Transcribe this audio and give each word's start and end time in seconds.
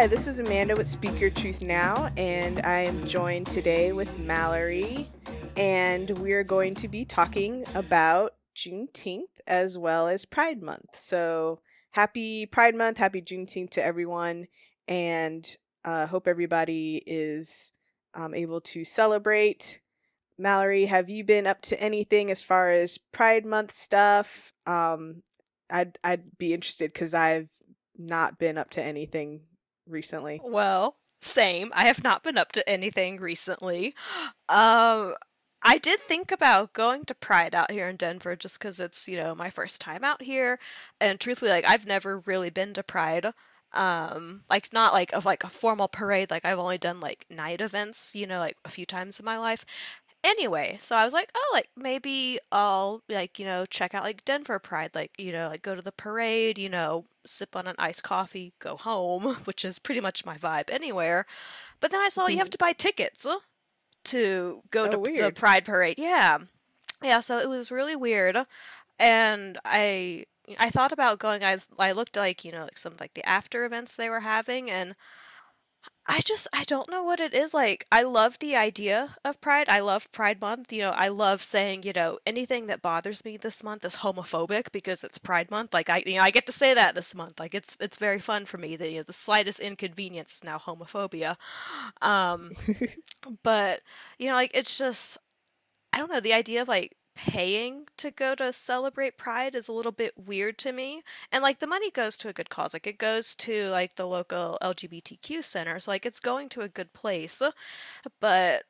Hi, 0.00 0.06
this 0.06 0.26
is 0.26 0.40
Amanda 0.40 0.74
with 0.74 0.88
Speak 0.88 1.20
Your 1.20 1.28
Truth 1.28 1.60
Now, 1.60 2.10
and 2.16 2.62
I 2.62 2.84
am 2.84 3.06
joined 3.06 3.48
today 3.48 3.92
with 3.92 4.18
Mallory, 4.18 5.10
and 5.58 6.08
we're 6.18 6.42
going 6.42 6.74
to 6.76 6.88
be 6.88 7.04
talking 7.04 7.66
about 7.74 8.32
Juneteenth 8.56 9.42
as 9.46 9.76
well 9.76 10.08
as 10.08 10.24
Pride 10.24 10.62
Month. 10.62 10.96
So, 10.98 11.60
happy 11.90 12.46
Pride 12.46 12.74
Month, 12.74 12.96
happy 12.96 13.20
Juneteenth 13.20 13.72
to 13.72 13.84
everyone, 13.84 14.46
and 14.88 15.46
uh, 15.84 16.06
hope 16.06 16.26
everybody 16.26 17.02
is 17.06 17.70
um, 18.14 18.32
able 18.32 18.62
to 18.62 18.84
celebrate. 18.84 19.82
Mallory, 20.38 20.86
have 20.86 21.10
you 21.10 21.24
been 21.24 21.46
up 21.46 21.60
to 21.60 21.78
anything 21.78 22.30
as 22.30 22.42
far 22.42 22.70
as 22.70 22.96
Pride 22.96 23.44
Month 23.44 23.72
stuff? 23.72 24.54
Um, 24.66 25.22
I'd 25.68 25.98
I'd 26.02 26.38
be 26.38 26.54
interested 26.54 26.90
because 26.90 27.12
I've 27.12 27.50
not 27.98 28.38
been 28.38 28.56
up 28.56 28.70
to 28.70 28.82
anything 28.82 29.42
recently. 29.90 30.40
Well, 30.42 30.96
same. 31.20 31.70
I 31.74 31.84
have 31.84 32.02
not 32.02 32.22
been 32.22 32.38
up 32.38 32.52
to 32.52 32.68
anything 32.68 33.18
recently. 33.18 33.94
Um, 34.48 35.14
I 35.62 35.78
did 35.78 36.00
think 36.00 36.32
about 36.32 36.72
going 36.72 37.04
to 37.04 37.14
Pride 37.14 37.54
out 37.54 37.70
here 37.70 37.88
in 37.88 37.96
Denver 37.96 38.34
just 38.36 38.58
because 38.58 38.80
it's, 38.80 39.06
you 39.06 39.16
know, 39.16 39.34
my 39.34 39.50
first 39.50 39.80
time 39.80 40.02
out 40.04 40.22
here. 40.22 40.58
And 41.00 41.20
truthfully, 41.20 41.50
like, 41.50 41.66
I've 41.68 41.86
never 41.86 42.18
really 42.20 42.50
been 42.50 42.72
to 42.74 42.82
Pride. 42.82 43.26
Um, 43.72 44.42
like, 44.48 44.72
not 44.72 44.94
like 44.94 45.12
of 45.12 45.26
like 45.26 45.44
a 45.44 45.48
formal 45.48 45.88
parade. 45.88 46.30
Like, 46.30 46.44
I've 46.44 46.58
only 46.58 46.78
done 46.78 47.00
like 47.00 47.26
night 47.28 47.60
events, 47.60 48.14
you 48.16 48.26
know, 48.26 48.38
like 48.38 48.56
a 48.64 48.70
few 48.70 48.86
times 48.86 49.20
in 49.20 49.26
my 49.26 49.38
life. 49.38 49.66
Anyway, 50.24 50.76
so 50.80 50.96
I 50.96 51.04
was 51.04 51.14
like, 51.14 51.30
oh, 51.34 51.50
like 51.54 51.68
maybe 51.76 52.38
I'll 52.52 53.02
like, 53.08 53.38
you 53.38 53.46
know, 53.46 53.64
check 53.66 53.94
out 53.94 54.02
like 54.02 54.24
Denver 54.24 54.58
Pride, 54.58 54.94
like, 54.94 55.12
you 55.18 55.32
know, 55.32 55.48
like 55.48 55.62
go 55.62 55.74
to 55.74 55.82
the 55.82 55.92
parade, 55.92 56.58
you 56.58 56.68
know, 56.68 57.04
sip 57.26 57.56
on 57.56 57.66
an 57.66 57.76
iced 57.78 58.02
coffee, 58.02 58.52
go 58.58 58.76
home, 58.76 59.22
which 59.44 59.64
is 59.64 59.78
pretty 59.78 60.00
much 60.00 60.24
my 60.24 60.36
vibe 60.36 60.70
anywhere. 60.70 61.26
But 61.80 61.90
then 61.90 62.00
I 62.00 62.08
saw 62.08 62.26
you 62.26 62.38
have 62.38 62.46
mm-hmm. 62.46 62.52
to 62.52 62.58
buy 62.58 62.72
tickets 62.72 63.26
uh, 63.26 63.36
to 64.04 64.62
go 64.70 64.84
Oh, 64.84 64.90
to 65.04 65.22
the. 65.26 65.32
Pride 65.32 65.64
Parade. 65.64 65.98
Yeah. 65.98 66.38
Yeah, 67.02 67.20
so 67.20 67.38
it 67.38 67.48
was 67.48 67.72
really 67.72 67.96
weird. 67.96 68.36
And 68.98 69.58
I 69.64 70.26
I 70.58 70.70
thought 70.70 70.92
about 70.92 71.18
going 71.18 71.44
I 71.44 71.58
I 71.78 71.92
looked 71.92 72.16
like, 72.16 72.44
you 72.44 72.52
know, 72.52 72.64
like 72.64 72.78
some 72.78 72.94
like 73.00 73.14
the 73.14 73.26
after 73.26 73.64
events 73.64 73.96
they 73.96 74.10
were 74.10 74.20
having 74.20 74.70
and 74.70 74.94
I 76.12 76.20
just 76.22 76.48
I 76.52 76.64
don't 76.64 76.90
know 76.90 77.04
what 77.04 77.20
it 77.20 77.32
is 77.34 77.54
like. 77.54 77.86
I 77.92 78.02
love 78.02 78.40
the 78.40 78.56
idea 78.56 79.14
of 79.24 79.40
Pride. 79.40 79.68
I 79.68 79.78
love 79.78 80.10
Pride 80.10 80.40
Month. 80.40 80.72
You 80.72 80.82
know, 80.82 80.90
I 80.90 81.06
love 81.06 81.40
saying, 81.40 81.84
you 81.84 81.92
know, 81.94 82.18
anything 82.26 82.66
that 82.66 82.82
bothers 82.82 83.24
me 83.24 83.36
this 83.36 83.62
month 83.62 83.84
is 83.84 83.96
homophobic 83.96 84.72
because 84.72 85.04
it's 85.04 85.18
Pride 85.18 85.52
Month. 85.52 85.72
Like 85.72 85.88
I 85.88 86.02
you 86.04 86.16
know, 86.16 86.22
I 86.22 86.32
get 86.32 86.46
to 86.46 86.52
say 86.52 86.74
that 86.74 86.96
this 86.96 87.14
month. 87.14 87.38
Like 87.38 87.54
it's 87.54 87.76
it's 87.78 87.96
very 87.96 88.18
fun 88.18 88.44
for 88.44 88.58
me 88.58 88.74
that 88.74 88.90
you 88.90 88.98
know, 88.98 89.02
the 89.04 89.12
slightest 89.12 89.60
inconvenience 89.60 90.32
is 90.34 90.44
now 90.44 90.58
homophobia. 90.58 91.36
Um 92.02 92.50
but 93.44 93.80
you 94.18 94.28
know, 94.28 94.34
like 94.34 94.50
it's 94.52 94.76
just 94.76 95.16
I 95.94 95.98
don't 95.98 96.10
know, 96.10 96.20
the 96.20 96.34
idea 96.34 96.62
of 96.62 96.68
like 96.68 96.96
paying 97.26 97.86
to 97.98 98.10
go 98.10 98.34
to 98.34 98.50
celebrate 98.50 99.18
Pride 99.18 99.54
is 99.54 99.68
a 99.68 99.72
little 99.72 99.92
bit 99.92 100.14
weird 100.16 100.56
to 100.58 100.72
me. 100.72 101.02
And 101.30 101.42
like 101.42 101.58
the 101.58 101.66
money 101.66 101.90
goes 101.90 102.16
to 102.18 102.28
a 102.28 102.32
good 102.32 102.48
cause. 102.48 102.72
Like 102.72 102.86
it 102.86 102.96
goes 102.96 103.34
to 103.36 103.68
like 103.68 103.96
the 103.96 104.06
local 104.06 104.56
LGBTQ 104.62 105.44
centers. 105.44 105.86
Like 105.86 106.06
it's 106.06 106.20
going 106.20 106.48
to 106.50 106.62
a 106.62 106.68
good 106.68 106.94
place. 106.94 107.42
But 108.20 108.62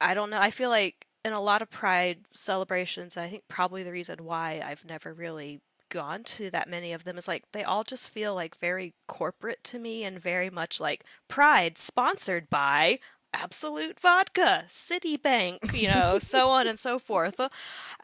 I 0.00 0.12
don't 0.12 0.30
know. 0.30 0.40
I 0.40 0.50
feel 0.50 0.70
like 0.70 1.06
in 1.24 1.32
a 1.32 1.40
lot 1.40 1.62
of 1.62 1.70
Pride 1.70 2.18
celebrations, 2.32 3.16
I 3.16 3.28
think 3.28 3.44
probably 3.48 3.84
the 3.84 3.92
reason 3.92 4.24
why 4.24 4.60
I've 4.64 4.84
never 4.84 5.14
really 5.14 5.60
gone 5.88 6.24
to 6.24 6.50
that 6.50 6.68
many 6.68 6.92
of 6.92 7.04
them 7.04 7.16
is 7.16 7.28
like 7.28 7.44
they 7.52 7.62
all 7.62 7.84
just 7.84 8.10
feel 8.10 8.34
like 8.34 8.58
very 8.58 8.94
corporate 9.06 9.62
to 9.62 9.78
me 9.78 10.02
and 10.02 10.20
very 10.20 10.50
much 10.50 10.80
like 10.80 11.04
Pride 11.28 11.78
sponsored 11.78 12.50
by 12.50 12.98
Absolut 13.34 13.98
Vodka, 14.00 14.64
Citibank, 14.68 15.72
you 15.72 15.88
know, 15.88 16.18
so 16.20 16.48
on 16.48 16.66
and 16.68 16.78
so 16.78 16.98
forth. 16.98 17.40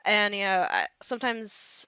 And 0.05 0.35
you 0.35 0.43
know, 0.43 0.67
I, 0.71 0.87
sometimes 1.03 1.87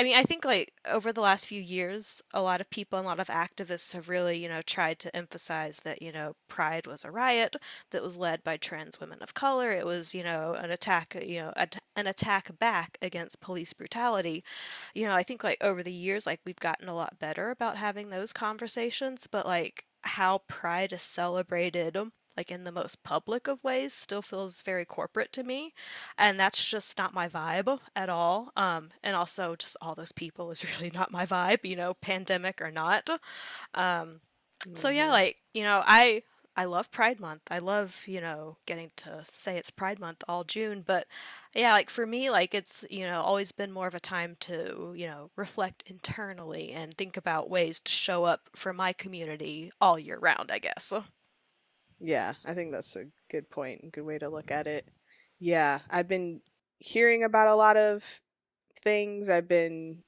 I 0.00 0.04
mean, 0.04 0.16
I 0.16 0.22
think 0.24 0.44
like 0.44 0.72
over 0.90 1.12
the 1.12 1.20
last 1.20 1.46
few 1.46 1.60
years, 1.60 2.22
a 2.34 2.42
lot 2.42 2.60
of 2.60 2.70
people 2.70 2.98
and 2.98 3.06
a 3.06 3.08
lot 3.10 3.20
of 3.20 3.28
activists 3.28 3.94
have 3.94 4.08
really, 4.08 4.38
you 4.38 4.48
know, 4.48 4.62
tried 4.62 4.98
to 5.00 5.14
emphasize 5.16 5.80
that, 5.84 6.02
you 6.02 6.12
know, 6.12 6.34
Pride 6.48 6.86
was 6.86 7.04
a 7.04 7.10
riot 7.10 7.56
that 7.90 8.02
was 8.02 8.16
led 8.18 8.44
by 8.44 8.56
trans 8.58 9.00
women 9.00 9.20
of 9.22 9.34
color. 9.34 9.72
It 9.72 9.86
was, 9.86 10.14
you 10.14 10.24
know, 10.24 10.54
an 10.54 10.70
attack, 10.70 11.16
you 11.26 11.40
know, 11.40 11.52
at- 11.56 11.78
an 11.96 12.06
attack 12.06 12.58
back 12.58 12.98
against 13.02 13.40
police 13.40 13.72
brutality. 13.74 14.44
You 14.94 15.06
know, 15.06 15.14
I 15.14 15.22
think 15.22 15.44
like 15.44 15.58
over 15.62 15.82
the 15.82 15.92
years, 15.92 16.26
like 16.26 16.40
we've 16.44 16.56
gotten 16.60 16.88
a 16.88 16.94
lot 16.94 17.18
better 17.18 17.50
about 17.50 17.76
having 17.76 18.10
those 18.10 18.32
conversations, 18.32 19.26
but 19.26 19.46
like 19.46 19.84
how 20.02 20.38
Pride 20.48 20.92
is 20.92 21.02
celebrated 21.02 21.96
like 22.38 22.50
in 22.52 22.64
the 22.64 22.72
most 22.72 23.04
public 23.04 23.48
of 23.48 23.64
ways 23.64 23.92
still 23.92 24.22
feels 24.22 24.62
very 24.62 24.86
corporate 24.86 25.32
to 25.34 25.44
me 25.44 25.74
and 26.18 26.40
that's 26.40 26.70
just 26.70 26.98
not 26.98 27.14
my 27.14 27.28
vibe 27.28 27.80
at 27.96 28.08
all 28.10 28.52
um 28.56 28.90
and 29.02 29.16
also 29.16 29.56
just 29.56 29.76
all 29.82 29.94
those 29.94 30.12
people 30.12 30.50
is 30.52 30.64
really 30.80 30.90
not 30.94 31.12
my 31.12 31.26
vibe 31.26 31.64
you 31.64 31.76
know 31.76 31.94
pandemic 31.94 32.62
or 32.62 32.70
not 32.72 33.08
um 33.74 34.20
so 34.74 34.88
yeah 34.90 35.06
Mhm. 35.06 35.10
like 35.10 35.36
you 35.54 35.62
know 35.64 35.82
i 35.86 36.22
i 36.56 36.64
love 36.64 36.90
pride 36.90 37.20
month 37.20 37.42
i 37.50 37.58
love 37.58 38.04
you 38.06 38.20
know 38.20 38.56
getting 38.66 38.90
to 38.96 39.24
say 39.32 39.56
it's 39.56 39.70
pride 39.70 40.00
month 40.00 40.24
all 40.28 40.44
june 40.44 40.82
but 40.86 41.06
yeah 41.54 41.72
like 41.72 41.90
for 41.90 42.06
me 42.06 42.30
like 42.30 42.54
it's 42.54 42.84
you 42.90 43.04
know 43.04 43.22
always 43.22 43.52
been 43.52 43.72
more 43.72 43.86
of 43.86 43.94
a 43.94 44.00
time 44.00 44.36
to 44.40 44.92
you 44.96 45.06
know 45.06 45.30
reflect 45.36 45.82
internally 45.86 46.72
and 46.72 46.94
think 46.96 47.16
about 47.16 47.50
ways 47.50 47.80
to 47.80 47.92
show 47.92 48.24
up 48.24 48.48
for 48.54 48.72
my 48.72 48.92
community 48.92 49.72
all 49.80 49.98
year 49.98 50.18
round 50.18 50.50
i 50.52 50.58
guess 50.58 50.92
Yeah, 52.00 52.34
I 52.44 52.54
think 52.54 52.70
that's 52.72 52.94
a 52.96 53.04
good 53.30 53.48
point, 53.50 53.82
and 53.82 53.92
good 53.92 54.04
way 54.04 54.18
to 54.18 54.28
look 54.28 54.50
at 54.50 54.66
it. 54.66 54.86
Yeah, 55.40 55.80
I've 55.90 56.08
been 56.08 56.40
hearing 56.78 57.24
about 57.24 57.48
a 57.48 57.54
lot 57.54 57.76
of 57.76 58.20
things. 58.84 59.28
I've 59.28 59.48
been 59.48 60.02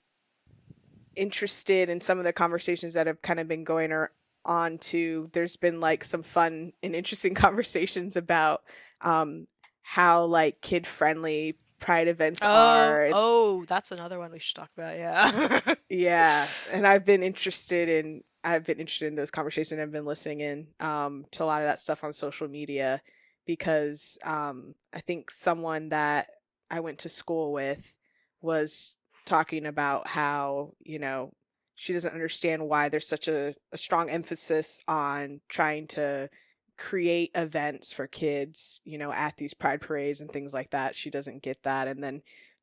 interested 1.16 1.88
in 1.88 2.00
some 2.00 2.18
of 2.18 2.24
the 2.24 2.32
conversations 2.32 2.94
that 2.94 3.06
have 3.06 3.20
kind 3.22 3.40
of 3.40 3.48
been 3.48 3.64
going 3.64 3.92
ar- 3.92 4.12
on 4.44 4.78
to 4.78 5.28
there's 5.32 5.56
been 5.56 5.80
like 5.80 6.02
some 6.04 6.22
fun 6.22 6.72
and 6.82 6.94
interesting 6.94 7.34
conversations 7.46 8.16
about 8.16 8.62
um 9.02 9.46
how 9.82 10.24
like 10.24 10.60
kid 10.62 10.86
friendly 10.86 11.58
pride 11.78 12.08
events 12.08 12.42
Oh, 12.44 12.48
are. 12.48 13.08
oh, 13.12 13.64
that's 13.66 13.90
another 13.90 14.18
one 14.18 14.30
we 14.32 14.38
should 14.38 14.56
talk 14.56 14.70
about. 14.76 14.96
Yeah. 14.96 15.74
Yeah, 15.90 16.46
and 16.70 16.86
I've 16.86 17.04
been 17.04 17.24
interested 17.24 17.88
in 17.88 18.22
I've 18.42 18.64
been 18.64 18.80
interested 18.80 19.06
in 19.06 19.16
those 19.16 19.30
conversations. 19.30 19.80
I've 19.80 19.92
been 19.92 20.04
listening 20.04 20.40
in 20.40 20.66
um, 20.80 21.26
to 21.32 21.44
a 21.44 21.46
lot 21.46 21.62
of 21.62 21.68
that 21.68 21.80
stuff 21.80 22.04
on 22.04 22.12
social 22.12 22.48
media 22.48 23.02
because 23.46 24.18
um, 24.24 24.74
I 24.94 25.00
think 25.00 25.30
someone 25.30 25.90
that 25.90 26.28
I 26.70 26.80
went 26.80 26.98
to 27.00 27.08
school 27.08 27.52
with 27.52 27.96
was 28.40 28.96
talking 29.26 29.66
about 29.66 30.06
how 30.06 30.72
you 30.80 30.98
know 30.98 31.32
she 31.74 31.92
doesn't 31.92 32.14
understand 32.14 32.66
why 32.66 32.88
there's 32.88 33.08
such 33.08 33.28
a, 33.28 33.54
a 33.72 33.78
strong 33.78 34.10
emphasis 34.10 34.82
on 34.86 35.40
trying 35.48 35.86
to 35.88 36.28
create 36.76 37.30
events 37.34 37.92
for 37.92 38.06
kids, 38.06 38.80
you 38.84 38.98
know, 38.98 39.12
at 39.12 39.36
these 39.36 39.54
pride 39.54 39.80
parades 39.80 40.20
and 40.20 40.30
things 40.30 40.54
like 40.54 40.70
that. 40.70 40.94
She 40.94 41.10
doesn't 41.10 41.42
get 41.42 41.62
that, 41.64 41.88
and 41.88 42.02
then 42.02 42.22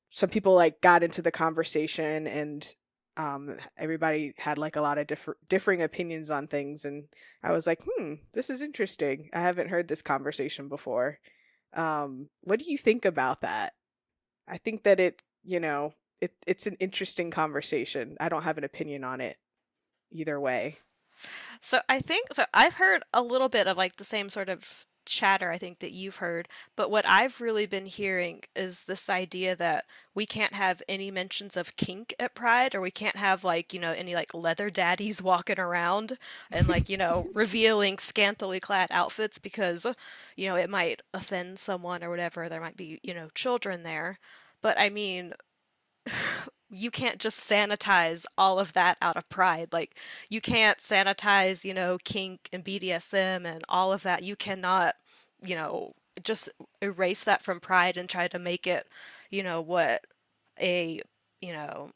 some 0.09 0.29
people 0.29 0.55
like 0.55 0.81
got 0.81 1.03
into 1.03 1.21
the 1.21 1.31
conversation 1.31 2.27
and 2.27 2.75
um, 3.17 3.57
everybody 3.78 4.33
had 4.38 4.57
like 4.57 4.75
a 4.75 4.81
lot 4.81 4.97
of 4.97 5.07
differ- 5.07 5.38
differing 5.50 5.81
opinions 5.81 6.31
on 6.31 6.47
things 6.47 6.85
and 6.85 7.05
i 7.44 7.51
was 7.51 7.67
like 7.67 7.81
hmm 7.83 8.13
this 8.33 8.50
is 8.51 8.61
interesting. 8.61 9.29
I 9.33 9.41
haven't 9.41 9.69
heard 9.69 9.88
this 9.88 10.03
conversation 10.03 10.69
before. 10.69 11.17
Um, 11.73 12.29
what 12.41 12.59
do 12.59 12.72
you 12.72 12.77
think 12.77 13.03
about 13.03 13.42
that? 13.42 13.74
I 14.47 14.57
think 14.57 14.83
that 14.83 15.00
it 15.00 15.21
you 15.44 15.59
know 15.59 15.94
it, 16.21 16.33
it's 16.45 16.68
an 16.68 16.77
interesting 16.80 17.31
conversation. 17.31 18.15
I 18.19 18.30
don't 18.30 18.44
have 18.44 18.57
an 18.57 18.63
opinion 18.63 19.03
on 19.03 19.21
it 19.21 19.38
either 20.12 20.39
way. 20.39 20.77
So 21.62 21.80
I 21.89 22.00
think 22.00 22.27
so 22.31 22.45
I've 22.53 22.75
heard 22.75 23.03
a 23.13 23.21
little 23.21 23.50
bit 23.50 23.68
of 23.68 23.75
like 23.75 23.95
the 23.95 24.03
same 24.03 24.30
sort 24.30 24.50
of 24.50 24.86
chatter 25.07 25.51
I 25.51 25.57
think 25.57 25.80
that 25.80 25.92
you've 25.92 26.18
heard, 26.18 26.48
but 26.75 26.92
what 26.92 27.06
I've 27.07 27.42
really 27.42 27.65
been 27.65 27.86
hearing 27.86 28.44
is 28.56 28.83
this 28.83 29.09
idea 29.09 29.56
that 29.56 29.86
we 30.13 30.25
can't 30.25 30.54
have 30.54 30.81
any 30.89 31.12
mentions 31.12 31.57
of 31.57 31.75
kink 31.75 32.13
at 32.19 32.36
Pride 32.36 32.75
or 32.75 32.81
we 32.81 32.92
can't 32.92 33.15
have 33.15 33.44
like, 33.44 33.74
you 33.74 33.80
know, 33.80 33.92
any 33.92 34.15
like 34.15 34.33
leather 34.33 34.69
daddies 34.69 35.21
walking 35.24 35.59
around 35.59 36.18
and 36.51 36.68
like, 36.68 36.89
you 36.89 36.98
know, 36.98 37.30
revealing 37.33 37.98
scantily 37.98 38.59
clad 38.59 38.89
outfits 38.92 39.39
because, 39.39 39.86
you 40.36 40.48
know, 40.48 40.56
it 40.56 40.69
might 40.69 41.01
offend 41.13 41.59
someone 41.59 42.04
or 42.04 42.09
whatever. 42.09 42.50
There 42.50 42.62
might 42.62 42.77
be, 42.77 43.00
you 43.04 43.13
know, 43.13 43.30
children 43.36 43.83
there. 43.83 44.19
But 44.62 44.80
I 44.80 44.89
mean, 44.89 45.33
you 46.69 46.92
can't 46.92 47.19
just 47.19 47.40
sanitize 47.40 48.25
all 48.38 48.60
of 48.60 48.74
that 48.74 48.98
out 49.02 49.18
of 49.18 49.30
pride. 49.30 49.69
Like, 49.72 49.98
you 50.30 50.42
can't 50.42 50.80
sanitize, 50.80 51.64
you 51.64 51.74
know, 51.74 51.98
kink 52.04 52.50
and 52.52 52.64
BDSM 52.64 53.46
and 53.46 53.64
all 53.69 53.94
of 53.94 54.04
that. 54.04 54.24
You 54.24 54.36
cannot, 54.36 54.96
you 55.42 55.56
know, 55.56 55.94
just 56.24 56.50
erase 56.81 57.24
that 57.24 57.42
from 57.42 57.60
pride 57.60 57.98
and 57.98 58.10
try 58.10 58.28
to 58.28 58.40
make 58.40 58.68
it, 58.68 58.88
you 59.30 59.44
know, 59.44 59.62
what 59.62 60.06
a, 60.60 61.02
you 61.42 61.54
know, 61.54 61.92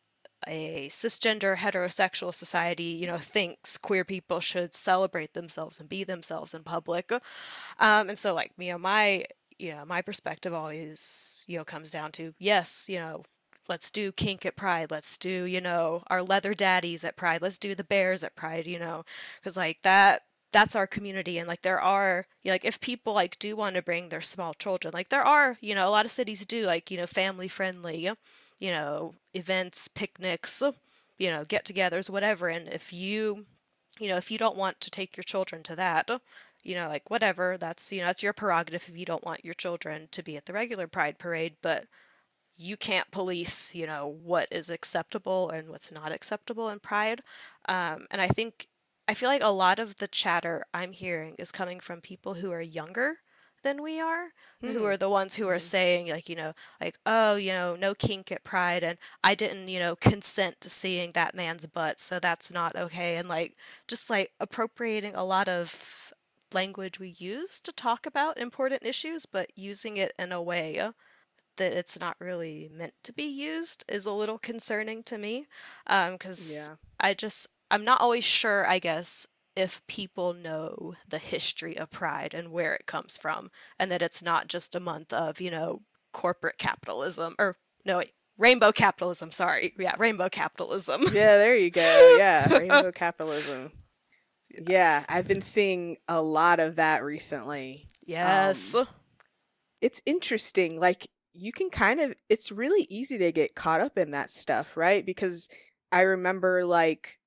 a 0.48 0.88
cisgender 0.90 1.58
heterosexual 1.58 2.34
society, 2.34 2.84
you 2.84 3.08
know, 3.08 3.18
thinks 3.18 3.78
queer 3.78 4.04
people 4.04 4.40
should 4.40 4.74
celebrate 4.74 5.34
themselves 5.34 5.80
and 5.80 5.90
be 5.90 6.04
themselves 6.04 6.54
in 6.54 6.64
public. 6.64 7.12
Um, 7.12 8.10
and 8.10 8.18
so, 8.18 8.34
like, 8.34 8.52
you 8.58 8.72
know, 8.72 8.78
my 8.78 9.26
you 9.60 9.72
know, 9.74 9.86
my 9.86 10.02
perspective 10.02 10.54
always, 10.54 11.44
you 11.48 11.58
know, 11.58 11.64
comes 11.64 11.92
down 11.92 12.12
to 12.14 12.34
yes, 12.40 12.88
you 12.90 12.98
know, 12.98 13.24
let's 13.72 13.90
do 13.90 14.12
kink 14.12 14.46
at 14.46 14.58
Pride. 14.58 14.92
Let's 14.92 15.18
do, 15.18 15.46
you 15.46 15.62
know, 15.62 16.04
our 16.08 16.22
leather 16.22 16.54
daddies 16.54 17.06
at 17.06 17.16
Pride. 17.16 17.42
Let's 17.42 17.58
do 17.58 17.74
the 17.74 17.86
bears 17.86 18.22
at 18.22 18.36
Pride, 18.36 18.68
you 18.68 18.78
know, 18.78 19.06
because 19.40 19.56
like 19.56 19.82
that 19.84 20.24
that's 20.52 20.76
our 20.76 20.86
community 20.86 21.38
and 21.38 21.48
like 21.48 21.62
there 21.62 21.80
are 21.80 22.26
you 22.44 22.50
know, 22.50 22.54
like 22.54 22.66
if 22.66 22.82
people 22.82 23.14
like 23.14 23.40
do 23.40 23.56
want 23.56 23.76
to 23.76 23.82
bring 23.82 24.10
their 24.10 24.20
small 24.20 24.54
children 24.54 24.92
like 24.94 25.08
there 25.08 25.24
are 25.24 25.56
you 25.62 25.74
know 25.74 25.88
a 25.88 25.90
lot 25.90 26.06
of 26.06 26.12
cities 26.12 26.46
do 26.46 26.66
like 26.66 26.92
you 26.92 26.98
know 26.98 27.08
family 27.08 27.48
friendly 27.48 28.12
you 28.60 28.70
know 28.70 29.14
events 29.34 29.88
picnics 29.88 30.62
you 31.18 31.30
know 31.30 31.46
get-togethers 31.46 32.10
whatever 32.10 32.50
and 32.50 32.68
if 32.68 32.92
you 32.92 33.46
you 33.98 34.10
know 34.10 34.18
if 34.18 34.30
you 34.30 34.38
don't 34.38 34.58
want 34.58 34.82
to 34.82 34.92
take 34.92 35.16
your 35.16 35.24
children 35.24 35.64
to 35.64 35.74
that 35.74 36.10
you 36.64 36.76
know 36.76 36.90
like 36.90 37.10
whatever 37.10 37.58
that's 37.58 37.90
you 37.90 38.02
know 38.02 38.08
that's 38.08 38.22
your 38.22 38.34
prerogative 38.34 38.90
if 38.90 38.98
you 38.98 39.06
don't 39.06 39.24
want 39.24 39.46
your 39.46 39.54
children 39.54 40.10
to 40.12 40.22
be 40.22 40.36
at 40.36 40.48
the 40.48 40.54
regular 40.54 40.86
pride 40.86 41.18
parade 41.18 41.54
but 41.62 41.86
you 42.62 42.78
can't 42.78 43.10
police, 43.10 43.74
you 43.74 43.88
know, 43.88 44.08
what 44.24 44.48
is 44.52 44.70
acceptable 44.70 45.50
and 45.50 45.70
what's 45.70 45.92
not 45.92 46.12
acceptable 46.12 46.70
in 46.70 46.80
Pride. 46.80 47.22
Um, 47.68 48.06
and 48.12 48.22
I 48.22 48.28
think, 48.28 48.68
I 49.08 49.16
feel 49.16 49.30
like 49.30 49.44
a 49.44 49.50
lot 49.50 49.80
of 49.80 49.96
the 49.96 50.08
chatter 50.08 50.66
I'm 50.74 50.92
hearing 50.92 51.36
is 51.40 51.52
coming 51.52 51.80
from 51.80 52.02
people 52.02 52.36
who 52.36 52.52
are 52.52 52.62
younger 52.62 53.18
than 53.64 53.82
we 53.82 54.00
are, 54.00 54.30
mm-hmm. 54.64 54.74
who 54.74 54.86
are 54.86 54.98
the 54.98 55.10
ones 55.10 55.36
who 55.36 55.48
are 55.48 55.56
mm-hmm. 55.56 55.60
saying, 55.60 56.10
like, 56.10 56.30
you 56.30 56.36
know, 56.36 56.54
like, 56.80 56.98
oh, 57.06 57.36
you 57.36 57.52
know, 57.52 57.76
no 57.76 57.96
kink 57.96 58.32
at 58.32 58.44
Pride, 58.44 58.84
and 58.84 58.98
I 59.24 59.34
didn't, 59.34 59.68
you 59.68 59.80
know, 59.80 59.96
consent 59.96 60.62
to 60.62 60.70
seeing 60.70 61.14
that 61.14 61.36
man's 61.36 61.66
butt, 61.66 62.00
so 62.00 62.20
that's 62.20 62.52
not 62.52 62.76
okay. 62.76 63.18
And, 63.18 63.28
like, 63.28 63.56
just 63.88 64.10
like 64.10 64.32
appropriating 64.40 65.16
a 65.16 65.24
lot 65.24 65.48
of 65.48 66.14
language 66.54 67.00
we 67.00 67.16
use 67.18 67.60
to 67.62 67.72
talk 67.72 68.06
about 68.06 68.38
important 68.38 68.86
issues, 68.86 69.26
but 69.26 69.50
using 69.56 69.98
it 69.98 70.12
in 70.20 70.32
a 70.32 70.42
way 70.42 70.80
that 71.58 71.74
it's 71.74 72.00
not 72.00 72.16
really 72.20 72.70
meant 72.74 72.94
to 73.04 73.14
be 73.14 73.24
used 73.24 73.84
is 73.88 74.06
a 74.06 74.14
little 74.14 74.38
concerning 74.38 75.04
to 75.04 75.18
me 75.18 75.48
because 75.86 76.50
um, 76.50 76.56
yeah. 76.56 76.76
I 77.00 77.14
just 77.14 77.48
I'm 77.70 77.86
not 77.86 78.02
always 78.02 78.24
sure 78.24 78.68
I 78.68 78.80
guess 78.80 79.28
if 79.56 79.86
people 79.88 80.34
know 80.34 80.96
the 81.08 81.18
history 81.18 81.78
of 81.78 81.92
pride 81.92 82.34
and 82.34 82.52
where 82.52 82.74
it 82.74 82.86
comes 82.86 83.18
from 83.18 83.52
and 83.78 83.92
that 83.92 84.02
it's 84.02 84.24
not 84.24 84.48
just 84.48 84.76
a 84.76 84.80
month 84.80 85.12
of 85.12 85.42
you 85.42 85.52
know 85.52 85.82
corporate 86.14 86.58
capitalism 86.58 87.36
or 87.40 87.58
no 87.86 87.98
wait, 87.98 88.14
rainbow 88.38 88.72
capitalism 88.72 89.32
sorry 89.32 89.74
yeah 89.78 89.96
rainbow 89.98 90.30
capitalism 90.30 91.04
yeah 91.14 91.38
there 91.38 91.56
you 91.56 91.70
go 91.70 92.16
yeah 92.18 92.52
rainbow 92.58 92.92
capitalism 92.92 93.72
yes. 94.50 94.64
yeah 94.68 95.06
i've 95.10 95.28
been 95.28 95.42
seeing 95.42 95.98
a 96.08 96.22
lot 96.22 96.60
of 96.60 96.78
that 96.78 97.04
recently 97.04 97.88
yes 98.06 98.74
um, 98.74 98.88
it's 99.82 100.02
interesting 100.06 100.80
like 100.80 101.08
you 101.34 101.52
can 101.52 101.70
kind 101.70 102.00
of 102.00 102.14
it's 102.30 102.52
really 102.52 102.86
easy 102.90 103.18
to 103.18 103.32
get 103.32 103.56
caught 103.56 103.82
up 103.82 103.98
in 103.98 104.12
that 104.12 104.32
stuff, 104.32 104.76
right? 104.76 105.06
Because 105.06 105.50
I 105.92 106.02
remember 106.02 106.66
like 106.66 107.20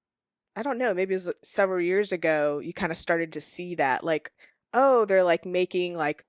I 0.57 0.63
don't 0.63 0.79
know, 0.79 0.95
maybe 0.95 1.15
it 1.15 1.17
was 1.17 1.33
several 1.43 1.81
years 1.81 2.13
ago, 2.13 2.61
you 2.61 2.73
kind 2.73 2.93
of 2.93 2.99
started 2.99 3.33
to 3.33 3.41
see 3.41 3.75
that 3.77 4.05
like 4.05 4.33
oh, 4.73 5.05
they're 5.05 5.25
like 5.25 5.47
making 5.47 5.97
like 5.97 6.25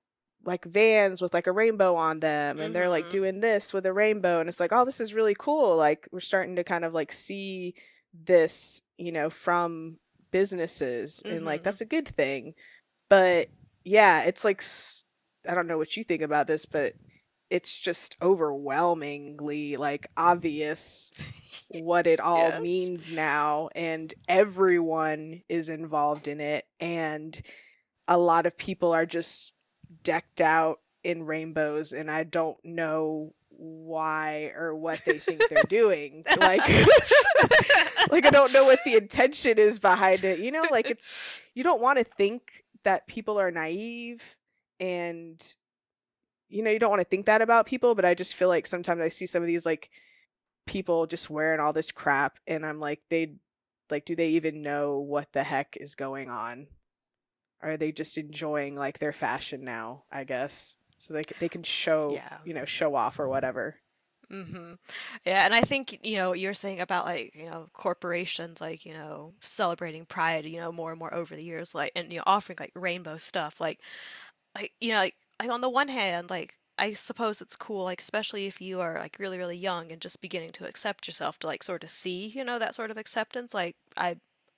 like 0.46 0.64
vans 0.64 1.20
with 1.20 1.34
like 1.34 1.46
a 1.48 1.52
rainbow 1.52 1.96
on 1.96 2.20
them 2.20 2.56
and 2.56 2.60
mm-hmm. 2.60 2.72
they're 2.72 2.88
like 2.88 3.04
mm-hmm. 3.04 3.12
doing 3.12 3.40
this 3.40 3.72
with 3.72 3.84
a 3.84 3.92
rainbow 3.92 4.40
and 4.40 4.48
it's 4.48 4.60
like 4.60 4.72
oh 4.72 4.84
this 4.84 5.00
is 5.00 5.12
really 5.12 5.34
cool 5.34 5.76
like 5.76 6.08
we're 6.12 6.20
starting 6.20 6.56
to 6.56 6.64
kind 6.64 6.84
of 6.84 6.94
like 6.94 7.12
see 7.12 7.74
this 8.24 8.82
you 8.96 9.10
know 9.10 9.28
from 9.28 9.96
businesses 10.30 11.22
mm-hmm. 11.24 11.36
and 11.36 11.44
like 11.44 11.60
mm-hmm. 11.60 11.64
that's 11.64 11.80
a 11.80 11.86
good 11.86 12.06
thing 12.06 12.54
but 13.08 13.48
yeah 13.84 14.22
it's 14.22 14.44
like 14.44 14.62
i 15.48 15.54
don't 15.54 15.66
know 15.66 15.78
what 15.78 15.96
you 15.96 16.04
think 16.04 16.22
about 16.22 16.46
this 16.46 16.64
but 16.64 16.94
it's 17.50 17.74
just 17.74 18.16
overwhelmingly 18.20 19.76
like 19.76 20.08
obvious 20.16 21.12
what 21.68 22.06
it 22.06 22.20
all 22.20 22.38
yes. 22.38 22.60
means 22.60 23.12
now 23.12 23.68
and 23.74 24.14
everyone 24.28 25.42
is 25.48 25.68
involved 25.68 26.28
in 26.28 26.40
it 26.40 26.64
and 26.80 27.40
a 28.08 28.18
lot 28.18 28.46
of 28.46 28.56
people 28.56 28.92
are 28.92 29.06
just 29.06 29.52
decked 30.02 30.40
out 30.40 30.80
in 31.02 31.24
rainbows 31.24 31.92
and 31.92 32.10
I 32.10 32.24
don't 32.24 32.56
know 32.64 33.32
why 33.58 34.52
or 34.54 34.74
what 34.74 35.00
they 35.06 35.18
think 35.18 35.42
they're 35.48 35.62
doing 35.68 36.24
like 36.38 36.68
like 38.10 38.26
I 38.26 38.30
don't 38.30 38.52
know 38.52 38.64
what 38.64 38.80
the 38.84 38.96
intention 38.96 39.58
is 39.58 39.78
behind 39.78 40.24
it 40.24 40.40
you 40.40 40.50
know 40.50 40.64
like 40.70 40.90
it's 40.90 41.40
you 41.54 41.64
don't 41.64 41.80
want 41.80 41.98
to 41.98 42.04
think 42.04 42.64
that 42.84 43.06
people 43.06 43.40
are 43.40 43.50
naive 43.50 44.36
and 44.78 45.42
you 46.48 46.62
know, 46.62 46.70
you 46.70 46.78
don't 46.78 46.90
want 46.90 47.00
to 47.00 47.08
think 47.08 47.26
that 47.26 47.42
about 47.42 47.66
people, 47.66 47.94
but 47.94 48.04
I 48.04 48.14
just 48.14 48.34
feel 48.34 48.48
like 48.48 48.66
sometimes 48.66 49.00
I 49.00 49.08
see 49.08 49.26
some 49.26 49.42
of 49.42 49.46
these 49.46 49.66
like 49.66 49.90
people 50.66 51.06
just 51.06 51.30
wearing 51.30 51.60
all 51.60 51.72
this 51.72 51.92
crap 51.92 52.38
and 52.46 52.66
I'm 52.66 52.80
like 52.80 53.00
they 53.08 53.34
like 53.88 54.04
do 54.04 54.16
they 54.16 54.30
even 54.30 54.62
know 54.62 54.98
what 54.98 55.32
the 55.32 55.42
heck 55.42 55.76
is 55.76 55.94
going 55.94 56.28
on? 56.30 56.66
Are 57.62 57.76
they 57.76 57.92
just 57.92 58.18
enjoying 58.18 58.76
like 58.76 58.98
their 58.98 59.12
fashion 59.12 59.64
now, 59.64 60.04
I 60.10 60.24
guess? 60.24 60.76
So 60.98 61.14
they 61.14 61.22
they 61.40 61.48
can 61.48 61.62
show, 61.62 62.10
yeah. 62.12 62.38
you 62.44 62.54
know, 62.54 62.64
show 62.64 62.94
off 62.94 63.18
or 63.18 63.28
whatever. 63.28 63.76
Mm-hmm. 64.30 64.72
Yeah, 65.24 65.44
and 65.44 65.54
I 65.54 65.60
think 65.60 66.04
you 66.04 66.16
know 66.16 66.32
you're 66.32 66.54
saying 66.54 66.80
about 66.80 67.04
like 67.04 67.32
you 67.34 67.48
know 67.48 67.68
corporations 67.72 68.60
like 68.60 68.84
you 68.84 68.92
know 68.92 69.34
celebrating 69.40 70.04
Pride 70.04 70.46
you 70.46 70.58
know 70.58 70.72
more 70.72 70.90
and 70.90 70.98
more 70.98 71.14
over 71.14 71.36
the 71.36 71.44
years 71.44 71.74
like 71.74 71.92
and 71.94 72.12
you 72.12 72.18
know 72.18 72.24
offering 72.26 72.56
like 72.58 72.72
rainbow 72.74 73.18
stuff 73.18 73.60
like 73.60 73.78
like 74.56 74.72
you 74.80 74.92
know 74.92 74.98
like 74.98 75.14
like 75.40 75.50
on 75.50 75.60
the 75.60 75.68
one 75.70 75.88
hand, 75.88 76.30
like 76.30 76.54
I 76.78 76.92
suppose 76.92 77.40
it's 77.40 77.56
cool, 77.56 77.84
like 77.84 78.00
especially 78.00 78.46
if 78.46 78.60
you 78.60 78.80
are 78.80 78.94
like 78.98 79.16
really 79.18 79.38
really 79.38 79.56
young 79.56 79.92
and 79.92 80.00
just 80.00 80.20
beginning 80.22 80.52
to 80.52 80.66
accept 80.68 81.06
yourself 81.06 81.38
to 81.40 81.46
like 81.46 81.62
sort 81.62 81.84
of 81.84 81.90
see, 81.90 82.26
you 82.28 82.44
know, 82.44 82.58
that 82.58 82.74
sort 82.74 82.90
of 82.90 82.96
acceptance. 82.98 83.54
Like 83.54 83.76
I 83.96 84.16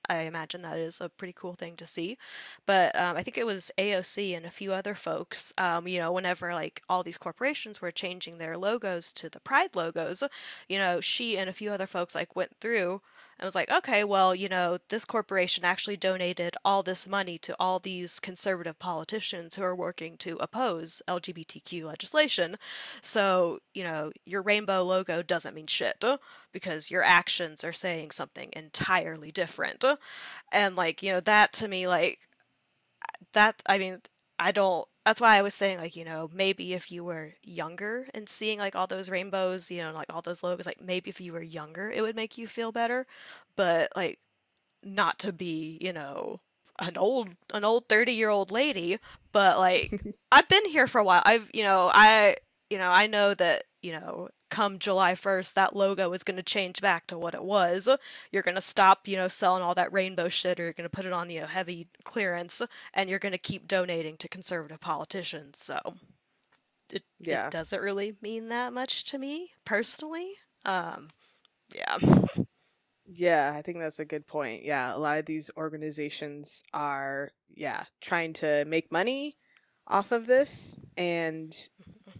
I 0.08 0.20
imagine 0.22 0.62
that 0.62 0.78
is 0.78 1.00
a 1.00 1.08
pretty 1.10 1.34
cool 1.36 1.54
thing 1.54 1.76
to 1.76 1.86
see. 1.86 2.16
But 2.66 2.98
um, 2.98 3.16
I 3.16 3.22
think 3.22 3.36
it 3.38 3.46
was 3.46 3.70
AOC 3.78 4.34
and 4.34 4.46
a 4.46 4.50
few 4.50 4.72
other 4.72 4.94
folks, 4.94 5.52
um, 5.58 5.86
you 5.88 5.98
know, 6.00 6.12
whenever 6.12 6.54
like 6.54 6.82
all 6.88 7.02
these 7.02 7.18
corporations 7.18 7.80
were 7.82 7.90
changing 7.92 8.38
their 8.38 8.56
logos 8.56 9.12
to 9.14 9.28
the 9.28 9.40
Pride 9.40 9.76
logos, 9.76 10.22
you 10.68 10.78
know, 10.78 11.00
she 11.00 11.36
and 11.38 11.48
a 11.50 11.52
few 11.52 11.70
other 11.72 11.86
folks 11.86 12.14
like 12.14 12.34
went 12.36 12.56
through 12.60 13.02
and 13.38 13.46
was 13.46 13.54
like, 13.54 13.70
okay, 13.70 14.02
well, 14.02 14.34
you 14.34 14.48
know, 14.48 14.78
this 14.88 15.04
corporation 15.04 15.64
actually 15.64 15.96
donated 15.96 16.56
all 16.64 16.82
this 16.82 17.08
money 17.08 17.38
to 17.38 17.54
all 17.60 17.78
these 17.78 18.18
conservative 18.18 18.78
politicians 18.78 19.54
who 19.54 19.62
are 19.62 19.76
working 19.76 20.16
to 20.18 20.36
oppose 20.40 21.02
LGBTQ 21.08 21.84
legislation. 21.84 22.56
So, 23.00 23.60
you 23.74 23.84
know, 23.84 24.10
your 24.26 24.42
rainbow 24.42 24.82
logo 24.82 25.22
doesn't 25.22 25.54
mean 25.54 25.68
shit 25.68 26.02
because 26.52 26.90
your 26.90 27.02
actions 27.02 27.62
are 27.62 27.72
saying 27.72 28.10
something 28.10 28.50
entirely 28.54 29.30
different. 29.30 29.84
And, 30.52 30.74
like, 30.74 31.02
you 31.02 31.12
know, 31.12 31.20
that 31.20 31.52
to 31.54 31.68
me, 31.68 31.86
like, 31.86 32.18
that, 33.32 33.62
I 33.66 33.78
mean, 33.78 34.00
I 34.38 34.52
don't 34.52 34.86
that's 35.04 35.20
why 35.20 35.36
I 35.38 35.42
was 35.42 35.54
saying 35.54 35.78
like 35.78 35.96
you 35.96 36.04
know 36.04 36.30
maybe 36.32 36.74
if 36.74 36.92
you 36.92 37.04
were 37.04 37.34
younger 37.42 38.06
and 38.14 38.28
seeing 38.28 38.58
like 38.58 38.76
all 38.76 38.86
those 38.86 39.10
rainbows 39.10 39.70
you 39.70 39.82
know 39.82 39.92
like 39.92 40.12
all 40.12 40.22
those 40.22 40.42
logos 40.42 40.66
like 40.66 40.80
maybe 40.82 41.10
if 41.10 41.20
you 41.20 41.32
were 41.32 41.42
younger 41.42 41.90
it 41.90 42.02
would 42.02 42.16
make 42.16 42.38
you 42.38 42.46
feel 42.46 42.72
better. 42.72 43.06
But 43.56 43.90
like 43.96 44.20
not 44.82 45.18
to 45.20 45.32
be 45.32 45.78
you 45.80 45.92
know 45.92 46.40
an 46.80 46.96
old 46.96 47.30
an 47.52 47.64
old 47.64 47.88
30 47.88 48.12
year 48.12 48.28
old 48.30 48.50
lady 48.52 48.98
but 49.32 49.58
like 49.58 50.02
I've 50.32 50.48
been 50.48 50.66
here 50.66 50.86
for 50.86 51.00
a 51.00 51.04
while. 51.04 51.22
I've 51.24 51.50
you 51.54 51.64
know 51.64 51.90
I 51.92 52.36
you 52.70 52.78
know 52.78 52.90
I 52.90 53.06
know 53.06 53.34
that 53.34 53.64
you 53.82 53.92
know 53.92 54.28
come 54.50 54.78
July 54.78 55.12
1st, 55.12 55.54
that 55.54 55.76
logo 55.76 56.12
is 56.12 56.22
going 56.22 56.36
to 56.36 56.42
change 56.42 56.80
back 56.80 57.06
to 57.06 57.18
what 57.18 57.34
it 57.34 57.44
was. 57.44 57.88
You're 58.32 58.42
going 58.42 58.54
to 58.54 58.60
stop, 58.60 59.06
you 59.06 59.16
know, 59.16 59.28
selling 59.28 59.62
all 59.62 59.74
that 59.74 59.92
rainbow 59.92 60.28
shit, 60.28 60.58
or 60.58 60.64
you're 60.64 60.72
going 60.72 60.88
to 60.88 60.96
put 60.96 61.06
it 61.06 61.12
on, 61.12 61.30
you 61.30 61.40
know, 61.40 61.46
heavy 61.46 61.88
clearance, 62.04 62.62
and 62.94 63.10
you're 63.10 63.18
going 63.18 63.32
to 63.32 63.38
keep 63.38 63.68
donating 63.68 64.16
to 64.16 64.28
conservative 64.28 64.80
politicians. 64.80 65.58
So 65.58 65.78
it, 66.90 67.02
yeah. 67.18 67.46
it 67.46 67.52
doesn't 67.52 67.82
really 67.82 68.16
mean 68.22 68.48
that 68.48 68.72
much 68.72 69.04
to 69.04 69.18
me 69.18 69.52
personally. 69.64 70.32
Um, 70.64 71.08
yeah. 71.74 71.98
Yeah, 73.10 73.54
I 73.56 73.62
think 73.62 73.78
that's 73.78 74.00
a 74.00 74.04
good 74.04 74.26
point. 74.26 74.64
Yeah, 74.64 74.94
a 74.94 74.98
lot 74.98 75.18
of 75.18 75.24
these 75.24 75.50
organizations 75.56 76.62
are, 76.74 77.30
yeah, 77.54 77.84
trying 78.02 78.34
to 78.34 78.64
make 78.66 78.92
money 78.92 79.36
off 79.86 80.12
of 80.12 80.26
this, 80.26 80.78
and 80.98 81.56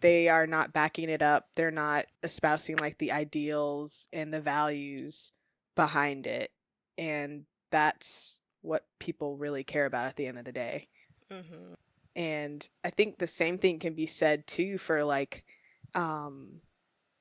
they 0.01 0.29
are 0.29 0.47
not 0.47 0.73
backing 0.73 1.09
it 1.09 1.23
up. 1.23 1.49
They're 1.55 1.71
not 1.71 2.07
espousing 2.23 2.77
like 2.77 2.99
the 2.99 3.13
ideals 3.13 4.09
and 4.13 4.33
the 4.33 4.41
values 4.41 5.33
behind 5.75 6.27
it. 6.27 6.51
And 6.97 7.45
that's 7.71 8.41
what 8.63 8.85
people 8.99 9.37
really 9.37 9.65
care 9.65 9.87
about 9.87 10.07
at 10.07 10.17
the 10.17 10.27
end 10.27 10.39
of 10.39 10.45
the 10.45 10.53
day. 10.53 10.89
Mm-hmm. 11.31 11.75
And 12.17 12.69
I 12.85 12.91
think 12.91 13.19
the 13.19 13.27
same 13.27 13.59
thing 13.59 13.79
can 13.79 13.95
be 13.95 14.07
said 14.07 14.47
too 14.47 14.79
for 14.79 15.05
like, 15.05 15.45
um, 15.95 16.61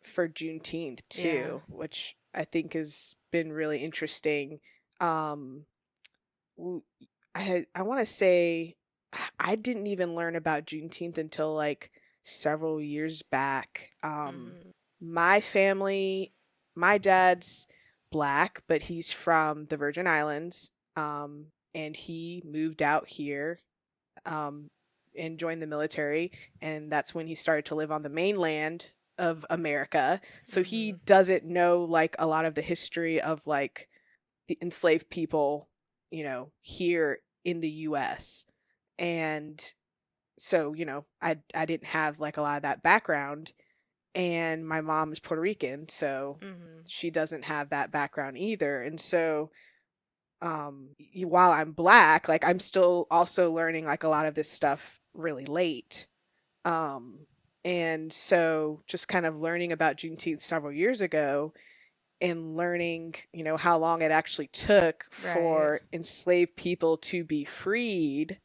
for 0.03 0.27
Juneteenth 0.27 1.01
Yeah. 1.13 1.23
too, 1.23 1.61
which 1.67 2.15
I 2.33 2.45
think 2.45 2.73
has 2.73 3.15
been 3.31 3.51
really 3.51 3.83
interesting. 3.83 4.59
Um, 4.99 5.65
I 7.35 7.41
had, 7.41 7.67
I 7.75 7.83
want 7.83 7.99
to 7.99 8.05
say 8.05 8.75
I 9.39 9.55
didn't 9.55 9.87
even 9.87 10.15
learn 10.15 10.35
about 10.35 10.65
Juneteenth 10.65 11.17
until 11.17 11.53
like 11.53 11.91
several 12.27 12.81
years 12.81 13.21
back. 13.23 13.91
Um, 14.03 14.57
Mm. 14.57 14.73
my 14.99 15.39
family, 15.41 16.33
my 16.75 16.97
dad's 16.97 17.67
black, 18.11 18.63
but 18.67 18.81
he's 18.81 19.11
from 19.11 19.65
the 19.67 19.77
Virgin 19.77 20.07
Islands. 20.07 20.71
Um, 20.95 21.51
and 21.75 21.95
he 21.95 22.41
moved 22.45 22.81
out 22.81 23.07
here, 23.07 23.59
um, 24.25 24.69
and 25.15 25.39
joined 25.39 25.61
the 25.61 25.67
military, 25.67 26.31
and 26.61 26.91
that's 26.91 27.13
when 27.15 27.27
he 27.27 27.35
started 27.35 27.65
to 27.65 27.75
live 27.75 27.91
on 27.91 28.03
the 28.03 28.09
mainland 28.09 28.87
of 29.17 29.45
America. 29.49 30.21
So 30.43 30.63
he 30.63 30.93
Mhm. 30.93 31.05
doesn't 31.05 31.43
know 31.45 31.83
like 31.83 32.15
a 32.19 32.27
lot 32.27 32.45
of 32.45 32.55
the 32.55 32.61
history 32.61 33.21
of 33.21 33.45
like 33.47 33.89
the 34.47 34.57
enslaved 34.61 35.09
people, 35.09 35.69
you 36.11 36.23
know, 36.23 36.51
here 36.61 37.21
in 37.43 37.61
the 37.61 37.69
US. 37.69 38.45
And 38.99 39.73
so, 40.37 40.73
you 40.73 40.85
know, 40.85 41.05
I 41.21 41.39
I 41.53 41.65
didn't 41.65 41.87
have 41.87 42.19
like 42.19 42.37
a 42.37 42.41
lot 42.41 42.57
of 42.57 42.63
that 42.63 42.83
background 42.83 43.53
and 44.15 44.67
my 44.67 44.81
mom 44.81 45.11
is 45.13 45.19
Puerto 45.19 45.41
Rican, 45.41 45.89
so 45.89 46.41
Mhm. 46.41 46.87
she 46.87 47.11
doesn't 47.11 47.43
have 47.45 47.69
that 47.71 47.91
background 47.91 48.37
either. 48.37 48.81
And 48.83 48.99
so 49.01 49.51
um 50.41 50.95
while 51.15 51.51
I'm 51.51 51.73
black, 51.73 52.27
like 52.27 52.43
I'm 52.45 52.59
still 52.59 53.07
also 53.11 53.51
learning 53.51 53.85
like 53.85 54.03
a 54.03 54.09
lot 54.09 54.25
of 54.25 54.35
this 54.35 54.51
stuff 54.51 55.01
really 55.13 55.45
late. 55.45 56.07
Um 56.65 57.27
and 57.65 58.13
so 58.13 58.83
just 58.87 59.07
kind 59.09 59.25
of 59.25 59.37
learning 59.37 59.71
about 59.73 59.97
Juneteenth 59.97 60.41
several 60.41 60.73
years 60.73 61.01
ago 61.01 61.53
and 62.21 62.57
learning, 62.57 63.15
you 63.33 63.43
know, 63.43 63.57
how 63.57 63.77
long 63.77 64.01
it 64.01 64.11
actually 64.11 64.47
took 64.47 65.05
Right. 65.17 65.71
for 65.71 65.81
enslaved 65.93 66.55
people 66.55 66.97
to 66.97 67.23
be 67.23 67.45
freed 67.45 68.39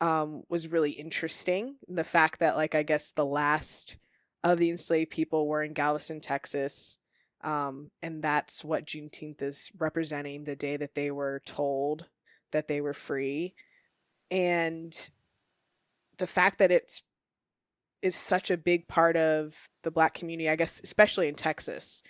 um 0.00 0.42
was 0.48 0.68
really 0.68 0.92
interesting. 0.92 1.76
The 1.88 2.04
fact 2.04 2.40
that 2.40 2.56
like 2.56 2.74
I 2.74 2.82
guess 2.82 3.12
the 3.12 3.24
last 3.26 3.96
of 4.44 4.58
the 4.58 4.70
enslaved 4.70 5.10
people 5.10 5.46
were 5.48 5.62
in 5.62 5.72
Galveston, 5.72 6.20
Texas. 6.20 6.98
Um, 7.42 7.90
and 8.02 8.22
that's 8.22 8.64
what 8.64 8.86
Juneteenth 8.86 9.42
is 9.42 9.70
representing 9.78 10.44
the 10.44 10.56
day 10.56 10.76
that 10.76 10.94
they 10.94 11.10
were 11.10 11.42
told 11.46 12.06
that 12.52 12.68
they 12.68 12.80
were 12.80 12.94
free. 12.94 13.54
And 14.30 15.10
the 16.18 16.26
fact 16.26 16.58
that 16.58 16.70
it's 16.70 17.02
is 18.02 18.16
such 18.16 18.50
a 18.50 18.56
big 18.56 18.86
part 18.88 19.16
of 19.16 19.68
the 19.82 19.90
black 19.90 20.14
community, 20.14 20.48
I 20.48 20.56
guess, 20.56 20.80
especially 20.82 21.28
in 21.28 21.34
Texas, 21.34 22.02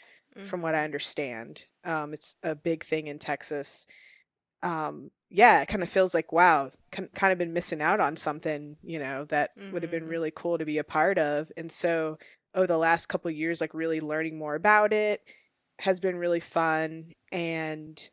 from 0.42 0.62
what 0.62 0.74
I 0.74 0.84
Mhm. 0.84 0.84
understand. 0.84 1.64
Um, 1.84 2.12
it's 2.12 2.36
a 2.42 2.54
big 2.54 2.84
thing 2.84 3.06
in 3.06 3.18
Texas. 3.18 3.86
Um, 4.62 5.10
yeah, 5.30 5.60
it 5.62 5.68
kind 5.68 5.82
of 5.82 5.90
feels 5.90 6.14
like 6.14 6.32
wow, 6.32 6.70
kind 6.92 7.32
of 7.32 7.38
been 7.38 7.52
missing 7.52 7.82
out 7.82 8.00
on 8.00 8.16
something, 8.16 8.76
you 8.82 8.98
know, 8.98 9.24
that 9.26 9.50
would 9.70 9.82
have 9.82 9.90
been 9.90 10.04
Mhm. 10.04 10.08
really 10.08 10.32
cool 10.34 10.58
to 10.58 10.64
be 10.64 10.78
a 10.78 10.84
part 10.84 11.18
of. 11.18 11.50
And 11.56 11.70
so, 11.70 12.18
oh, 12.54 12.66
the 12.66 12.78
last 12.78 13.06
couple 13.08 13.30
years, 13.30 13.60
like 13.60 13.74
really 13.74 14.00
learning 14.00 14.38
more 14.38 14.54
about 14.54 14.92
it 14.92 15.22
has 15.80 16.00
been 16.00 16.16
really 16.16 16.40
fun. 16.40 17.12
And 17.32 18.08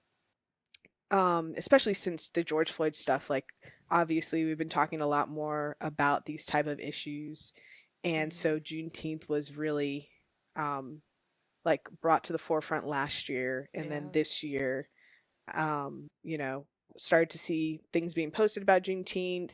um, 1.11 1.53
especially 1.57 1.93
since 1.93 2.29
the 2.29 2.43
George 2.43 2.71
Floyd 2.71 2.95
stuff, 2.95 3.29
like 3.29 3.45
obviously 3.91 4.45
we've 4.45 4.57
been 4.57 4.69
talking 4.69 5.01
a 5.01 5.07
lot 5.07 5.29
more 5.29 5.75
about 5.81 6.25
these 6.25 6.45
type 6.45 6.67
of 6.67 6.79
issues. 6.79 7.53
And 8.03 8.31
Mhm. 8.31 8.33
so 8.33 8.59
Juneteenth 8.59 9.29
was 9.29 9.55
really 9.55 10.09
um 10.55 11.01
like 11.65 11.87
brought 12.01 12.25
to 12.25 12.33
the 12.33 12.39
forefront 12.39 12.87
last 12.87 13.29
year 13.29 13.69
and 13.73 13.91
then 13.91 14.09
this 14.13 14.43
year 14.43 14.89
um 15.53 16.09
you 16.23 16.37
know 16.37 16.65
started 16.97 17.29
to 17.31 17.37
see 17.37 17.79
things 17.91 18.13
being 18.13 18.31
posted 18.31 18.63
about 18.63 18.83
juneteenth 18.83 19.51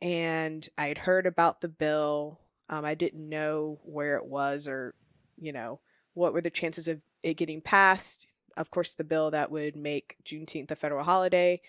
and 0.00 0.68
i 0.78 0.88
had 0.88 0.98
heard 0.98 1.26
about 1.26 1.60
the 1.60 1.68
bill. 1.68 2.40
Um 2.68 2.84
i 2.84 2.94
didn't 2.94 3.28
know 3.28 3.78
where 3.84 4.16
it 4.16 4.24
was 4.26 4.66
or 4.68 4.94
you 5.40 5.52
know 5.52 5.80
what 6.14 6.32
were 6.32 6.40
the 6.40 6.50
chances 6.50 6.88
of 6.88 7.00
it 7.22 7.34
getting 7.34 7.60
passed. 7.60 8.26
Of 8.56 8.70
course 8.70 8.94
the 8.94 9.04
bill 9.04 9.30
that 9.30 9.50
would 9.50 9.76
make 9.76 10.16
juneteenth 10.24 10.70
a 10.70 10.76
federal 10.76 11.04
holiday. 11.04 11.60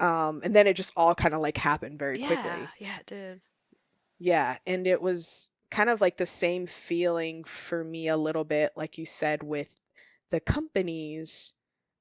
Um 0.00 0.40
and 0.44 0.54
then 0.54 0.66
it 0.66 0.74
just 0.74 0.92
all 0.96 1.14
kind 1.14 1.34
of 1.34 1.40
like 1.40 1.56
happened 1.56 1.98
very 1.98 2.18
quickly. 2.18 2.36
Yeah, 2.44 2.66
yeah, 2.78 2.98
it 3.00 3.06
did. 3.06 3.40
yeah, 4.18 4.58
and 4.66 4.86
it 4.86 5.00
was 5.02 5.50
kind 5.70 5.90
of 5.90 6.00
like 6.00 6.16
the 6.16 6.26
same 6.26 6.66
feeling 6.66 7.44
for 7.44 7.84
me 7.84 8.08
a 8.08 8.16
little 8.16 8.44
bit, 8.44 8.72
like 8.76 8.96
you 8.98 9.04
said, 9.06 9.42
with 9.42 9.68
the 10.30 10.40
companies, 10.40 11.52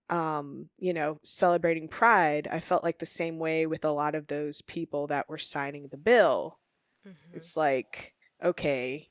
um, 0.09 0.69
you 0.77 0.93
know, 0.93 1.19
celebrating 1.23 1.87
Pride. 1.89 2.47
I 2.49 2.59
felt 2.59 2.83
like 2.83 2.99
the 2.99 3.05
same 3.05 3.39
way 3.39 3.67
with 3.67 3.85
a 3.85 3.91
lot 3.91 4.15
of 4.15 4.27
those 4.27 4.61
people 4.61 5.07
that 5.07 5.29
were 5.29 5.37
signing 5.37 5.87
the 5.89 5.97
bill. 5.97 6.59
Mhm. 7.05 7.13
It's 7.33 7.57
like, 7.57 8.15
okay, 8.43 9.09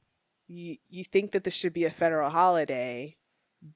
you 0.49 0.79
you 0.89 1.05
think 1.05 1.33
that 1.33 1.45
this 1.45 1.55
should 1.55 1.73
be 1.75 1.85
a 1.85 1.91
federal 1.91 2.31
holiday, 2.31 3.17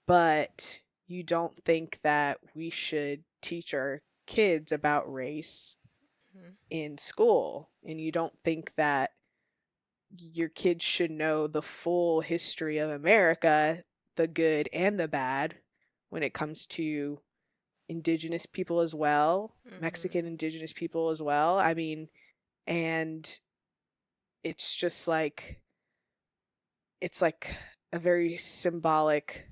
but 0.07 0.83
you 1.07 1.23
don't 1.25 1.57
think 1.65 2.01
that 2.03 2.39
we 2.55 2.71
should 2.71 3.25
teach 3.43 3.75
our 3.75 4.03
kids 4.27 4.73
about 4.73 5.13
race 5.13 5.77
Mhm. 6.35 6.57
in 6.71 6.99
school 6.99 7.71
and 7.85 8.01
you 8.01 8.13
don't 8.13 8.39
think 8.45 8.75
that 8.77 9.13
your 10.17 10.49
kids 10.49 10.85
should 10.85 11.11
know 11.11 11.47
the 11.47 11.63
full 11.63 12.21
history 12.21 12.79
of 12.79 12.91
America, 12.91 13.85
the 14.17 14.27
good 14.29 14.69
and 14.73 14.99
the 14.99 15.09
bad 15.09 15.59
when 16.11 16.23
it 16.23 16.35
comes 16.35 16.67
to 16.67 17.21
indigenous 17.89 18.47
people 18.47 18.81
as 18.81 18.95
well, 18.95 19.57
Mhm. 19.67 19.81
Mexican 19.81 20.27
indigenous 20.27 20.73
people 20.73 21.11
as 21.11 21.21
well. 21.23 21.59
I 21.59 21.75
mean, 21.75 22.09
and 22.67 23.41
it's 24.43 24.75
just 24.75 25.09
like 25.09 25.61
it's 27.01 27.23
like 27.23 27.55
a 27.93 27.99
very 27.99 28.37
symbolic 28.37 29.47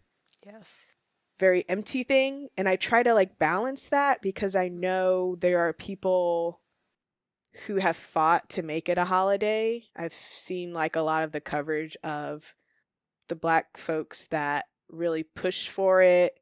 Yes. 0.47 0.87
very 1.39 1.69
empty 1.69 2.05
thing 2.05 2.49
and 2.57 2.69
i 2.69 2.77
try 2.77 3.03
to 3.03 3.13
like 3.15 3.39
balance 3.39 3.89
that 3.89 4.23
because 4.23 4.57
i 4.57 4.69
know 4.69 5.37
there 5.37 5.61
are 5.61 5.73
people 5.73 6.61
who 7.67 7.77
have 7.77 7.97
fought 7.97 8.49
to 8.51 8.63
make 8.63 8.89
it 8.89 8.99
a 8.99 9.05
holiday 9.05 9.83
i've 9.97 10.15
seen 10.15 10.73
like 10.73 10.97
a 10.97 11.01
lot 11.03 11.23
of 11.23 11.33
the 11.33 11.41
coverage 11.41 11.97
of 12.03 12.55
the 13.29 13.37
black 13.37 13.77
folks 13.77 14.27
that 14.29 14.67
really 14.89 15.23
pushed 15.23 15.69
for 15.69 16.01
it 16.01 16.39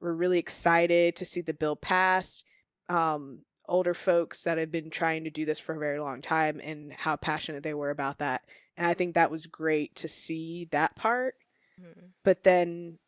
were 0.00 0.14
really 0.14 0.38
excited 0.38 1.16
to 1.16 1.24
see 1.24 1.40
the 1.40 1.54
bill 1.54 1.76
pass 1.76 2.42
um 2.88 3.38
older 3.66 3.94
folks 3.94 4.42
that 4.42 4.58
have 4.58 4.70
been 4.70 4.90
trying 4.90 5.24
to 5.24 5.30
do 5.30 5.46
this 5.46 5.58
for 5.58 5.74
a 5.74 5.78
very 5.78 5.98
long 5.98 6.20
time 6.20 6.60
and 6.62 6.92
how 6.92 7.16
passionate 7.16 7.62
they 7.62 7.74
were 7.74 7.90
about 7.90 8.18
that 8.18 8.42
and 8.76 8.86
i 8.86 8.92
think 8.94 9.14
that 9.14 9.30
was 9.30 9.46
great 9.46 9.94
to 9.94 10.08
see 10.08 10.68
that 10.70 10.94
part 10.96 11.36
Mhm. 11.80 12.10
but 12.22 12.44
then 12.44 12.98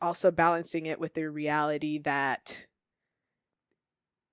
also 0.00 0.30
balancing 0.30 0.86
it 0.86 0.98
with 0.98 1.12
the 1.14 1.28
reality 1.28 1.98
that 1.98 2.66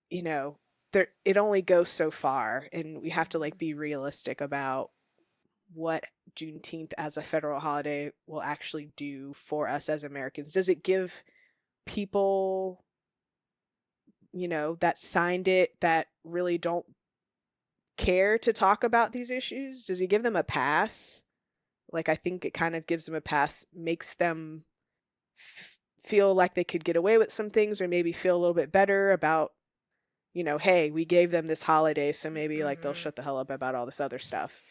you 0.09 0.21
know 0.23 0.57
there 0.93 1.09
it 1.25 1.37
only 1.37 1.61
goes 1.61 1.89
so 1.89 2.09
far 2.11 2.67
and 2.71 3.01
we 3.01 3.09
have 3.09 3.27
to 3.29 3.39
like 3.39 3.57
be 3.57 3.73
realistic 3.73 4.39
about 4.41 4.91
what 5.73 6.05
Juneteenth 6.35 6.93
as 6.97 7.17
a 7.17 7.21
federal 7.21 7.59
holiday 7.59 8.11
will 8.25 8.41
actually 8.41 8.89
do 8.95 9.33
for 9.33 9.67
us 9.67 9.89
as 9.89 10.05
Americans. 10.05 10.53
Does 10.53 10.69
it 10.69 10.81
give 10.81 11.11
people 11.87 12.83
you 14.33 14.47
know 14.47 14.75
that 14.81 14.97
signed 14.99 15.47
it 15.47 15.79
that 15.79 16.07
really 16.23 16.57
don't 16.57 16.85
care 17.97 18.37
to 18.37 18.53
talk 18.53 18.83
about 18.83 19.11
these 19.11 19.31
issues? 19.31 19.85
Does 19.85 19.99
he 19.99 20.07
give 20.07 20.23
them 20.23 20.35
a 20.35 20.43
pass? 20.43 21.21
Like 21.91 22.09
I 22.09 22.15
think 22.15 22.45
it 22.45 22.53
kind 22.53 22.75
of 22.75 22.85
gives 22.85 23.05
them 23.05 23.15
a 23.15 23.21
pass, 23.21 23.65
makes 23.73 24.13
them 24.13 24.65
f- 25.39 25.79
feel 26.03 26.33
like 26.33 26.53
they 26.55 26.63
could 26.63 26.83
get 26.85 26.95
away 26.95 27.17
with 27.17 27.31
some 27.31 27.49
things 27.49 27.81
or 27.81 27.87
maybe 27.87 28.11
feel 28.11 28.35
a 28.35 28.39
little 28.39 28.53
bit 28.53 28.71
better 28.71 29.11
about 29.11 29.53
you 30.33 30.43
know 30.43 30.57
hey 30.57 30.91
we 30.91 31.03
gave 31.03 31.31
them 31.31 31.45
this 31.47 31.63
holiday 31.63 32.11
so 32.11 32.29
maybe 32.29 32.63
like 32.63 32.81
they'll 32.81 32.93
Mhm. 32.93 32.95
shut 32.95 33.15
the 33.15 33.21
hell 33.23 33.37
up 33.39 33.49
about 33.49 33.75
all 33.75 33.85
this 33.85 33.99
other 33.99 34.19
stuff 34.19 34.61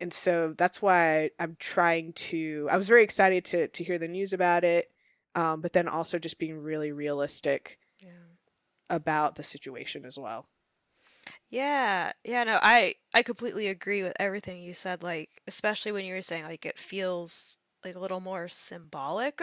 and 0.00 0.12
so 0.12 0.54
that's 0.58 0.82
why 0.82 1.30
i'm 1.38 1.56
trying 1.58 2.12
to 2.14 2.66
i 2.70 2.76
was 2.76 2.88
very 2.88 3.02
excited 3.04 3.44
to 3.44 3.68
to 3.68 3.84
hear 3.84 3.98
the 3.98 4.08
news 4.08 4.32
about 4.32 4.64
it 4.64 4.90
um, 5.36 5.62
but 5.62 5.72
then 5.74 5.88
also 5.88 6.18
just 6.18 6.38
being 6.40 6.58
really 6.58 6.92
realistic 6.92 7.78
Yeah. 8.02 8.36
about 8.90 9.36
the 9.36 9.42
situation 9.44 10.04
as 10.04 10.18
well 10.18 10.48
Yeah, 11.50 12.12
yeah, 12.24 12.44
no, 12.44 12.58
I 12.62 12.94
I 13.14 13.22
completely 13.22 13.68
agree 13.68 14.02
with 14.02 14.14
everything 14.18 14.60
you 14.62 14.74
said, 14.74 15.02
like 15.02 15.42
especially 15.46 15.92
when 15.92 16.04
you 16.04 16.14
were 16.14 16.22
saying 16.22 16.44
like 16.44 16.66
it 16.66 16.78
feels 16.78 17.58
like 17.84 17.94
a 17.94 17.98
little 17.98 18.20
more 18.20 18.48
symbolic 18.48 19.40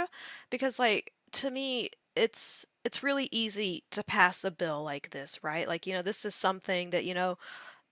because 0.49 0.79
like 0.79 1.13
to 1.33 1.49
me 1.51 1.89
it's 2.15 2.65
it's 2.83 3.03
really 3.03 3.29
easy 3.31 3.83
to 3.91 4.03
pass 4.03 4.43
a 4.43 4.51
bill 4.51 4.83
like 4.83 5.09
this, 5.11 5.39
right? 5.43 5.67
Like, 5.67 5.87
you 5.87 5.93
know, 5.93 6.01
this 6.01 6.25
is 6.25 6.35
something 6.35 6.89
that, 6.91 7.05
you 7.05 7.13
know, 7.13 7.37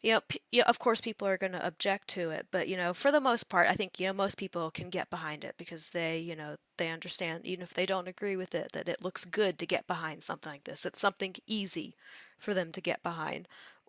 you 0.02 0.14
know, 0.14 0.22
p- 0.28 0.42
yeah, 0.52 0.64
of 0.68 0.80
course 0.80 1.02
people 1.02 1.28
are 1.28 1.38
going 1.38 1.52
to 1.54 1.66
object 1.66 2.08
to 2.10 2.32
it, 2.32 2.48
but 2.52 2.68
you 2.68 2.76
know, 2.78 2.94
for 2.94 3.12
the 3.12 3.22
most 3.22 3.50
part, 3.50 3.68
I 3.70 3.74
think 3.74 4.00
you 4.00 4.08
know 4.08 4.14
most 4.14 4.38
people 4.38 4.72
can 4.72 4.90
get 4.90 5.10
behind 5.10 5.44
it 5.44 5.56
because 5.58 5.90
they, 5.92 6.18
you 6.20 6.36
know, 6.36 6.56
they 6.78 6.90
understand 6.90 7.46
even 7.46 7.64
if 7.64 7.74
they 7.74 7.86
don't 7.86 8.08
agree 8.08 8.36
with 8.36 8.56
it 8.56 8.72
that 8.74 8.90
it 8.90 9.04
looks 9.04 9.26
good 9.26 9.60
to 9.60 9.66
get 9.68 9.88
behind 9.88 10.24
something 10.24 10.52
like 10.52 10.64
this. 10.64 10.86
It's 10.86 11.00
something 11.00 11.36
easy 11.48 11.96
for 12.38 12.54
them 12.54 12.72
to 12.72 12.82
get 12.82 13.04
behind. 13.04 13.48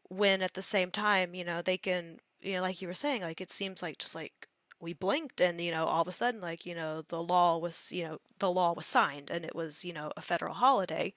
When 0.09 0.43
at 0.43 0.55
the 0.55 0.63
same 0.63 0.91
time, 0.91 1.35
you 1.35 1.45
know, 1.45 1.63
they 1.63 1.79
can, 1.79 2.19
you 2.41 2.55
know, 2.57 2.63
like 2.63 2.83
you 2.83 2.89
were 2.89 2.95
saying, 2.95 3.23
like 3.23 3.41
it 3.41 3.51
seems 3.51 3.83
like 3.83 3.99
just 3.99 4.15
like 4.15 4.49
we 4.81 4.93
blinked 4.93 5.41
and 5.41 5.61
you 5.61 5.71
know 5.71 5.87
all 5.87 6.03
of 6.03 6.09
a 6.09 6.13
sudden 6.13 6.41
like 6.41 6.67
you 6.67 6.75
know 6.75 7.03
the 7.07 7.23
law 7.23 7.57
was 7.57 7.93
you 7.93 8.03
know 8.03 8.19
the 8.41 8.51
law 8.51 8.73
was 8.73 8.85
signed 8.85 9.31
and 9.31 9.45
it 9.45 9.55
was 9.55 9.85
you 9.85 9.93
know 9.93 10.11
a 10.17 10.21
federal 10.21 10.55
holiday 10.55 11.15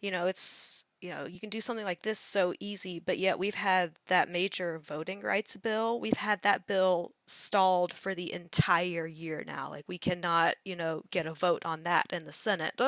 you 0.00 0.10
know 0.10 0.26
it's 0.26 0.84
you 1.04 1.10
know 1.10 1.26
you 1.26 1.38
can 1.38 1.50
do 1.50 1.60
something 1.60 1.84
like 1.84 2.02
this 2.02 2.18
so 2.18 2.54
easy 2.60 2.98
but 2.98 3.18
yet 3.18 3.38
we've 3.38 3.56
had 3.56 3.92
that 4.06 4.30
major 4.30 4.78
voting 4.78 5.20
rights 5.20 5.56
bill. 5.56 6.00
We've 6.00 6.16
had 6.16 6.42
that 6.42 6.66
bill 6.66 7.12
stalled 7.26 7.92
for 7.92 8.14
the 8.14 8.32
entire 8.32 9.06
year 9.06 9.44
now. 9.46 9.70
Like 9.70 9.84
we 9.86 9.98
cannot 9.98 10.54
you 10.64 10.76
know 10.76 11.02
get 11.10 11.26
a 11.26 11.34
vote 11.34 11.64
on 11.66 11.82
that 11.84 12.06
in 12.12 12.24
the 12.24 12.32
senate. 12.32 12.80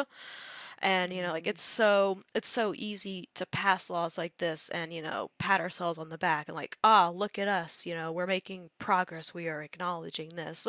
And 0.80 1.12
you 1.12 1.23
know 1.23 1.32
like 1.32 1.46
it's 1.46 1.62
so 1.62 2.23
it's 2.35 2.49
so 2.49 2.73
easy 2.76 3.28
to 3.35 3.46
pass 3.46 3.90
laws 3.90 4.18
like 4.18 4.38
this 4.38 4.68
and 4.68 4.92
you 4.92 5.02
know 5.02 5.30
pat 5.38 5.61
ourselves 5.61 5.99
on 5.99 6.11
the 6.11 6.18
back 6.18 6.49
and 6.49 6.56
like 6.56 6.76
ah 6.85 7.11
look 7.11 7.38
at 7.38 7.49
us 7.49 7.87
you 7.87 7.94
know 7.94 8.12
we're 8.12 8.26
making 8.26 8.70
progress. 8.78 9.35
We 9.35 9.49
are 9.49 9.62
acknowledging 9.62 10.30
this. 10.30 10.66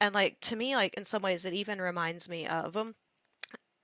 And 0.00 0.14
like 0.14 0.40
to 0.42 0.56
me 0.56 0.76
like 0.76 0.94
in 0.94 1.04
some 1.04 1.22
ways 1.22 1.44
it 1.44 1.54
even 1.54 1.80
reminds 1.80 2.28
me 2.28 2.46
of 2.46 2.76
um 2.76 2.94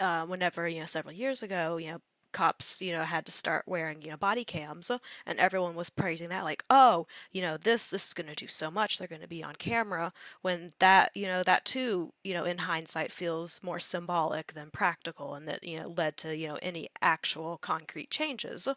uh, 0.01 0.27
whenever 0.27 0.67
you 0.69 0.81
know 0.81 0.87
several 0.87 1.15
years 1.15 1.43
ago 1.45 1.77
you 1.77 1.93
know 1.93 1.99
cops 2.33 2.81
you 2.81 2.93
know 2.93 3.03
had 3.03 3.27
to 3.27 3.33
start 3.33 3.65
wearing 3.67 4.03
you 4.03 4.11
know 4.11 4.17
body 4.17 4.45
cams 4.45 4.91
and 5.27 5.39
everyone 5.39 5.75
was 5.75 5.91
praising 5.91 6.29
that 6.29 6.45
like 6.45 6.65
oh 6.71 7.07
you 7.31 7.43
know 7.43 7.57
this 7.57 7.91
this 7.91 8.09
is 8.09 8.15
going 8.15 8.29
to 8.29 8.35
do 8.35 8.49
so 8.49 8.71
much 8.71 8.99
they're 8.99 9.09
going 9.09 9.21
to 9.21 9.29
be 9.29 9.45
on 9.45 9.55
camera 9.55 10.13
when 10.41 10.73
that 10.79 11.11
you 11.15 11.27
know 11.27 11.43
that 11.43 11.65
too 11.65 12.13
you 12.25 12.35
know 12.35 12.45
in 12.45 12.59
hindsight 12.59 13.13
feels 13.13 13.61
more 13.63 13.79
symbolic 13.79 14.53
than 14.55 14.71
practical 14.71 15.35
and 15.35 15.47
that 15.47 15.63
you 15.65 15.79
know 15.79 15.89
led 15.89 16.17
to 16.17 16.37
you 16.37 16.49
know 16.49 16.59
any 16.63 16.89
actual 17.01 17.59
concrete 17.59 18.11
changes 18.11 18.69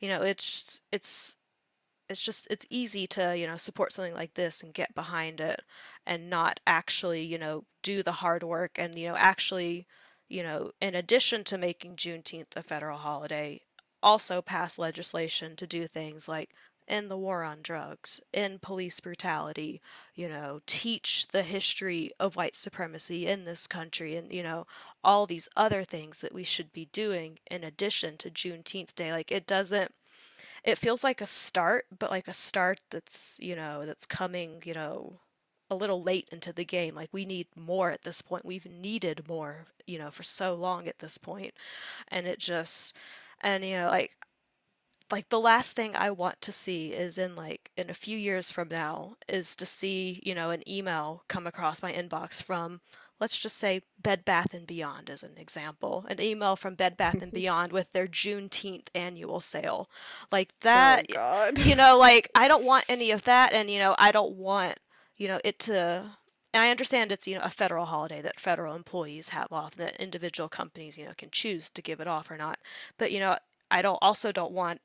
you 0.00 0.08
know 0.08 0.22
it's 0.22 0.82
it's 0.92 1.38
it's 2.08 2.22
just 2.22 2.46
it's 2.50 2.66
easy 2.70 3.06
to 3.06 3.36
you 3.36 3.46
know 3.46 3.56
support 3.56 3.92
something 3.92 4.14
like 4.14 4.34
this 4.34 4.62
and 4.62 4.74
get 4.74 4.94
behind 4.94 5.40
it 5.40 5.62
and 6.06 6.28
not 6.28 6.60
actually 6.66 7.22
you 7.22 7.38
know 7.38 7.64
do 7.82 8.02
the 8.02 8.12
hard 8.12 8.42
work 8.42 8.72
and 8.78 8.98
you 8.98 9.08
know 9.08 9.16
actually 9.16 9.86
you 10.34 10.42
know 10.42 10.70
in 10.80 10.94
addition 10.94 11.44
to 11.44 11.58
making 11.58 11.96
Juneteenth 11.96 12.56
a 12.56 12.62
federal 12.62 12.98
holiday 12.98 13.60
also 14.02 14.42
pass 14.42 14.78
legislation 14.78 15.56
to 15.56 15.66
do 15.66 15.86
things 15.86 16.28
like 16.28 16.50
end 16.86 17.10
the 17.10 17.16
war 17.16 17.42
on 17.42 17.58
drugs, 17.62 18.20
end 18.34 18.60
police 18.60 19.00
brutality, 19.00 19.80
you 20.14 20.28
know, 20.28 20.60
teach 20.66 21.28
the 21.28 21.42
history 21.42 22.10
of 22.20 22.36
white 22.36 22.54
supremacy 22.54 23.26
in 23.26 23.44
this 23.44 23.66
country, 23.66 24.16
and, 24.16 24.32
you 24.32 24.42
know, 24.42 24.66
all 25.02 25.24
these 25.26 25.48
other 25.56 25.82
things 25.82 26.20
that 26.20 26.34
we 26.34 26.44
should 26.44 26.72
be 26.72 26.86
doing 26.92 27.38
in 27.50 27.64
addition 27.64 28.16
to 28.18 28.30
Juneteenth 28.30 28.94
Day. 28.94 29.12
Like, 29.12 29.32
it 29.32 29.46
doesn't 29.46 29.92
it 30.64 30.78
feels 30.78 31.04
like 31.04 31.20
a 31.20 31.26
start, 31.26 31.86
but 31.98 32.10
like 32.10 32.28
a 32.28 32.32
start 32.32 32.80
that's, 32.90 33.38
you 33.42 33.54
know, 33.56 33.84
that's 33.86 34.06
coming, 34.06 34.62
you 34.64 34.74
know, 34.74 35.20
a 35.74 35.76
little 35.76 36.02
late 36.02 36.28
into 36.32 36.52
the 36.52 36.64
game. 36.64 36.94
Like 36.94 37.10
we 37.12 37.26
need 37.26 37.48
more 37.56 37.90
at 37.90 38.02
this 38.04 38.22
point. 38.22 38.46
We've 38.46 38.66
needed 38.66 39.28
more, 39.28 39.66
you 39.86 39.98
know, 39.98 40.10
for 40.10 40.22
so 40.24 40.54
long 40.54 40.88
at 40.88 41.00
this 41.00 41.18
point. 41.18 41.54
And 42.08 42.26
it 42.26 42.38
just 42.40 42.96
and 43.42 43.64
you 43.64 43.76
know, 43.76 43.88
like 43.88 44.12
like 45.12 45.28
the 45.28 45.40
last 45.40 45.76
thing 45.76 45.94
I 45.94 46.10
want 46.10 46.40
to 46.42 46.52
see 46.52 46.88
is 46.92 47.18
in 47.18 47.36
like 47.36 47.70
in 47.76 47.90
a 47.90 47.94
few 47.94 48.18
years 48.18 48.50
from 48.50 48.68
now 48.68 49.16
is 49.28 49.54
to 49.56 49.66
see, 49.66 50.20
you 50.24 50.34
know, 50.34 50.50
an 50.50 50.68
email 50.68 51.24
come 51.28 51.46
across 51.46 51.82
my 51.82 51.92
inbox 51.92 52.42
from 52.42 52.80
let's 53.20 53.40
just 53.40 53.56
say 53.56 53.82
Bed 54.00 54.24
Bath 54.24 54.54
and 54.54 54.66
Beyond 54.66 55.10
as 55.10 55.22
an 55.22 55.36
example. 55.38 56.04
An 56.08 56.20
email 56.20 56.56
from 56.56 56.74
Bed 56.74 56.96
Bath 56.96 57.22
and 57.22 57.32
Beyond 57.34 57.72
with 57.72 57.92
their 57.92 58.06
Juneteenth 58.08 58.88
annual 58.94 59.40
sale. 59.40 59.88
Like 60.32 60.54
Oh 60.74 60.98
that, 60.98 61.06
God. 61.12 61.58
you 61.58 61.74
know, 61.76 61.96
like 61.98 62.30
I 62.34 62.48
don't 62.48 62.64
want 62.64 62.84
any 62.88 63.10
of 63.10 63.24
that 63.24 63.52
and 63.52 63.70
you 63.70 63.78
know, 63.78 63.94
I 63.98 64.10
don't 64.12 64.36
want, 64.36 64.78
you 65.16 65.28
know, 65.28 65.40
it 65.44 65.58
to 65.60 66.16
and 66.54 66.62
I 66.62 66.70
understand 66.70 67.10
it's, 67.12 67.26
you 67.26 67.34
know, 67.36 67.42
a 67.44 67.50
federal 67.50 67.86
holiday 67.86 68.22
that 68.22 68.38
federal 68.38 68.76
employees 68.76 69.30
have 69.30 69.50
off, 69.52 69.74
that 69.76 69.96
individual 69.96 70.48
companies, 70.48 70.96
you 70.96 71.04
know, 71.04 71.12
can 71.18 71.30
choose 71.32 71.68
to 71.70 71.82
give 71.82 72.00
it 72.00 72.06
off 72.06 72.30
or 72.30 72.36
not. 72.36 72.58
But, 72.96 73.10
you 73.12 73.18
know, 73.20 73.36
I 73.72 73.82
don't 73.82 73.98
also 74.00 74.30
don't 74.32 74.52
want 74.52 74.80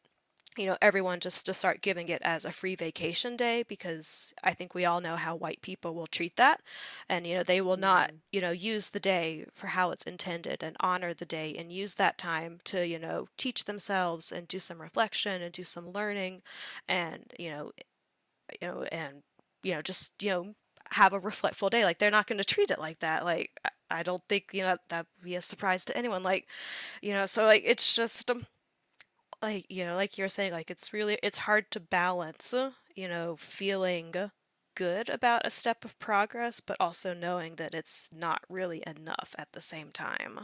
you 0.57 0.65
know, 0.65 0.77
everyone 0.81 1.19
just 1.19 1.45
to 1.45 1.53
start 1.53 1.81
giving 1.81 2.09
it 2.09 2.21
as 2.23 2.43
a 2.43 2.51
free 2.51 2.75
vacation 2.75 3.37
day 3.37 3.63
because 3.63 4.33
I 4.43 4.53
think 4.53 4.73
we 4.75 4.83
all 4.85 4.99
know 4.99 5.15
how 5.15 5.35
white 5.35 5.61
people 5.61 5.93
will 5.95 6.07
treat 6.07 6.35
that. 6.37 6.61
And, 7.07 7.25
you 7.25 7.35
know, 7.35 7.43
they 7.43 7.61
will 7.61 7.77
not, 7.77 8.11
Mhm. 8.11 8.21
you 8.31 8.41
know, 8.41 8.51
use 8.51 8.89
the 8.89 8.99
day 8.99 9.45
for 9.53 9.67
how 9.67 9.91
it's 9.91 10.03
intended 10.03 10.63
and 10.63 10.75
honor 10.81 11.13
the 11.13 11.25
day 11.25 11.55
and 11.55 11.71
use 11.71 11.95
that 11.95 12.17
time 12.17 12.59
to, 12.65 12.85
you 12.85 12.99
know, 12.99 13.27
teach 13.37 13.65
themselves 13.65 14.31
and 14.31 14.47
do 14.47 14.59
some 14.59 14.81
reflection 14.81 15.41
and 15.41 15.53
do 15.53 15.63
some 15.63 15.89
learning 15.91 16.41
and, 16.87 17.31
you 17.39 17.51
know, 17.51 17.71
you 18.61 18.67
know, 18.67 18.83
and, 18.91 19.23
you 19.63 19.73
know, 19.73 19.81
just, 19.81 20.21
you 20.23 20.29
know, 20.29 20.53
have 20.91 21.13
a 21.13 21.19
reflectful 21.19 21.69
day. 21.69 21.85
Like 21.85 21.99
they're 21.99 22.11
not 22.11 22.27
going 22.27 22.39
to 22.39 22.43
treat 22.45 22.71
it 22.71 22.79
like 22.79 22.99
that. 22.99 23.25
Like, 23.25 23.51
I 23.91 24.03
don't 24.03 24.23
think, 24.29 24.49
you 24.53 24.63
know, 24.63 24.77
that 24.89 25.05
would 25.19 25.25
be 25.25 25.35
a 25.35 25.41
surprise 25.41 25.85
to 25.85 25.97
anyone. 25.97 26.23
Like, 26.23 26.47
you 27.01 27.11
know, 27.13 27.25
so 27.25 27.45
like 27.45 27.63
it's 27.65 27.95
just 27.95 28.29
um, 28.31 28.45
like 29.41 29.65
you 29.69 29.83
know 29.83 29.95
like 29.95 30.17
you're 30.17 30.29
saying 30.29 30.51
like 30.51 30.69
it's 30.69 30.93
really 30.93 31.17
it's 31.23 31.39
hard 31.39 31.69
to 31.71 31.79
balance 31.79 32.53
you 32.95 33.07
know 33.07 33.35
feeling 33.35 34.13
good 34.75 35.09
about 35.09 35.45
a 35.45 35.49
step 35.51 35.83
of 35.85 35.97
progress 35.99 36.59
but 36.59 36.77
also 36.79 37.13
knowing 37.13 37.55
that 37.55 37.73
it's 37.73 38.07
not 38.15 38.43
really 38.49 38.83
enough 38.87 39.35
at 39.37 39.51
the 39.53 39.61
same 39.61 39.89
time 39.91 40.39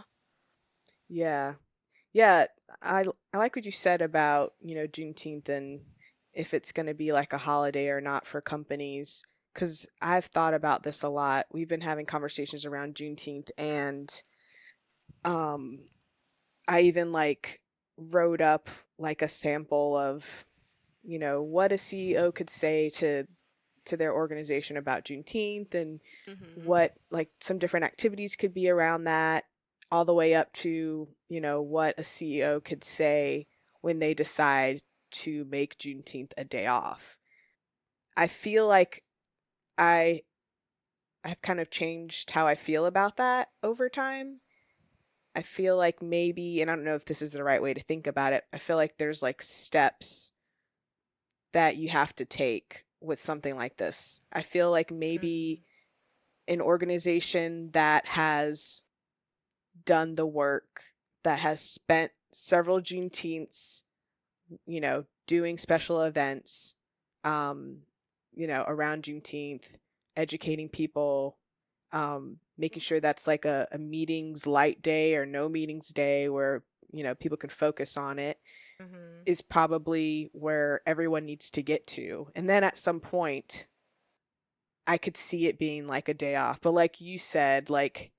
Yeah. 1.10 1.56
Yeah, 2.14 2.48
I 2.82 3.06
I 3.34 3.38
like 3.38 3.56
what 3.56 3.66
you 3.66 3.72
said 3.72 4.02
about, 4.02 4.54
you 4.62 4.76
know, 4.76 4.88
Juneteenth 4.88 5.50
and 5.50 5.82
if 6.36 6.54
it's 6.54 6.72
going 6.72 6.88
to 6.88 6.94
be 6.94 7.12
like 7.12 7.34
a 7.34 7.38
holiday 7.38 7.88
or 7.88 8.02
not 8.02 8.28
for 8.28 8.42
companies. 8.42 9.26
Because 9.54 9.88
I've 10.02 10.26
thought 10.26 10.54
about 10.54 10.84
this 10.84 11.04
a 11.04 11.10
lot. 11.10 11.46
We've 11.52 11.70
been 11.70 11.82
having 11.82 12.06
conversations 12.06 12.66
around 12.66 12.96
Juneteenth, 12.96 13.50
and 13.58 14.12
um, 15.24 15.80
I 16.68 16.82
even 16.82 17.14
like 17.14 17.62
wrote 17.98 18.42
up 18.42 18.70
like 18.98 19.22
a 19.22 19.30
sample 19.30 19.98
of, 19.98 20.46
you 21.04 21.20
know, 21.20 21.42
what 21.42 21.72
a 21.72 21.76
CEO 21.76 22.36
could 22.36 22.50
say 22.50 22.90
to 22.92 23.26
to 23.86 23.96
their 23.96 24.14
organization 24.14 24.78
about 24.78 25.06
Juneteenth 25.06 25.74
and 25.74 26.00
hmm 26.28 26.34
what 26.56 26.94
like 27.12 27.30
some 27.42 27.60
different 27.60 27.86
activities 27.86 28.36
could 28.38 28.54
be 28.54 28.70
around 28.70 29.04
that, 29.04 29.44
all 29.92 30.06
the 30.06 30.14
way 30.14 30.34
up 30.34 30.52
to, 30.54 31.08
you 31.30 31.42
know, 31.42 31.62
what 31.62 31.98
a 31.98 32.02
CEO 32.02 32.64
could 32.64 32.84
say 32.84 33.46
when 33.82 34.00
they 34.00 34.14
decide 34.14 34.82
to 35.24 35.46
make 35.46 35.78
Juneteenth 35.78 36.32
a 36.38 36.44
day 36.44 36.68
off. 36.68 37.18
I 38.18 38.28
feel 38.28 38.68
like 38.68 39.04
I 39.78 40.24
I've 41.24 41.42
kind 41.42 41.60
of 41.60 41.72
changed 41.72 42.32
how 42.32 42.46
I 42.48 42.56
feel 42.56 42.86
about 42.86 43.18
that 43.18 43.50
over 43.64 43.90
time. 43.90 44.42
I 45.36 45.42
feel 45.42 45.76
like 45.76 46.02
maybe, 46.02 46.62
and 46.62 46.70
I 46.72 46.76
don't 46.76 46.86
know 46.86 46.96
if 46.96 47.06
this 47.06 47.22
is 47.22 47.34
the 47.34 47.44
right 47.44 47.62
way 47.62 47.74
to 47.74 47.84
think 47.84 48.08
about 48.08 48.32
it, 48.32 48.46
I 48.54 48.58
feel 48.58 48.78
like 48.78 48.98
there's 48.98 49.24
like 49.24 49.42
steps 49.42 50.32
that 51.52 51.78
you 51.78 51.90
have 51.90 52.16
to 52.16 52.26
take 52.26 52.86
with 53.02 53.20
something 53.20 53.56
like 53.56 53.78
this. 53.78 54.22
I 54.32 54.44
feel 54.44 54.72
like 54.72 54.92
maybe 54.92 55.64
hmm 55.64 55.72
an 56.48 56.62
organization 56.62 57.72
that 57.72 58.06
has 58.06 58.84
done 59.84 60.16
the 60.16 60.26
work, 60.26 60.84
that 61.24 61.40
has 61.40 61.62
spent 61.62 62.12
several 62.32 62.80
Juneteenths, 62.80 63.82
you 64.66 64.82
know, 64.82 65.06
doing 65.28 65.58
special 65.58 66.02
events, 66.04 66.76
um, 67.24 67.78
you 68.36 68.48
know, 68.48 68.64
around 68.68 69.04
Juneteenth, 69.04 69.64
educating 70.16 70.70
people, 70.70 71.38
um, 71.92 72.38
making 72.58 72.82
sure 72.82 73.00
that's 73.00 73.28
like 73.28 73.46
a, 73.46 73.68
a 73.72 73.78
meetings 73.78 74.48
light 74.48 74.82
day 74.82 75.16
or 75.16 75.26
no 75.26 75.50
meetings 75.50 75.90
day 75.90 76.30
where, 76.30 76.64
you 76.92 77.04
know, 77.04 77.16
people 77.16 77.38
can 77.38 77.50
focus 77.50 77.98
on 77.98 78.20
it 78.20 78.40
hmm 78.80 79.26
is 79.26 79.42
probably 79.42 80.30
where 80.34 80.82
everyone 80.86 81.26
needs 81.26 81.50
to 81.52 81.64
get 81.64 81.88
to. 81.88 82.28
And 82.36 82.50
then 82.50 82.64
at 82.64 82.78
some 82.78 83.00
point, 83.00 83.66
I 84.88 84.98
could 84.98 85.18
see 85.18 85.48
it 85.48 85.60
being 85.60 85.88
like 85.88 86.10
a 86.10 86.14
day 86.14 86.36
off. 86.36 86.60
But 86.62 86.74
like 86.74 87.02
you 87.02 87.18
said, 87.18 87.70
like 87.70 88.12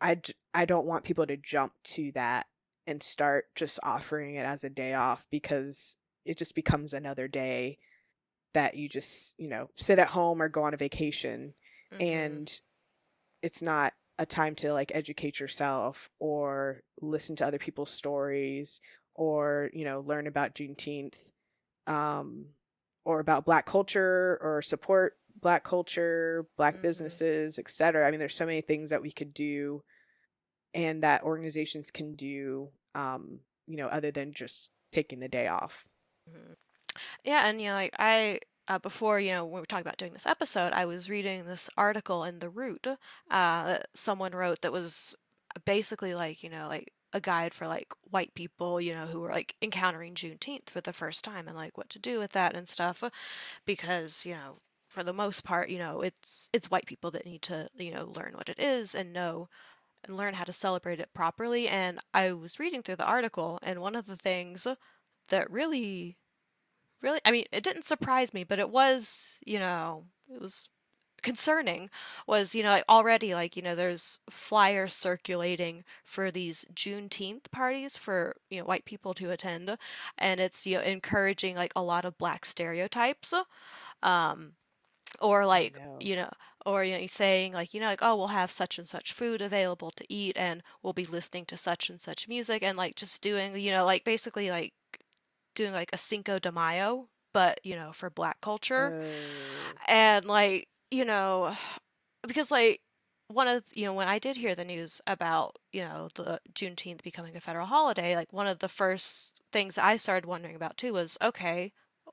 I, 0.00 0.20
I 0.54 0.64
don't 0.64 0.86
want 0.86 1.04
people 1.04 1.26
to 1.26 1.36
jump 1.36 1.72
to 1.84 2.12
that 2.12 2.46
and 2.88 3.02
start 3.04 3.46
just 3.56 3.80
offering 3.84 4.36
it 4.36 4.46
as 4.46 4.64
a 4.64 4.70
day 4.70 4.94
off 4.94 5.28
because 5.30 5.98
it 6.26 6.38
just 6.38 6.56
becomes 6.56 6.94
another 6.94 7.28
day 7.28 7.78
that 8.54 8.76
you 8.76 8.88
just, 8.88 9.38
you 9.38 9.48
know, 9.48 9.70
sit 9.76 9.98
at 9.98 10.08
home 10.08 10.42
or 10.42 10.48
go 10.48 10.64
on 10.64 10.74
a 10.74 10.78
vacation 10.78 11.54
hmm 11.90 12.00
and 12.00 12.60
it's 13.42 13.62
not 13.62 13.94
a 14.18 14.26
time 14.26 14.54
to 14.56 14.72
like 14.72 14.92
educate 14.94 15.38
yourself 15.40 16.10
or 16.18 16.82
listen 17.00 17.36
to 17.36 17.46
other 17.46 17.58
people's 17.58 17.90
stories 17.90 18.80
or, 19.14 19.70
you 19.72 19.84
know, 19.84 20.00
learn 20.00 20.26
about 20.26 20.54
Juneteenth. 20.54 21.14
um, 21.86 22.46
or 23.04 23.20
about 23.20 23.46
black 23.46 23.66
culture 23.66 24.38
or 24.42 24.62
support 24.62 25.18
black 25.40 25.64
culture, 25.64 26.46
black 26.56 26.74
Mhm. 26.76 26.82
businesses, 26.82 27.58
etc. 27.58 28.06
I 28.06 28.10
mean, 28.10 28.20
there's 28.20 28.34
so 28.36 28.46
many 28.46 28.62
things 28.62 28.90
that 28.90 29.02
we 29.02 29.12
could 29.12 29.34
do 29.34 29.82
and 30.74 31.02
that 31.02 31.22
organizations 31.24 31.90
can 31.90 32.14
do, 32.14 32.70
um, 32.94 33.40
you 33.66 33.76
know, 33.76 33.86
other 33.88 34.10
than 34.10 34.32
just 34.32 34.70
taking 34.92 35.20
the 35.20 35.28
day 35.28 35.46
off. 35.48 35.86
Mhm. 36.28 36.56
Yeah, 37.24 37.46
and 37.46 37.60
you 37.60 37.68
know, 37.68 37.74
like 37.74 37.94
I 37.98 38.40
uh, 38.68 38.78
before 38.78 39.20
you 39.20 39.30
know 39.30 39.44
when 39.44 39.54
we 39.54 39.60
were 39.60 39.66
talking 39.66 39.86
about 39.86 39.98
doing 39.98 40.12
this 40.12 40.26
episode, 40.26 40.72
I 40.72 40.84
was 40.86 41.10
reading 41.10 41.44
this 41.44 41.70
article 41.76 42.24
in 42.24 42.38
the 42.40 42.50
Root 42.50 42.86
uh, 42.86 42.96
that 43.30 43.88
someone 43.94 44.32
wrote 44.32 44.62
that 44.62 44.72
was 44.72 45.16
basically 45.64 46.14
like 46.14 46.42
you 46.42 46.50
know 46.50 46.68
like 46.68 46.92
a 47.12 47.20
guide 47.20 47.54
for 47.54 47.66
like 47.66 47.92
white 48.02 48.34
people 48.34 48.80
you 48.80 48.92
know 48.94 49.06
who 49.06 49.20
were 49.20 49.30
like 49.32 49.54
encountering 49.62 50.14
Juneteenth 50.14 50.68
for 50.70 50.80
the 50.80 50.92
first 50.92 51.24
time 51.24 51.48
and 51.48 51.56
like 51.56 51.76
what 51.78 51.88
to 51.90 51.98
do 51.98 52.18
with 52.18 52.32
that 52.32 52.54
and 52.56 52.68
stuff 52.68 53.02
because 53.66 54.26
you 54.26 54.34
know 54.34 54.56
for 54.90 55.02
the 55.02 55.12
most 55.12 55.44
part 55.44 55.68
you 55.70 55.78
know 55.78 56.00
it's 56.00 56.48
it's 56.52 56.70
white 56.70 56.86
people 56.86 57.10
that 57.10 57.26
need 57.26 57.42
to 57.42 57.68
you 57.78 57.92
know 57.92 58.12
learn 58.16 58.32
what 58.34 58.48
it 58.48 58.58
is 58.58 58.94
and 58.94 59.12
know 59.12 59.48
and 60.04 60.16
learn 60.16 60.34
how 60.34 60.44
to 60.44 60.52
celebrate 60.52 61.00
it 61.00 61.12
properly 61.14 61.68
and 61.68 61.98
I 62.14 62.32
was 62.32 62.58
reading 62.58 62.82
through 62.82 62.96
the 62.96 63.06
article 63.06 63.58
and 63.62 63.80
one 63.80 63.96
of 63.96 64.06
the 64.06 64.16
things 64.16 64.66
that 65.28 65.50
really 65.50 66.16
really 67.02 67.20
I 67.24 67.30
mean 67.30 67.44
it 67.52 67.64
didn't 67.64 67.84
surprise 67.84 68.34
me 68.34 68.44
but 68.44 68.58
it 68.58 68.70
was 68.70 69.40
you 69.46 69.58
know 69.58 70.04
it 70.32 70.40
was 70.40 70.68
concerning 71.22 71.90
was 72.26 72.54
you 72.54 72.62
know 72.62 72.70
like 72.70 72.84
already 72.88 73.34
like 73.34 73.56
you 73.56 73.62
know 73.62 73.74
there's 73.74 74.20
flyers 74.30 74.94
circulating 74.94 75.84
for 76.04 76.30
these 76.30 76.64
Juneteenth 76.72 77.50
parties 77.50 77.96
for 77.96 78.36
you 78.50 78.60
know 78.60 78.64
white 78.64 78.84
people 78.84 79.14
to 79.14 79.30
attend 79.30 79.76
and 80.16 80.40
it's 80.40 80.66
you 80.66 80.76
know 80.76 80.82
encouraging 80.82 81.56
like 81.56 81.72
a 81.74 81.82
lot 81.82 82.04
of 82.04 82.18
black 82.18 82.44
stereotypes 82.44 83.34
um 84.02 84.52
or 85.20 85.44
like 85.46 85.78
no. 85.84 85.96
you 86.00 86.16
know 86.16 86.30
or 86.66 86.84
you 86.84 86.98
know 86.98 87.06
saying 87.06 87.52
like 87.52 87.72
you 87.72 87.80
know 87.80 87.86
like 87.86 88.02
oh 88.02 88.16
we'll 88.16 88.28
have 88.28 88.50
such 88.50 88.78
and 88.78 88.88
such 88.88 89.12
food 89.12 89.40
available 89.40 89.90
to 89.90 90.04
eat 90.08 90.36
and 90.36 90.62
we'll 90.82 90.92
be 90.92 91.04
listening 91.04 91.44
to 91.44 91.56
such 91.56 91.88
and 91.88 92.00
such 92.00 92.28
music 92.28 92.62
and 92.62 92.76
like 92.76 92.96
just 92.96 93.22
doing 93.22 93.56
you 93.56 93.70
know 93.70 93.84
like 93.84 94.04
basically 94.04 94.50
like 94.50 94.72
doing 95.58 95.72
like 95.72 95.90
a 95.92 95.98
Cinco 95.98 96.38
de 96.38 96.50
Mayo, 96.50 97.08
but 97.34 97.60
you 97.64 97.76
know, 97.76 97.92
for 97.92 98.08
black 98.08 98.40
culture. 98.40 99.02
Oh. 99.02 99.82
And 99.88 100.24
like, 100.24 100.68
you 100.90 101.04
know, 101.04 101.54
because 102.26 102.50
like 102.50 102.80
one 103.28 103.48
of 103.48 103.64
you 103.74 103.84
know, 103.84 103.92
when 103.92 104.08
I 104.08 104.18
did 104.18 104.36
hear 104.38 104.54
the 104.54 104.64
news 104.64 105.02
about, 105.06 105.56
you 105.72 105.82
know, 105.82 106.08
the 106.14 106.40
Juneteenth 106.54 107.02
becoming 107.02 107.36
a 107.36 107.40
federal 107.40 107.66
holiday, 107.66 108.16
like 108.16 108.32
one 108.32 108.46
of 108.46 108.60
the 108.60 108.68
first 108.68 109.42
things 109.52 109.76
I 109.76 109.98
started 109.98 110.26
wondering 110.26 110.56
about 110.56 110.78
too 110.78 110.94
was, 110.94 111.18
okay, 111.20 111.72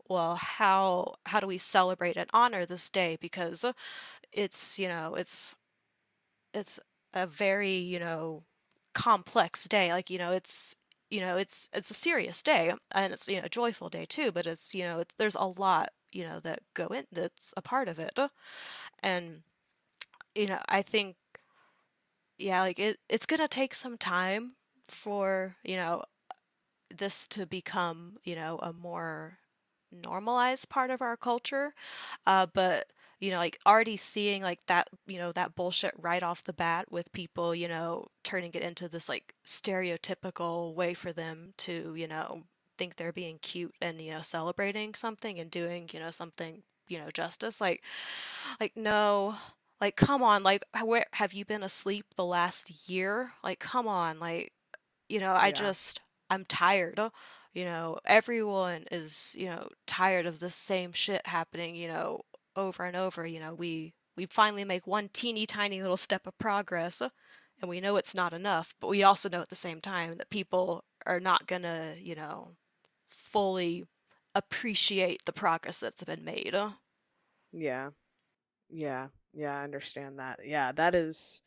well, 0.09 0.35
how 0.35 1.15
how 1.27 1.39
do 1.39 1.47
we 1.47 1.57
celebrate 1.57 2.17
and 2.17 2.29
honor 2.33 2.65
this 2.65 2.89
day? 2.89 3.17
Because 3.19 3.63
it's, 4.35 4.79
you 4.79 4.89
know, 4.89 5.15
it's 5.15 5.57
it's 6.53 6.79
a 7.13 7.27
very, 7.27 7.73
you 7.75 7.99
know, 7.99 8.43
complex 8.93 9.65
day. 9.67 9.91
Like, 9.93 10.09
you 10.09 10.17
know, 10.17 10.31
it's 10.31 10.75
you 11.09 11.21
know, 11.21 11.37
it's 11.37 11.69
it's 11.73 11.91
a 11.91 11.93
serious 11.95 12.41
day 12.43 12.73
and 12.91 13.13
it's, 13.13 13.27
you 13.27 13.37
know, 13.39 13.45
a 13.45 13.49
joyful 13.49 13.89
day 13.89 14.05
too, 14.05 14.31
but 14.31 14.47
it's, 14.47 14.73
you 14.75 14.83
know, 14.83 14.99
it's 14.99 15.15
there's 15.15 15.35
a 15.35 15.45
lot, 15.47 15.89
you 16.11 16.23
know, 16.25 16.39
that 16.41 16.59
go 16.73 16.87
in 16.87 17.05
that's 17.11 17.53
a 17.57 17.61
part 17.61 17.87
of 17.87 17.99
it. 17.99 18.17
And, 19.03 19.43
you 20.35 20.47
know, 20.47 20.59
I 20.69 20.81
think 20.83 21.17
yeah, 22.37 22.61
like 22.61 22.79
it 22.79 22.97
it's 23.09 23.25
gonna 23.25 23.47
take 23.47 23.73
some 23.73 23.97
time 23.97 24.53
for, 24.87 25.55
you 25.63 25.77
know, 25.77 26.03
this 26.95 27.27
to 27.29 27.45
become, 27.45 28.17
you 28.25 28.35
know, 28.35 28.59
a 28.59 28.73
more 28.73 29.39
normalized 29.91 30.69
part 30.69 30.91
of 30.91 31.01
our 31.01 31.17
culture. 31.17 31.73
Uh, 32.27 32.47
but 32.53 32.91
you 33.19 33.31
know, 33.31 33.37
like 33.37 33.59
already 33.65 33.97
seeing 33.97 34.43
like 34.43 34.65
that, 34.67 34.89
you 35.07 35.17
know, 35.17 35.31
that 35.31 35.55
bullshit 35.55 35.93
right 35.99 36.23
off 36.23 36.43
the 36.43 36.53
bat 36.53 36.91
with 36.91 37.11
people, 37.13 37.55
you 37.55 37.67
know, 37.67 38.07
turning 38.23 38.51
it 38.53 38.61
into 38.61 38.87
this 38.89 39.09
like 39.09 39.33
stereotypical 39.45 40.73
way 40.73 40.93
for 40.93 41.11
them 41.13 41.53
to, 41.57 41.95
you 41.95 42.07
know, 42.07 42.43
think 42.77 42.95
they're 42.95 43.13
being 43.13 43.39
cute 43.39 43.73
and, 43.81 44.01
you 44.01 44.11
know, 44.11 44.21
celebrating 44.21 44.93
something 44.93 45.39
and 45.39 45.49
doing, 45.51 45.89
you 45.93 45.99
know, 45.99 46.11
something, 46.11 46.63
you 46.87 46.97
know, 46.97 47.09
justice. 47.11 47.61
Like, 47.61 47.81
like 48.59 48.73
no, 48.75 49.35
like 49.81 49.95
come 49.95 50.23
on, 50.23 50.43
like 50.43 50.63
where 50.83 51.05
have 51.13 51.33
you 51.33 51.45
been 51.45 51.63
asleep 51.63 52.05
the 52.15 52.25
last 52.25 52.89
year? 52.89 53.31
Like 53.43 53.59
come 53.59 53.87
on, 53.87 54.19
like 54.19 54.53
you 55.09 55.19
know, 55.19 55.33
I 55.33 55.51
Yeah. 55.51 55.51
just 55.51 56.01
I'm 56.29 56.45
tired. 56.45 56.99
You 57.53 57.65
know, 57.65 57.99
everyone 58.05 58.85
is, 58.91 59.35
you 59.37 59.47
know, 59.47 59.69
tired 59.87 60.25
of 60.25 60.39
the 60.39 60.49
same 60.51 60.91
shit 60.93 61.25
happening, 61.27 61.75
you 61.75 61.87
know, 61.87 62.21
over 62.55 62.83
and 62.83 62.95
over. 62.95 63.25
You 63.25 63.39
know, 63.39 63.53
we 63.53 63.93
we 64.15 64.25
finally 64.27 64.65
make 64.65 64.87
one 64.87 65.09
teeny 65.13 65.45
tiny 65.45 65.81
little 65.81 65.97
step 65.97 66.25
of 66.27 66.37
progress 66.37 67.01
and 67.61 67.69
we 67.69 67.79
know 67.79 67.95
it's 67.95 68.15
not 68.15 68.33
enough, 68.33 68.73
but 68.79 68.87
we 68.89 69.03
also 69.03 69.29
know 69.29 69.41
at 69.41 69.49
the 69.49 69.55
same 69.55 69.81
time 69.81 70.13
that 70.13 70.29
people 70.29 70.83
are 71.05 71.19
not 71.19 71.47
gonna, 71.47 71.95
you 71.99 72.15
know, 72.15 72.55
fully 73.09 73.85
appreciate 74.33 75.23
the 75.25 75.33
progress 75.33 75.79
that's 75.79 76.03
been 76.03 76.23
made. 76.23 76.55
Yeah. 77.51 77.91
Yeah. 78.69 79.07
Yeah, 79.33 79.57
I 79.57 79.63
understand 79.63 80.19
that. 80.19 80.39
Yeah, 80.45 80.71
that 80.73 80.95
is 80.95 81.41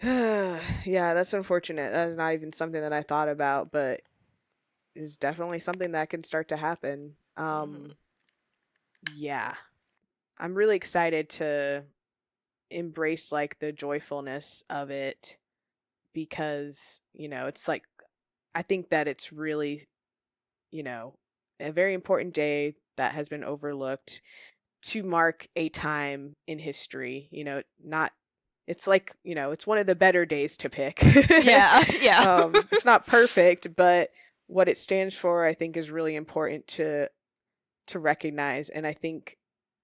yeah, 0.02 0.60
that's 0.84 1.32
unfortunate. 1.32 1.92
That 1.92 2.08
is 2.08 2.16
not 2.16 2.34
even 2.34 2.52
something 2.52 2.80
that 2.80 2.92
I 2.92 3.02
thought 3.02 3.28
about, 3.28 3.72
but 3.72 4.02
is 4.94 5.16
definitely 5.16 5.58
something 5.58 5.92
that 5.92 6.10
can 6.10 6.22
start 6.22 6.48
to 6.48 6.56
happen. 6.56 7.14
Um, 7.36 7.92
yeah. 9.16 9.54
I'm 10.38 10.54
really 10.54 10.76
excited 10.76 11.28
to 11.30 11.84
embrace 12.70 13.32
like 13.32 13.58
the 13.58 13.72
joyfulness 13.72 14.62
of 14.70 14.90
it 14.90 15.36
because, 16.12 17.00
you 17.14 17.28
know, 17.28 17.46
it's 17.46 17.66
like 17.68 17.84
I 18.54 18.62
think 18.62 18.90
that 18.90 19.08
it's 19.08 19.32
really, 19.32 19.86
you 20.70 20.82
know, 20.82 21.14
a 21.60 21.72
very 21.72 21.94
important 21.94 22.34
day 22.34 22.74
that 22.96 23.14
has 23.14 23.28
been 23.28 23.44
overlooked 23.44 24.22
to 24.80 25.02
mark 25.02 25.48
a 25.56 25.68
time 25.68 26.36
in 26.46 26.58
history, 26.58 27.28
you 27.30 27.44
know, 27.44 27.62
not 27.82 28.12
it's 28.66 28.86
like, 28.86 29.14
you 29.24 29.34
know, 29.34 29.50
it's 29.50 29.66
one 29.66 29.78
of 29.78 29.86
the 29.86 29.94
better 29.94 30.26
days 30.26 30.58
to 30.58 30.68
pick. 30.68 31.02
Yeah, 31.02 31.82
yeah. 32.00 32.34
um, 32.34 32.54
it's 32.70 32.84
not 32.84 33.06
perfect, 33.06 33.74
but 33.74 34.10
what 34.46 34.68
it 34.68 34.76
stands 34.76 35.14
for, 35.14 35.46
I 35.46 35.54
think, 35.54 35.76
is 35.76 35.90
really 35.90 36.14
important 36.16 36.66
to 36.68 37.08
to 37.86 37.98
recognize, 37.98 38.68
and 38.68 38.86
I 38.86 38.92
think 38.92 39.37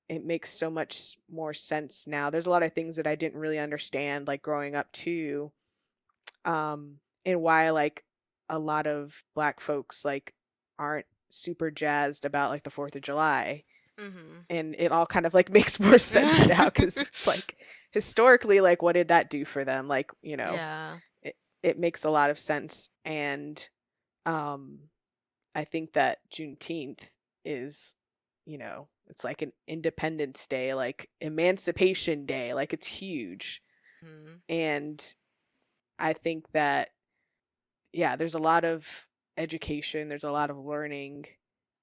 it 0.08 0.24
makes 0.24 0.50
so 0.50 0.70
much 0.70 1.16
more 1.30 1.54
sense 1.54 2.06
now. 2.06 2.30
There's 2.30 2.46
a 2.46 2.50
lot 2.50 2.62
of 2.62 2.72
things 2.72 2.96
that 2.96 3.06
I 3.06 3.14
didn't 3.16 3.40
really 3.40 3.58
understand, 3.58 4.26
like 4.28 4.42
growing 4.42 4.74
up 4.74 4.90
too, 4.92 5.52
um, 6.44 6.98
and 7.26 7.40
why 7.42 7.70
like 7.70 8.04
a 8.48 8.58
lot 8.58 8.86
of 8.86 9.14
Black 9.34 9.60
folks 9.60 10.04
like 10.04 10.34
aren't 10.78 11.06
super 11.30 11.70
jazzed 11.70 12.24
about 12.24 12.50
like 12.50 12.64
the 12.64 12.70
Fourth 12.70 12.96
of 12.96 13.02
July 13.02 13.64
hmm 13.98 14.46
and 14.50 14.74
it 14.78 14.92
all 14.92 15.06
kind 15.06 15.26
of 15.26 15.34
like 15.34 15.50
makes 15.52 15.80
more 15.80 15.98
sense 15.98 16.46
now 16.46 16.66
because 16.66 17.00
it's 17.00 17.26
like 17.26 17.56
historically 17.92 18.60
like 18.60 18.82
what 18.82 18.92
did 18.92 19.08
that 19.08 19.30
do 19.30 19.44
for 19.44 19.64
them 19.64 19.88
like 19.88 20.10
you 20.22 20.36
know 20.36 20.62
Yeah. 20.62 20.98
it, 21.22 21.36
it 21.62 21.78
makes 21.78 22.04
a 22.04 22.10
lot 22.10 22.30
of 22.30 22.38
sense 22.38 22.90
and 23.04 23.68
um 24.26 24.78
i 25.54 25.64
think 25.64 25.92
that 25.94 26.18
juneteenth 26.32 27.00
is 27.44 27.94
you 28.46 28.59
know 28.59 28.88
it's 29.09 29.24
like 29.24 29.42
an 29.42 29.52
independence 29.66 30.46
day 30.46 30.74
like 30.74 31.09
emancipation 31.20 32.26
day 32.26 32.54
like 32.54 32.72
it's 32.72 32.87
huge 32.87 33.62
hmm 34.02 34.35
and 34.48 35.14
i 35.98 36.12
think 36.12 36.50
that 36.52 36.90
yeah 37.92 38.16
there's 38.16 38.35
a 38.35 38.38
lot 38.38 38.64
of 38.64 39.07
education 39.37 40.09
there's 40.09 40.24
a 40.24 40.30
lot 40.30 40.50
of 40.50 40.59
learning 40.59 41.26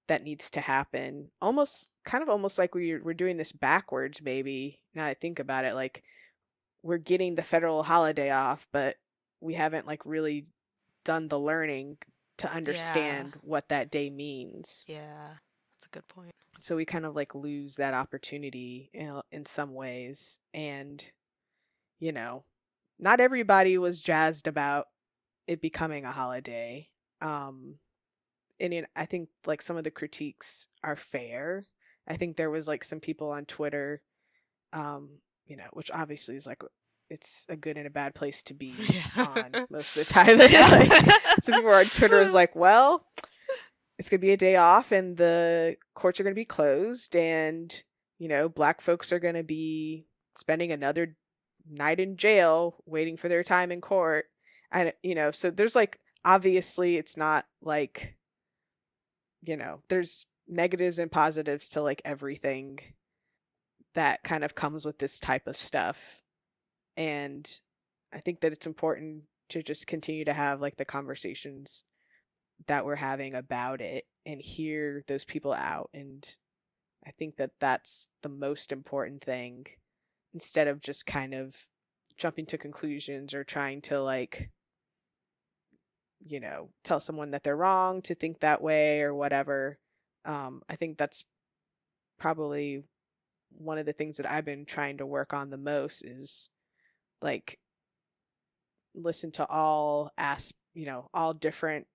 that 0.08 0.24
needs 0.24 0.50
to 0.50 0.60
happen. 0.60 1.30
Almost 1.42 1.88
kind 2.04 2.22
of 2.22 2.30
almost 2.30 2.58
like 2.58 2.76
we're 2.76 3.02
we're 3.02 3.14
doing 3.14 3.38
this 3.38 3.54
backwards 3.54 4.22
maybe. 4.22 4.82
Now 4.94 5.06
I 5.06 5.14
think 5.14 5.40
about 5.40 5.64
it 5.64 5.74
like 5.74 6.04
we're 6.84 6.98
getting 6.98 7.36
the 7.36 7.42
federal 7.44 7.84
holiday 7.84 8.30
off, 8.30 8.68
but 8.74 8.98
we 9.40 9.54
haven't 9.54 9.88
like 9.88 10.02
really 10.06 10.48
done 11.06 11.30
the 11.30 11.40
learning 11.40 11.98
to 12.40 12.48
Yeah. 12.48 12.56
understand 12.58 13.36
what 13.42 13.70
that 13.70 13.90
day 13.92 14.10
means. 14.10 14.84
Yeah. 14.88 15.36
That's 15.82 15.88
a 15.88 15.98
good 15.98 16.08
point. 16.10 16.36
So 16.60 16.76
we 16.76 16.86
kind 16.86 17.08
of 17.08 17.16
like 17.16 17.34
lose 17.34 17.78
that 17.78 17.96
opportunity 17.96 18.92
in, 18.94 19.20
in 19.32 19.46
some 19.48 19.74
ways 19.74 20.38
and 20.54 21.04
you 22.00 22.12
know, 22.12 22.44
not 23.00 23.20
everybody 23.20 23.78
was 23.80 24.02
jazzed 24.02 24.48
about 24.48 24.88
it 25.48 25.60
becoming 25.60 26.06
a 26.06 26.12
holiday. 26.12 26.88
Um 27.20 27.78
and 28.60 28.74
it, 28.76 28.86
I 28.96 29.08
think 29.08 29.30
like 29.48 29.64
some 29.64 29.76
of 29.76 29.84
the 29.84 29.90
critiques 29.90 30.68
are 30.84 30.96
fair. 30.96 31.66
I 32.08 32.16
think 32.16 32.38
there 32.38 32.52
was 32.52 32.68
like 32.68 32.84
some 32.84 33.00
people 33.00 33.32
on 33.32 33.46
Twitter, 33.46 34.04
um, 34.74 35.10
you 35.48 35.58
know, 35.58 35.68
which 35.74 35.90
obviously 35.90 36.36
is 36.36 36.46
like 36.46 36.62
it's 37.10 37.48
a 37.50 37.56
good 37.56 37.78
and 37.78 37.88
a 37.88 37.92
bad 37.92 38.14
place 38.14 38.44
to 38.44 38.54
be 38.54 38.76
on 39.18 39.66
most 39.72 39.98
of 39.98 40.06
the 40.06 40.14
time. 40.14 40.38
like 40.38 41.42
some 41.42 41.56
people 41.56 41.74
on 41.74 41.86
Twitter 41.86 42.22
is 42.22 42.36
like, 42.36 42.56
well, 42.56 43.04
it's 43.98 44.10
going 44.10 44.20
to 44.20 44.26
be 44.26 44.34
a 44.34 44.38
day 44.38 44.56
off 44.56 44.92
and 44.92 45.18
the 45.18 45.76
courts 45.94 46.20
are 46.20 46.24
going 46.24 46.34
to 46.34 46.40
be 46.40 46.46
closed 46.46 47.16
and 47.16 47.84
you 48.18 48.28
know 48.28 48.50
black 48.50 48.82
folks 48.82 49.12
are 49.12 49.20
going 49.20 49.36
to 49.36 49.44
be 49.44 50.06
spending 50.36 50.72
another 50.72 51.16
night 51.70 52.00
in 52.00 52.18
jail 52.18 52.76
waiting 52.86 53.18
for 53.18 53.30
their 53.30 53.44
time 53.44 53.72
in 53.72 53.82
court. 53.82 54.26
And 54.72 54.90
uh, 54.90 54.92
you 55.04 55.16
know 55.16 55.32
so 55.32 55.52
there's 55.52 55.76
like 55.76 56.00
obviously 56.24 56.98
it's 56.98 57.18
not 57.18 57.46
like 57.62 58.16
you 59.44 59.58
know 59.58 59.82
there's 59.90 60.26
negatives 60.48 61.00
and 61.00 61.12
positives 61.12 61.70
to 61.70 61.82
like 61.82 62.02
everything 62.06 62.80
that 63.94 64.24
kind 64.24 64.44
of 64.44 64.56
comes 64.56 64.86
with 64.86 64.98
this 64.98 65.20
type 65.20 65.48
of 65.48 65.58
stuff. 65.58 65.98
And 66.98 67.50
i 68.14 68.20
think 68.20 68.42
that 68.42 68.52
it's 68.52 68.66
important 68.66 69.24
to 69.50 69.64
just 69.64 69.88
continue 69.88 70.26
to 70.26 70.34
have 70.34 70.62
like 70.62 70.78
the 70.78 70.86
conversations 70.86 71.84
that 72.68 72.86
we're 72.86 72.96
having 72.96 73.34
about 73.36 73.82
it 73.82 74.06
and 74.26 74.42
hear 74.42 75.04
those 75.08 75.26
people 75.26 75.54
out 75.54 75.90
and 75.94 76.38
i 77.06 77.12
think 77.12 77.36
that 77.38 77.52
that's 77.60 78.08
the 78.22 78.30
most 78.30 78.72
important 78.72 79.24
thing 79.24 79.66
instead 80.34 80.68
of 80.68 80.82
just 80.82 81.06
kind 81.06 81.34
of 81.34 81.56
jumping 82.18 82.46
to 82.46 82.58
conclusions 82.58 83.34
or 83.34 83.44
trying 83.44 83.82
to 83.82 84.02
like 84.02 84.50
you 86.26 86.40
know 86.40 86.70
tell 86.84 87.00
someone 87.00 87.32
that 87.32 87.44
they're 87.44 87.56
wrong 87.56 88.02
to 88.04 88.16
think 88.16 88.40
that 88.40 88.62
way 88.62 89.02
or 89.02 89.14
whatever. 89.14 89.80
Um 90.26 90.62
i 90.70 90.76
think 90.76 90.98
that's 90.98 91.26
probably 92.20 92.84
one 93.58 93.80
of 93.80 93.88
the 93.88 93.94
things 93.94 94.18
that 94.18 94.30
i've 94.30 94.46
been 94.46 94.66
trying 94.66 94.98
to 94.98 95.06
work 95.06 95.34
on 95.34 95.50
the 95.50 95.58
most 95.58 96.06
is 96.06 96.50
like 97.22 97.58
listen 98.94 99.32
to 99.32 99.46
all 99.48 100.12
as 100.18 100.54
you 100.74 100.86
know 100.86 101.10
all 101.14 101.34
different 101.34 101.88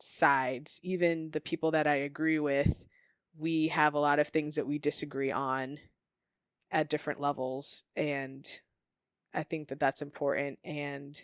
sides 0.00 0.80
even 0.82 1.30
the 1.30 1.40
people 1.40 1.70
that 1.70 1.86
i 1.86 1.94
agree 1.94 2.38
with 2.38 2.74
we 3.36 3.68
have 3.68 3.94
a 3.94 3.98
lot 3.98 4.18
of 4.18 4.28
things 4.28 4.56
that 4.56 4.66
we 4.66 4.78
disagree 4.78 5.30
on 5.30 5.78
at 6.70 6.88
different 6.88 7.20
levels 7.20 7.84
and 7.96 8.60
i 9.32 9.42
think 9.42 9.68
that 9.68 9.80
that's 9.80 10.02
important 10.02 10.58
and 10.64 11.22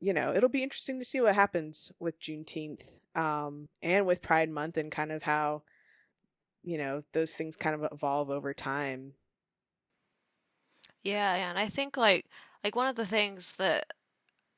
you 0.00 0.12
know 0.12 0.34
it'll 0.34 0.48
be 0.48 0.62
interesting 0.62 0.98
to 0.98 1.04
see 1.04 1.20
what 1.20 1.34
happens 1.34 1.92
with 1.98 2.20
juneteenth 2.20 2.82
um, 3.14 3.68
and 3.82 4.06
with 4.06 4.22
pride 4.22 4.50
month 4.50 4.76
and 4.76 4.92
kind 4.92 5.10
of 5.10 5.22
how 5.22 5.62
you 6.62 6.78
know 6.78 7.02
those 7.12 7.34
things 7.34 7.56
kind 7.56 7.74
of 7.74 7.92
evolve 7.92 8.30
over 8.30 8.52
time. 8.54 9.14
Yeah, 11.02 11.34
and 11.34 11.58
I 11.58 11.66
think 11.66 11.96
like 11.96 12.26
like 12.62 12.76
one 12.76 12.86
of 12.86 12.96
the 12.96 13.06
things 13.06 13.52
that 13.52 13.92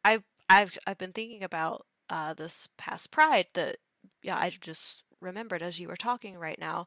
I've 0.04 0.24
I've 0.48 0.76
I've 0.86 0.98
been 0.98 1.12
thinking 1.12 1.42
about 1.44 1.86
uh 2.12 2.34
this 2.34 2.68
past 2.78 3.10
Pride 3.10 3.48
that 3.54 3.78
yeah, 4.22 4.36
I 4.36 4.50
just 4.50 5.04
remembered 5.20 5.62
as 5.62 5.80
you 5.80 5.88
were 5.88 5.96
talking 5.96 6.36
right 6.36 6.58
now 6.60 6.86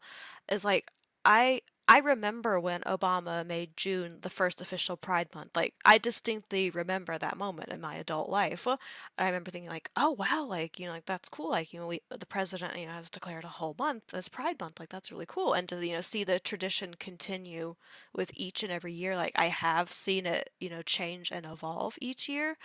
is 0.51 0.65
like 0.65 0.91
I 1.25 1.61
I 1.87 1.99
remember 1.99 2.59
when 2.59 2.81
Obama 2.81 3.45
made 3.45 3.77
June 3.77 4.17
the 4.21 4.29
first 4.31 4.59
official 4.59 4.97
Pride 4.97 5.27
month. 5.35 5.51
Like 5.55 5.75
I 5.85 5.99
distinctly 5.99 6.71
remember 6.71 7.17
that 7.19 7.37
moment 7.37 7.69
in 7.69 7.79
my 7.79 7.93
adult 7.95 8.27
life. 8.27 8.65
I 8.67 9.25
remember 9.27 9.51
thinking 9.51 9.69
like, 9.69 9.91
"Oh 9.95 10.09
wow, 10.11 10.45
like, 10.49 10.79
you 10.79 10.87
know, 10.87 10.93
like 10.93 11.05
that's 11.05 11.29
cool. 11.29 11.51
Like, 11.51 11.73
you 11.73 11.79
know, 11.79 11.85
we 11.87 12.01
the 12.09 12.25
president, 12.25 12.75
you 12.79 12.87
know, 12.87 12.93
has 12.93 13.11
declared 13.11 13.43
a 13.43 13.47
whole 13.49 13.75
month 13.77 14.15
as 14.15 14.29
Pride 14.29 14.59
month. 14.59 14.79
Like 14.79 14.89
that's 14.89 15.11
really 15.11 15.27
cool." 15.27 15.53
And 15.53 15.69
to, 15.69 15.85
you 15.85 15.93
know, 15.93 16.01
see 16.01 16.23
the 16.23 16.39
tradition 16.39 16.95
continue 16.95 17.75
with 18.15 18.31
each 18.33 18.63
and 18.63 18.71
every 18.71 18.93
year, 18.93 19.15
like 19.15 19.33
I 19.35 19.45
have 19.49 19.91
seen 19.91 20.25
it, 20.25 20.49
you 20.59 20.69
know, 20.71 20.81
change 20.81 21.31
and 21.31 21.45
evolve 21.45 21.97
each 22.01 22.27
year 22.27 22.57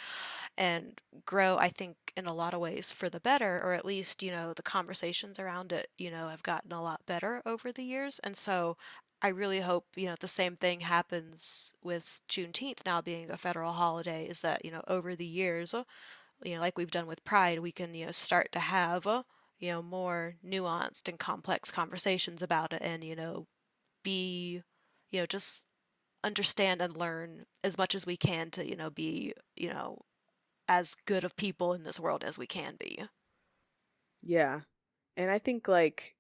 and 0.57 1.01
grow, 1.27 1.57
I 1.59 1.69
think, 1.69 1.97
in 2.17 2.27
a 2.27 2.33
lot 2.35 2.55
of 2.55 2.61
ways 2.61 2.93
for 2.93 3.09
the 3.09 3.21
better, 3.21 3.61
or 3.63 3.73
at 3.73 3.85
least, 3.85 4.23
you 4.23 4.31
know, 4.31 4.53
the 4.53 4.63
conversations 4.63 5.39
around 5.39 5.73
it, 5.73 5.89
you 5.99 6.11
know, 6.11 6.29
have 6.29 6.43
gotten 6.43 6.73
a 6.73 6.83
lot 6.83 7.07
better 7.07 7.43
over 7.47 7.73
the 7.73 7.85
years. 7.85 8.19
And 8.21 8.37
so 8.37 8.77
I 9.23 9.29
really 9.29 9.61
hope, 9.61 9.87
you 9.97 10.07
know, 10.07 10.15
the 10.19 10.29
same 10.29 10.57
thing 10.57 10.81
happens 10.81 11.75
with 11.83 12.21
Juneteenth 12.29 12.87
now 12.87 13.03
being 13.03 13.31
a 13.31 13.37
federal 13.37 13.73
holiday, 13.73 14.27
is 14.27 14.41
that, 14.41 14.65
you 14.65 14.71
know, 14.71 14.83
over 14.89 15.15
the 15.15 15.27
years, 15.27 15.75
you 16.45 16.55
know, 16.55 16.61
like 16.61 16.79
we've 16.79 16.91
done 16.91 17.07
with 17.07 17.25
Pride, 17.25 17.61
we 17.61 17.73
can, 17.73 17.95
you 17.95 18.07
know, 18.07 18.13
start 18.13 18.53
to 18.53 18.61
have, 18.61 19.07
you 19.59 19.71
know, 19.71 19.83
more 19.83 20.37
nuanced 20.45 21.09
and 21.09 21.19
complex 21.19 21.71
conversations 21.71 22.43
about 22.43 22.73
it 22.73 22.83
and, 22.83 23.05
you 23.05 23.17
know, 23.17 23.47
be, 24.05 24.63
you 25.11 25.21
know, 25.21 25.27
just 25.27 25.65
understand 26.25 26.83
and 26.83 26.97
learn 26.97 27.47
as 27.65 27.79
much 27.79 27.95
as 27.95 28.07
we 28.07 28.17
can 28.17 28.51
to, 28.53 28.69
you 28.69 28.77
know, 28.77 28.91
be, 28.91 29.35
you 29.57 29.71
know, 29.71 30.03
as 30.69 30.97
good 31.07 31.25
of 31.25 31.37
people 31.37 31.75
in 31.75 31.85
this 31.85 32.01
world 32.01 32.25
as 32.25 32.39
we 32.39 32.47
can 32.47 32.77
be. 32.79 33.05
yeah 34.23 34.61
and 35.17 35.31
i 35.31 35.39
think 35.39 35.69
like 35.69 36.17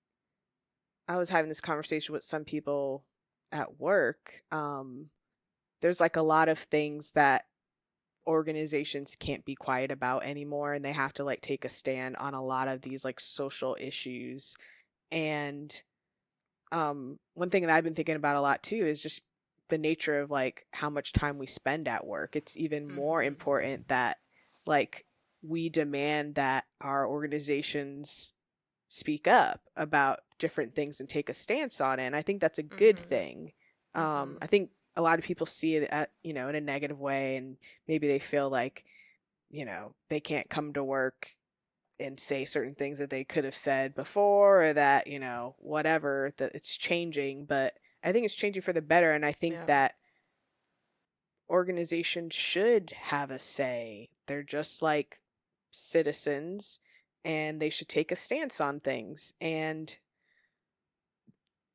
i 1.10 1.16
was 1.16 1.30
having 1.30 1.48
this 1.50 1.60
conversation 1.60 2.12
with 2.14 2.24
some 2.24 2.44
people 2.44 3.04
at 3.52 3.80
work 3.80 4.42
um 4.52 5.10
there's 5.82 6.00
like 6.00 6.16
a 6.16 6.22
lot 6.22 6.48
of 6.48 6.58
things 6.58 7.12
that 7.12 7.46
organizations 8.26 9.16
can't 9.16 9.44
be 9.44 9.54
quiet 9.56 9.90
about 9.90 10.24
anymore 10.24 10.74
and 10.74 10.84
they 10.84 10.92
have 10.92 11.12
to 11.14 11.24
like 11.24 11.40
take 11.42 11.64
a 11.64 11.70
stand 11.70 12.16
on 12.16 12.34
a 12.34 12.44
lot 12.44 12.68
of 12.68 12.82
these 12.82 13.04
like 13.04 13.20
social 13.20 13.76
issues 13.80 14.56
and 15.12 15.82
um 16.72 17.18
one 17.34 17.50
thing 17.50 17.62
that 17.62 17.70
I've 17.70 17.84
been 17.84 17.94
thinking 17.94 18.16
about 18.16 18.36
a 18.36 18.40
lot 18.40 18.62
too 18.62 18.86
is 18.86 19.02
just 19.02 19.22
the 19.68 19.78
nature 19.78 20.20
of 20.20 20.30
like 20.30 20.66
how 20.72 20.90
much 20.90 21.12
time 21.12 21.38
we 21.38 21.46
spend 21.46 21.88
at 21.88 22.06
work. 22.06 22.36
It's 22.36 22.56
even 22.56 22.88
more 22.92 23.22
hmm 23.22 23.24
important 23.24 23.88
that 23.88 24.18
like 24.66 25.06
we 25.42 25.68
demand 25.68 26.34
that 26.36 26.64
our 26.80 27.06
organizations 27.06 28.34
speak 28.88 29.28
up 29.28 29.62
about 29.76 30.20
different 30.40 30.74
things 30.74 31.00
and 31.00 31.08
take 31.08 31.30
a 31.30 31.34
stance 31.34 31.80
on 31.80 32.00
it. 32.00 32.06
And 32.06 32.16
I 32.16 32.22
think 32.22 32.40
that's 32.42 32.58
a 32.60 32.64
good 32.64 32.98
hmm 32.98 33.04
thing. 33.08 33.52
Um, 33.94 34.38
hmm 34.38 34.42
I 34.42 34.48
think 34.48 34.72
a 34.96 35.02
lot 35.02 35.20
of 35.20 35.26
people 35.26 35.46
see 35.46 35.76
it 35.76 35.90
at, 35.90 36.12
you 36.24 36.34
know, 36.34 36.48
in 36.50 36.56
a 36.56 36.62
negative 36.62 37.00
way 37.00 37.36
and 37.38 37.58
maybe 37.88 38.08
they 38.08 38.20
feel 38.20 38.50
like, 38.50 38.84
you 39.50 39.64
know, 39.64 39.94
they 40.08 40.20
can't 40.20 40.50
come 40.50 40.72
to 40.74 40.84
work 40.84 41.36
and 42.00 42.18
say 42.20 42.44
certain 42.44 42.74
things 42.74 42.98
that 42.98 43.10
they 43.10 43.24
could 43.24 43.44
have 43.44 43.54
said 43.54 43.94
before 43.94 44.64
or 44.64 44.72
that, 44.74 45.06
you 45.06 45.18
know, 45.20 45.56
whatever, 45.58 46.32
that 46.38 46.54
it's 46.54 46.76
changing, 46.76 47.46
but 47.46 47.78
I 48.04 48.12
think 48.12 48.24
it's 48.26 48.34
changing 48.34 48.62
for 48.62 48.72
the 48.72 48.82
better 48.82 49.12
and 49.12 49.26
I 49.26 49.32
think 49.32 49.60
Yeah. 49.60 49.66
that 49.66 49.96
organizations 51.50 52.34
should 52.34 52.90
have 52.92 53.30
a 53.30 53.38
say. 53.38 54.10
They're 54.26 54.42
just 54.42 54.82
like 54.82 55.20
citizens 55.70 56.80
and 57.24 57.60
they 57.60 57.70
should 57.70 57.88
take 57.88 58.10
a 58.12 58.16
stance 58.16 58.60
on 58.60 58.80
things 58.80 59.34
and 59.40 59.98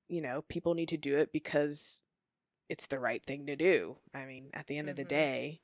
you 0.08 0.22
know, 0.22 0.44
people 0.44 0.74
need 0.74 0.90
to 0.90 0.98
do 0.98 1.18
it 1.18 1.32
because 1.32 2.02
it's 2.70 2.88
the 2.88 3.00
right 3.00 3.24
thing 3.26 3.48
to 3.48 3.56
do. 3.56 3.98
I 4.14 4.26
mean, 4.26 4.50
at 4.54 4.68
the 4.68 4.78
end 4.78 4.90
of 4.90 4.96
the 4.96 5.06
hmm 5.06 5.06
day, 5.06 5.62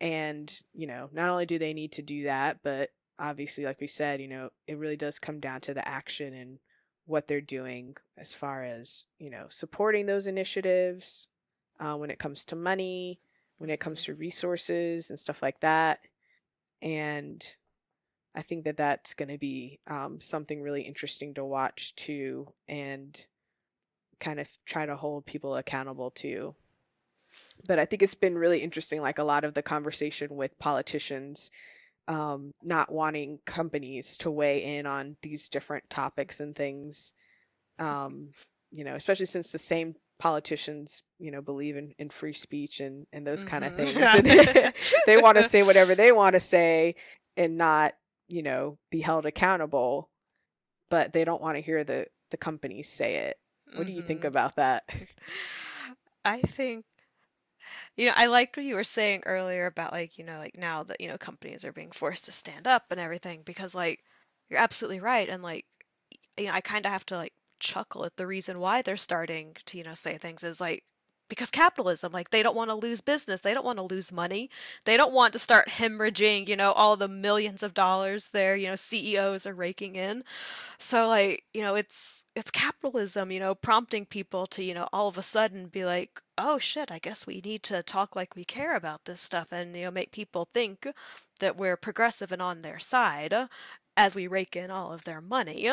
and, 0.00 0.62
you 0.74 0.86
know, 0.86 1.08
not 1.12 1.28
only 1.30 1.46
do 1.46 1.58
they 1.58 1.74
need 1.74 1.92
to 1.92 2.02
do 2.02 2.24
that, 2.24 2.60
but 2.62 2.90
obviously, 3.18 3.64
like 3.64 3.80
we 3.80 3.86
said, 3.86 4.20
you 4.20 4.28
know, 4.28 4.50
it 4.66 4.78
really 4.78 4.96
does 4.96 5.18
come 5.18 5.40
down 5.40 5.60
to 5.62 5.74
the 5.74 5.86
action 5.88 6.34
and 6.34 6.58
what 7.06 7.28
they're 7.28 7.40
doing 7.40 7.96
as 8.18 8.34
far 8.34 8.64
as, 8.64 9.06
you 9.18 9.30
know, 9.30 9.46
supporting 9.50 10.06
those 10.06 10.26
initiatives 10.26 11.28
uh, 11.80 11.96
when 11.96 12.10
it 12.10 12.18
comes 12.18 12.44
to 12.46 12.56
money, 12.56 13.20
when 13.58 13.70
it 13.70 13.80
comes 13.80 14.02
hmm 14.02 14.04
to 14.04 14.14
resources 14.14 15.10
and 15.10 15.18
stuff 15.18 15.42
like 15.42 15.60
that. 15.60 16.00
And 16.82 17.46
I 18.34 18.42
think 18.42 18.64
that 18.64 18.76
that's 18.76 19.14
going 19.14 19.28
to 19.28 19.38
be 19.38 19.80
um, 19.86 20.20
something 20.20 20.62
really 20.62 20.82
interesting 20.82 21.34
to 21.34 21.44
watch 21.44 21.94
too 21.96 22.52
and 22.68 23.24
kind 24.20 24.40
of 24.40 24.48
try 24.66 24.86
to 24.86 24.96
hold 24.96 25.26
people 25.26 25.56
accountable 25.56 26.10
to. 26.12 26.54
But 27.66 27.78
I 27.78 27.84
think 27.86 28.02
it's 28.02 28.14
been 28.14 28.36
really 28.36 28.60
interesting, 28.60 29.00
like 29.00 29.18
a 29.18 29.24
lot 29.24 29.44
of 29.44 29.54
the 29.54 29.62
conversation 29.62 30.36
with 30.36 30.58
politicians 30.58 31.50
um, 32.08 32.52
not 32.62 32.92
wanting 32.92 33.40
companies 33.46 34.18
to 34.18 34.30
weigh 34.30 34.78
in 34.78 34.86
on 34.86 35.16
these 35.22 35.48
different 35.48 35.88
topics 35.90 36.40
and 36.40 36.54
things. 36.56 37.14
Um, 37.78 38.30
you 38.72 38.84
know, 38.84 38.96
especially 38.96 39.26
since 39.26 39.52
the 39.52 39.58
same 39.58 39.96
politicians, 40.18 41.04
you 41.18 41.30
know, 41.30 41.42
believe 41.42 41.76
in, 41.76 41.94
in 41.98 42.10
free 42.10 42.32
speech 42.34 42.80
and, 42.80 43.06
and 43.12 43.26
those 43.26 43.44
kind 43.44 43.64
of 43.64 43.74
hmm 43.74 43.76
things. 43.76 44.20
They 45.06 45.18
want 45.18 45.36
to 45.38 45.44
say 45.44 45.62
whatever 45.62 45.94
they 45.96 46.12
want 46.12 46.34
to 46.34 46.40
say 46.40 46.96
and 47.36 47.56
not, 47.58 47.94
you 48.28 48.42
know, 48.42 48.78
be 48.90 49.00
held 49.00 49.26
accountable, 49.26 50.10
but 50.90 51.12
they 51.12 51.24
don't 51.24 51.42
want 51.42 51.56
to 51.56 51.62
hear 51.62 51.84
the, 51.84 52.06
the 52.30 52.36
companies 52.36 52.88
say 52.88 53.16
it. 53.16 53.38
What 53.72 53.86
do 53.86 53.92
you 53.92 54.02
think 54.02 54.24
hmm 54.24 54.24
about 54.24 54.56
that? 54.56 54.84
I 56.24 56.40
think 56.42 56.84
You 57.96 58.06
know, 58.06 58.12
I 58.16 58.26
liked 58.26 58.56
what 58.56 58.66
you 58.66 58.74
were 58.74 58.84
saying 58.84 59.22
earlier 59.26 59.66
about 59.66 59.92
like, 59.92 60.18
you 60.18 60.24
know, 60.24 60.38
like 60.38 60.56
now 60.56 60.82
that, 60.84 61.00
you 61.00 61.08
know, 61.08 61.18
companies 61.18 61.64
are 61.64 61.72
being 61.72 61.90
forced 61.90 62.24
to 62.26 62.32
stand 62.32 62.66
up 62.66 62.86
and 62.90 63.00
everything 63.00 63.42
because 63.44 63.74
like 63.74 64.00
you're 64.48 64.60
absolutely 64.60 65.00
right 65.00 65.28
and 65.28 65.42
like 65.42 65.66
you 66.38 66.46
know, 66.46 66.52
I 66.52 66.60
kind 66.60 66.86
of 66.86 66.92
have 66.92 67.06
to 67.06 67.16
like 67.16 67.34
chuckle 67.60 68.04
at 68.06 68.16
the 68.16 68.26
reason 68.26 68.60
why 68.60 68.82
they're 68.82 68.96
starting 68.96 69.56
to, 69.66 69.78
you 69.78 69.84
know, 69.84 69.94
say 69.94 70.16
things 70.18 70.44
is 70.44 70.60
like 70.60 70.84
because 71.28 71.50
capitalism 71.50 72.12
like 72.12 72.30
they 72.30 72.42
don't 72.42 72.56
want 72.56 72.70
to 72.70 72.74
lose 72.74 73.00
business 73.00 73.40
they 73.40 73.54
don't 73.54 73.64
want 73.64 73.78
to 73.78 73.82
lose 73.82 74.12
money 74.12 74.50
they 74.84 74.96
don't 74.96 75.12
want 75.12 75.32
to 75.32 75.38
start 75.38 75.68
hemorrhaging 75.68 76.48
you 76.48 76.56
know 76.56 76.72
all 76.72 76.96
the 76.96 77.08
millions 77.08 77.62
of 77.62 77.74
dollars 77.74 78.30
their 78.30 78.56
you 78.56 78.66
know 78.66 78.76
ceos 78.76 79.46
are 79.46 79.54
raking 79.54 79.96
in 79.96 80.22
so 80.78 81.06
like 81.08 81.44
you 81.54 81.62
know 81.62 81.74
it's 81.74 82.24
it's 82.34 82.50
capitalism 82.50 83.30
you 83.30 83.40
know 83.40 83.54
prompting 83.54 84.04
people 84.04 84.46
to 84.46 84.62
you 84.62 84.74
know 84.74 84.88
all 84.92 85.08
of 85.08 85.18
a 85.18 85.22
sudden 85.22 85.66
be 85.66 85.84
like 85.84 86.20
oh 86.36 86.58
shit 86.58 86.90
i 86.90 86.98
guess 86.98 87.26
we 87.26 87.40
need 87.40 87.62
to 87.62 87.82
talk 87.82 88.14
like 88.14 88.36
we 88.36 88.44
care 88.44 88.76
about 88.76 89.04
this 89.04 89.20
stuff 89.20 89.52
and 89.52 89.74
you 89.76 89.84
know 89.84 89.90
make 89.90 90.12
people 90.12 90.48
think 90.52 90.86
that 91.40 91.56
we're 91.56 91.76
progressive 91.76 92.32
and 92.32 92.42
on 92.42 92.62
their 92.62 92.78
side 92.78 93.34
as 93.96 94.14
we 94.14 94.26
rake 94.26 94.56
in 94.56 94.70
all 94.70 94.92
of 94.92 95.04
their 95.04 95.20
money 95.20 95.70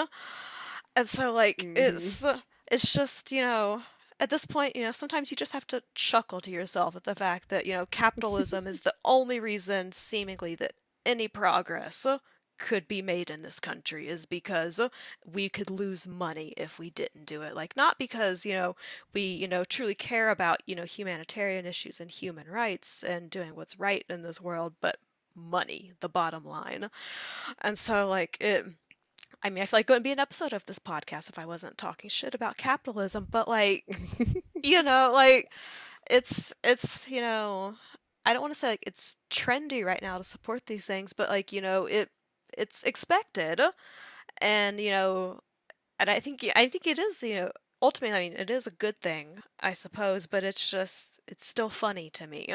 and 0.95 1.09
so 1.09 1.31
like 1.31 1.57
mm-hmm. 1.57 1.77
it's 1.77 2.25
it's 2.71 2.93
just 2.93 3.31
you 3.31 3.41
know 3.41 3.81
at 4.21 4.29
this 4.29 4.45
point, 4.45 4.75
you 4.75 4.83
know, 4.83 4.91
sometimes 4.91 5.31
you 5.31 5.35
just 5.35 5.51
have 5.51 5.65
to 5.67 5.81
chuckle 5.95 6.39
to 6.41 6.51
yourself 6.51 6.95
at 6.95 7.03
the 7.05 7.15
fact 7.15 7.49
that, 7.49 7.65
you 7.65 7.73
know, 7.73 7.87
capitalism 7.87 8.67
is 8.67 8.81
the 8.81 8.93
only 9.03 9.39
reason, 9.39 9.91
seemingly, 9.91 10.53
that 10.55 10.73
any 11.05 11.27
progress 11.27 12.05
could 12.59 12.87
be 12.87 13.01
made 13.01 13.31
in 13.31 13.41
this 13.41 13.59
country 13.59 14.07
is 14.07 14.27
because 14.27 14.79
we 15.25 15.49
could 15.49 15.71
lose 15.71 16.07
money 16.07 16.53
if 16.55 16.77
we 16.77 16.91
didn't 16.91 17.25
do 17.25 17.41
it. 17.41 17.55
Like, 17.55 17.75
not 17.75 17.97
because, 17.97 18.45
you 18.45 18.53
know, 18.53 18.75
we, 19.11 19.21
you 19.21 19.47
know, 19.47 19.63
truly 19.63 19.95
care 19.95 20.29
about, 20.29 20.61
you 20.67 20.75
know, 20.75 20.83
humanitarian 20.83 21.65
issues 21.65 21.99
and 21.99 22.11
human 22.11 22.47
rights 22.47 23.03
and 23.03 23.31
doing 23.31 23.55
what's 23.55 23.79
right 23.79 24.05
in 24.07 24.21
this 24.21 24.39
world, 24.39 24.73
but 24.79 24.97
money, 25.35 25.93
the 25.99 26.09
bottom 26.09 26.45
line. 26.45 26.91
And 27.61 27.79
so, 27.79 28.07
like, 28.07 28.37
it 28.39 28.67
I 29.43 29.49
mean, 29.49 29.63
I 29.63 29.65
feel 29.65 29.79
like 29.79 29.89
it 29.89 29.93
wouldn't 29.93 30.03
be 30.03 30.11
an 30.11 30.19
episode 30.19 30.53
of 30.53 30.65
this 30.65 30.79
podcast 30.79 31.29
if 31.29 31.39
I 31.39 31.45
wasn't 31.45 31.77
talking 31.77 32.09
shit 32.09 32.35
about 32.35 32.57
capitalism, 32.57 33.27
but 33.29 33.47
like, 33.47 33.85
you 34.63 34.83
know, 34.83 35.11
like 35.13 35.51
it's 36.09 36.53
it's 36.63 37.09
you 37.09 37.21
know, 37.21 37.75
I 38.25 38.33
don't 38.33 38.41
want 38.41 38.53
to 38.53 38.59
say 38.59 38.69
like 38.69 38.83
it's 38.85 39.17
trendy 39.31 39.83
right 39.85 40.01
now 40.01 40.17
to 40.17 40.23
support 40.23 40.65
these 40.67 40.85
things, 40.85 41.13
but 41.13 41.29
like 41.29 41.51
you 41.51 41.61
know, 41.61 41.85
it 41.85 42.09
it's 42.57 42.83
expected, 42.83 43.61
and 44.41 44.79
you 44.79 44.91
know, 44.91 45.39
and 45.99 46.09
I 46.09 46.19
think 46.19 46.45
I 46.55 46.67
think 46.67 46.87
it 46.87 46.99
is 46.99 47.23
you 47.23 47.35
know 47.35 47.51
ultimately 47.81 48.17
I 48.17 48.29
mean 48.29 48.33
it 48.37 48.49
is 48.51 48.67
a 48.67 48.71
good 48.71 48.97
thing 48.99 49.41
I 49.61 49.73
suppose, 49.73 50.27
but 50.27 50.43
it's 50.43 50.69
just 50.69 51.19
it's 51.27 51.45
still 51.45 51.69
funny 51.69 52.09
to 52.11 52.27
me 52.27 52.47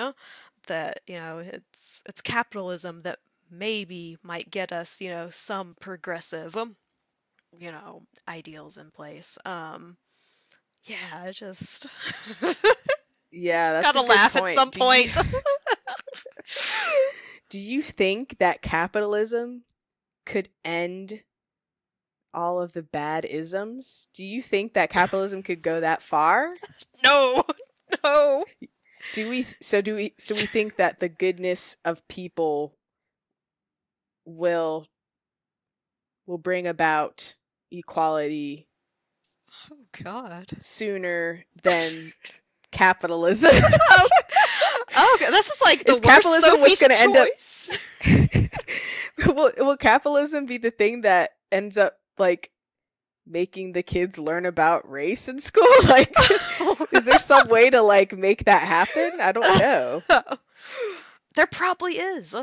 that 0.66 1.00
you 1.06 1.16
know 1.16 1.38
it's 1.38 2.02
it's 2.06 2.20
capitalism 2.20 3.02
that 3.02 3.18
maybe 3.50 4.16
might 4.22 4.50
get 4.50 4.72
us, 4.72 5.00
you 5.00 5.10
know, 5.10 5.28
some 5.30 5.76
progressive, 5.80 6.56
um, 6.56 6.76
you 7.56 7.70
know, 7.70 8.02
ideals 8.28 8.76
in 8.76 8.90
place. 8.90 9.38
Um, 9.44 9.96
yeah, 10.84 11.30
just 11.32 11.86
yeah, 13.30 13.70
just 13.70 13.82
gotta 13.82 14.02
laugh 14.02 14.34
point. 14.34 14.48
at 14.48 14.54
some 14.54 14.70
do 14.70 14.78
point. 14.78 15.16
You... 15.16 15.40
do 17.48 17.58
you 17.60 17.82
think 17.82 18.38
that 18.38 18.62
capitalism 18.62 19.64
could 20.24 20.48
end 20.64 21.22
all 22.32 22.60
of 22.60 22.72
the 22.72 22.82
bad 22.82 23.24
isms? 23.24 24.08
Do 24.14 24.24
you 24.24 24.42
think 24.42 24.74
that 24.74 24.90
capitalism 24.90 25.42
could 25.42 25.62
go 25.62 25.80
that 25.80 26.02
far? 26.02 26.52
No, 27.04 27.44
no. 28.02 28.42
Do 29.14 29.30
we? 29.30 29.46
So 29.62 29.80
do 29.80 29.94
we? 29.94 30.14
So 30.18 30.34
we 30.34 30.46
think 30.46 30.74
that 30.76 30.98
the 30.98 31.08
goodness 31.08 31.76
of 31.84 32.06
people 32.08 32.74
will 34.26 34.86
will 36.26 36.38
bring 36.38 36.66
about 36.66 37.36
equality 37.70 38.66
oh 39.70 39.76
god. 40.02 40.46
sooner 40.58 41.44
than 41.62 42.12
capitalism. 42.72 43.54
Oh, 44.98 45.18
oh 45.20 45.30
this 45.30 45.50
is 45.50 45.60
like 45.62 45.84
the 45.84 45.92
is 45.92 46.00
capitalism 46.00 46.60
what's 46.60 46.80
going 46.80 46.90
to 46.90 46.98
end 46.98 47.16
up 47.16 47.28
will, 49.36 49.50
will 49.58 49.76
capitalism 49.76 50.46
be 50.46 50.58
the 50.58 50.70
thing 50.70 51.02
that 51.02 51.32
ends 51.52 51.76
up 51.76 51.98
like 52.18 52.50
making 53.26 53.72
the 53.72 53.82
kids 53.82 54.18
learn 54.18 54.46
about 54.46 54.88
race 54.90 55.28
in 55.28 55.38
school? 55.38 55.66
Like 55.84 56.14
is 56.92 57.04
there 57.04 57.18
some 57.18 57.48
way 57.48 57.70
to 57.70 57.82
like 57.82 58.16
make 58.16 58.44
that 58.44 58.66
happen? 58.66 59.20
I 59.20 59.32
don't 59.32 59.58
know. 59.58 60.02
There 61.34 61.46
probably 61.46 61.92
is 61.94 62.34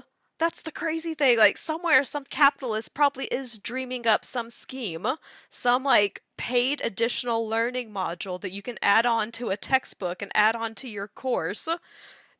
that's 0.43 0.61
the 0.61 0.71
crazy 0.73 1.13
thing. 1.13 1.37
Like 1.37 1.57
somewhere 1.57 2.03
some 2.03 2.25
capitalist 2.29 2.93
probably 2.93 3.25
is 3.27 3.57
dreaming 3.57 4.05
up 4.05 4.25
some 4.25 4.49
scheme, 4.49 5.07
some 5.49 5.85
like 5.85 6.21
paid 6.37 6.81
additional 6.83 7.47
learning 7.47 7.93
module 7.93 8.41
that 8.41 8.51
you 8.51 8.61
can 8.61 8.77
add 8.81 9.05
on 9.05 9.31
to 9.31 9.51
a 9.51 9.57
textbook 9.57 10.21
and 10.21 10.31
add 10.35 10.53
on 10.53 10.75
to 10.75 10.89
your 10.89 11.07
course 11.07 11.69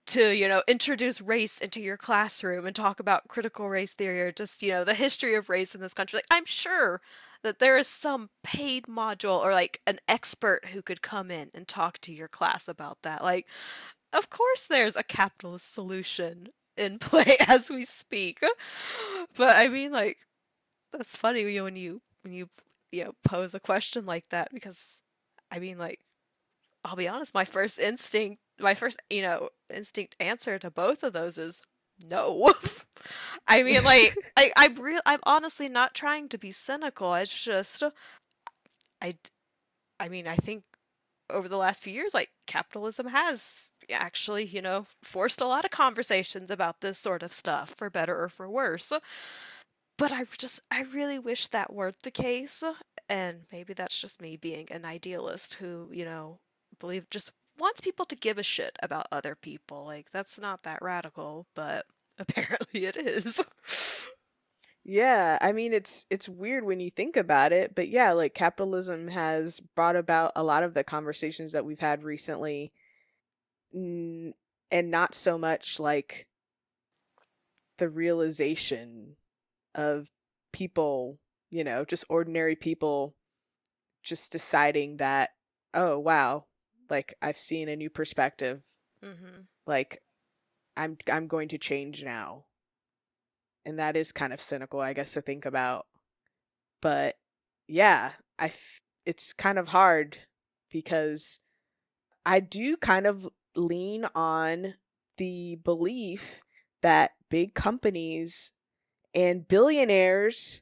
to, 0.07 0.35
you 0.35 0.49
know, 0.49 0.61
introduce 0.67 1.21
race 1.21 1.61
into 1.61 1.79
your 1.79 1.95
classroom 1.95 2.65
and 2.67 2.75
talk 2.75 2.99
about 2.99 3.29
critical 3.29 3.69
race 3.69 3.93
theory 3.93 4.19
or 4.19 4.33
just, 4.33 4.61
you 4.61 4.71
know, 4.71 4.83
the 4.83 4.95
history 4.95 5.35
of 5.35 5.47
race 5.47 5.73
in 5.73 5.79
this 5.79 5.93
country. 5.93 6.17
Like 6.17 6.25
I'm 6.29 6.45
sure 6.45 6.99
that 7.41 7.59
there 7.59 7.77
is 7.77 7.87
some 7.87 8.31
paid 8.43 8.87
module 8.87 9.39
or 9.39 9.53
like 9.53 9.79
an 9.87 9.99
expert 10.09 10.65
who 10.73 10.81
could 10.81 11.01
come 11.01 11.31
in 11.31 11.51
and 11.53 11.69
talk 11.69 11.99
to 11.99 12.11
your 12.11 12.27
class 12.27 12.67
about 12.67 12.97
that. 13.03 13.23
Like 13.23 13.47
of 14.11 14.29
course 14.29 14.67
there's 14.67 14.97
a 14.97 15.03
capitalist 15.03 15.73
solution 15.73 16.49
in 16.77 16.99
play 16.99 17.37
as 17.47 17.69
we 17.69 17.85
speak. 17.85 18.41
But 19.35 19.55
I 19.55 19.67
mean, 19.67 19.91
like, 19.91 20.19
that's 20.91 21.17
funny 21.17 21.43
when 21.61 21.75
you 21.75 22.01
when 22.23 22.33
you 22.33 22.49
you 22.91 23.05
know 23.05 23.13
pose 23.23 23.53
a 23.53 23.59
question 23.59 24.05
like 24.05 24.29
that 24.29 24.49
because 24.53 25.01
I 25.51 25.59
mean, 25.59 25.77
like, 25.77 25.99
I'll 26.85 26.95
be 26.95 27.07
honest, 27.07 27.33
my 27.33 27.45
first 27.45 27.79
instinct, 27.79 28.41
my 28.59 28.75
first 28.75 29.01
you 29.09 29.21
know 29.21 29.49
instinct 29.73 30.15
answer 30.19 30.59
to 30.59 30.71
both 30.71 31.03
of 31.03 31.13
those 31.13 31.37
is 31.37 31.63
no. 32.07 32.53
I 33.47 33.63
mean, 33.63 33.83
like, 33.83 34.15
I 34.37 34.51
I'm 34.55 34.75
real. 34.75 35.01
I'm 35.05 35.19
honestly 35.23 35.69
not 35.69 35.93
trying 35.93 36.29
to 36.29 36.37
be 36.37 36.51
cynical. 36.51 37.13
It's 37.15 37.43
just, 37.43 37.83
I, 39.01 39.15
I 39.99 40.09
mean, 40.09 40.27
I 40.27 40.35
think 40.35 40.63
over 41.29 41.47
the 41.47 41.57
last 41.57 41.83
few 41.83 41.93
years, 41.93 42.13
like 42.13 42.31
capitalism 42.47 43.07
has 43.07 43.69
actually, 43.91 44.45
you 44.45 44.61
know, 44.61 44.85
forced 45.01 45.41
a 45.41 45.47
lot 45.47 45.65
of 45.65 45.71
conversations 45.71 46.49
about 46.51 46.81
this 46.81 46.97
sort 46.97 47.23
of 47.23 47.33
stuff, 47.33 47.73
for 47.75 47.89
better 47.89 48.21
or 48.21 48.29
for 48.29 48.49
worse. 48.49 48.91
But 49.97 50.11
I 50.11 50.23
just, 50.37 50.61
I 50.71 50.83
really 50.83 51.19
wish 51.19 51.47
that 51.47 51.73
weren't 51.73 52.01
the 52.03 52.11
case. 52.11 52.63
And 53.09 53.41
maybe 53.51 53.73
that's 53.73 53.99
just 53.99 54.21
me 54.21 54.37
being 54.37 54.67
an 54.71 54.85
idealist 54.85 55.55
who, 55.55 55.89
you 55.91 56.05
know, 56.05 56.39
believe 56.79 57.09
just 57.09 57.31
wants 57.59 57.81
people 57.81 58.05
to 58.05 58.15
give 58.15 58.37
a 58.37 58.43
shit 58.43 58.77
about 58.81 59.07
other 59.11 59.35
people. 59.35 59.85
Like, 59.85 60.11
that's 60.11 60.39
not 60.39 60.63
that 60.63 60.81
radical, 60.81 61.47
but 61.55 61.85
apparently 62.19 62.85
it 62.85 62.97
is. 62.97 63.43
Yeah, 64.85 65.37
I 65.39 65.53
mean 65.53 65.71
it's 65.71 66.05
it's 66.09 66.27
weird 66.27 66.65
when 66.65 66.81
you 66.81 66.91
think 66.91 67.15
about 67.15 67.53
it, 67.53 67.73
but 67.73 67.87
yeah, 67.87 68.11
like 68.11 68.33
capitalism 68.33 69.07
has 69.07 69.61
brought 69.61 69.95
about 69.95 70.33
a 70.35 70.43
lot 70.43 70.63
of 70.63 70.73
the 70.73 70.83
conversations 70.83 71.53
that 71.53 71.63
we've 71.63 71.79
had 71.79 72.03
recently 72.03 72.73
and 73.73 74.33
not 74.91 75.15
so 75.15 75.37
much 75.37 75.79
like 75.79 76.27
the 77.77 77.89
realization 77.89 79.15
of 79.75 80.07
people, 80.51 81.17
you 81.49 81.63
know, 81.63 81.83
just 81.85 82.05
ordinary 82.09 82.55
people 82.55 83.15
just 84.03 84.31
deciding 84.31 84.97
that 84.97 85.31
oh 85.73 85.97
wow, 85.97 86.43
like 86.89 87.15
I've 87.21 87.37
seen 87.37 87.69
a 87.69 87.75
new 87.75 87.89
perspective. 87.89 88.61
Mm-hmm. 89.03 89.41
Like 89.65 90.01
I'm 90.77 90.97
I'm 91.11 91.27
going 91.27 91.49
to 91.49 91.57
change 91.57 92.03
now. 92.03 92.45
And 93.65 93.79
that 93.79 93.95
is 93.95 94.11
kind 94.11 94.33
of 94.33 94.41
cynical, 94.41 94.81
I 94.81 94.93
guess, 94.93 95.13
to 95.13 95.21
think 95.21 95.45
about. 95.45 95.85
But 96.81 97.15
yeah, 97.67 98.11
I 98.37 98.45
f- 98.47 98.81
it's 99.05 99.31
kind 99.31 99.57
of 99.57 99.69
hard 99.69 100.17
because 100.69 101.39
I 102.25 102.41
do 102.41 102.75
kind 102.75 103.07
of 103.07 103.27
lean 103.55 104.05
on 104.15 104.75
the 105.17 105.59
belief 105.63 106.41
that 106.81 107.11
big 107.29 107.53
companies 107.53 108.51
and 109.13 109.47
billionaires 109.47 110.61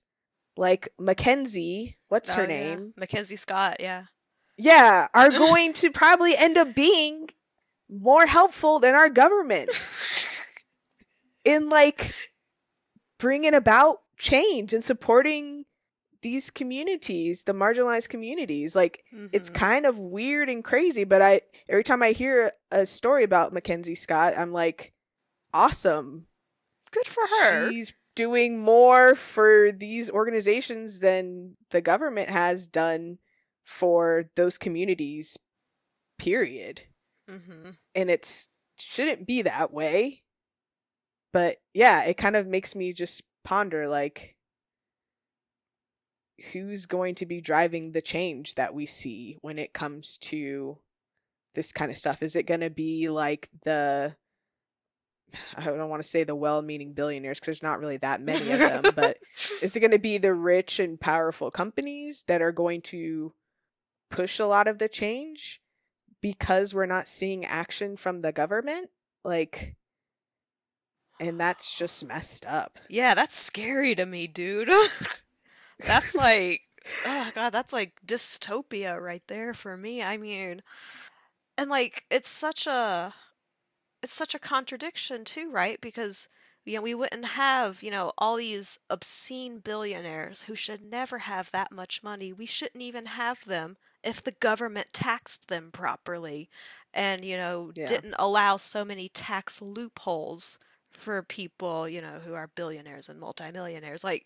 like 0.58 0.90
Mackenzie, 1.00 1.98
what's 2.10 2.30
oh, 2.30 2.36
her 2.36 2.48
name? 2.48 2.80
Yeah. 2.80 3.00
Mackenzie 3.00 3.36
Scott, 3.36 3.78
yeah. 3.80 4.04
Yeah, 4.58 5.08
are 5.14 5.30
going 5.32 5.74
to 5.74 5.92
probably 5.92 6.36
end 6.38 6.58
up 6.58 6.76
being 6.76 7.30
more 7.90 8.26
helpful 8.26 8.80
than 8.80 8.94
our 8.94 9.10
government 9.10 9.70
in 11.46 11.70
like 11.70 12.14
bringing 13.18 13.54
about 13.54 14.02
change 14.18 14.74
and 14.74 14.84
supporting 14.84 15.66
these 16.22 16.50
communities, 16.50 17.44
the 17.44 17.54
marginalized 17.54 18.10
communities. 18.10 18.76
Like 18.76 19.04
mm-hmm. 19.14 19.28
it's 19.32 19.50
kind 19.50 19.86
of 19.86 19.98
weird 19.98 20.50
and 20.50 20.64
crazy, 20.64 21.04
but 21.04 21.22
I 21.22 21.42
every 21.68 21.84
time 21.84 22.04
I 22.04 22.12
hear 22.12 22.52
a 22.72 22.86
story 22.86 23.24
about 23.24 23.54
Mackenzie 23.54 23.96
Scott, 23.96 24.34
I'm 24.38 24.52
like, 24.52 24.94
awesome. 25.54 26.28
Good 26.92 27.08
for 27.08 27.24
her. 27.26 27.70
She's 27.72 27.94
doing 28.16 28.60
more 28.60 29.16
for 29.16 29.72
these 29.72 30.10
organizations 30.10 31.00
than 31.00 31.56
the 31.72 31.82
government 31.82 32.30
has 32.30 32.68
done 32.68 33.18
for 33.64 34.30
those 34.36 34.58
communities. 34.58 35.38
Period. 36.20 36.82
Mm-hmm. 37.30 37.70
and 37.96 38.10
it's 38.10 38.50
shouldn't 38.78 39.26
be 39.26 39.44
that 39.44 39.72
way. 39.72 40.24
But 41.32 41.58
yeah, 41.74 42.04
it 42.04 42.18
kind 42.18 42.36
of 42.36 42.46
makes 42.46 42.76
me 42.76 42.92
just 42.92 43.24
ponder 43.44 43.88
like 43.88 44.36
who's 46.52 46.86
going 46.86 47.16
to 47.16 47.26
be 47.26 47.42
driving 47.42 47.92
the 47.92 48.02
change 48.02 48.56
that 48.56 48.74
we 48.74 48.86
see 48.86 49.38
when 49.42 49.60
it 49.60 49.74
comes 49.74 50.18
to 50.18 50.78
this 51.56 51.72
kind 51.72 51.92
of 51.92 51.98
stuff? 51.98 52.24
Is 52.24 52.36
it 52.36 52.48
going 52.48 52.62
to 52.62 52.70
be 52.70 53.10
like 53.10 53.50
the 53.64 54.16
I 55.56 55.64
don't 55.64 55.90
want 55.90 56.04
to 56.04 56.10
say 56.10 56.26
the 56.26 56.36
well-meaning 56.36 56.92
billionaires 56.92 57.40
because 57.40 57.60
there's 57.60 57.64
not 57.64 57.80
really 57.80 57.98
that 57.98 58.22
many 58.22 58.52
of 58.52 58.60
them, 58.60 58.84
but 58.96 59.18
is 59.62 59.76
it 59.76 59.80
going 59.80 59.92
to 59.92 60.00
be 60.00 60.18
the 60.18 60.34
rich 60.34 60.80
and 60.80 61.00
powerful 61.00 61.50
companies 61.50 62.24
that 62.28 62.42
are 62.42 62.52
going 62.52 62.82
to 62.84 63.34
push 64.10 64.40
a 64.40 64.46
lot 64.46 64.68
of 64.68 64.78
the 64.78 64.90
change 64.90 65.62
because 66.22 66.74
we're 66.74 66.86
not 66.86 67.08
seeing 67.08 67.46
action 67.46 67.96
from 67.96 68.22
the 68.22 68.34
government? 68.34 68.90
Like 69.24 69.76
and 71.22 71.40
that's 71.40 71.74
just 71.74 72.04
messed 72.04 72.46
up. 72.48 72.80
Yeah, 72.90 73.14
that's 73.14 73.38
scary 73.38 73.94
to 73.96 74.06
me, 74.06 74.26
dude. 74.26 74.70
that's 75.86 76.16
like 76.16 76.62
oh 77.06 77.32
god, 77.34 77.52
that's 77.52 77.74
like 77.74 77.94
dystopia 78.06 79.00
right 79.02 79.24
there 79.28 79.54
for 79.54 79.78
me. 79.78 80.02
I 80.04 80.18
mean, 80.18 80.62
and 81.58 81.70
like 81.70 82.06
it's 82.10 82.30
such 82.30 82.68
a 82.68 83.14
it's 84.04 84.14
such 84.14 84.36
a 84.36 84.40
contradiction 84.40 85.26
too, 85.26 85.52
right? 85.52 85.80
Because 85.82 86.30
you 86.66 86.76
know, 86.76 86.82
we 86.82 86.94
wouldn't 86.96 87.26
have, 87.26 87.84
you 87.84 87.92
know, 87.92 88.12
all 88.18 88.36
these 88.38 88.80
obscene 88.90 89.60
billionaires 89.60 90.44
who 90.44 90.56
should 90.56 90.84
never 90.84 91.20
have 91.20 91.52
that 91.52 91.72
much 91.72 92.04
money. 92.04 92.34
We 92.34 92.46
shouldn't 92.46 92.84
even 92.84 93.06
have 93.08 93.46
them 93.46 93.78
if 94.04 94.24
the 94.24 94.32
government 94.34 94.88
taxed 94.94 95.48
them 95.50 95.72
properly 95.72 96.50
and, 96.94 97.26
you 97.26 97.38
know, 97.38 97.74
Yeah. 97.76 97.86
didn't 97.86 98.16
allow 98.20 98.58
so 98.58 98.86
many 98.86 99.10
tax 99.10 99.62
loopholes 99.62 100.60
for 100.92 101.24
people, 101.24 101.88
you 101.90 102.02
know, 102.02 102.20
who 102.20 102.34
are 102.34 102.50
billionaires 102.56 103.10
and 103.10 103.20
multimillionaires. 103.20 104.04
Like, 104.04 104.26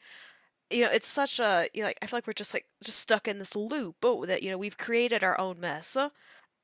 you 0.72 0.84
know, 0.84 0.90
it's 0.92 1.08
such 1.08 1.40
a, 1.40 1.68
you 1.74 1.82
know, 1.82 1.88
like 1.88 2.00
I 2.02 2.08
feel 2.08 2.18
like 2.18 2.28
we're 2.28 2.34
just 2.34 2.54
like 2.54 2.66
just 2.84 3.00
stuck 3.00 3.28
in 3.28 3.40
this 3.40 3.56
loop 3.56 3.98
oh, 4.04 4.26
that, 4.26 4.44
you 4.44 4.50
know, 4.50 4.58
we've 4.58 4.78
created 4.78 5.24
our 5.24 5.40
own 5.40 5.60
mess 5.60 5.98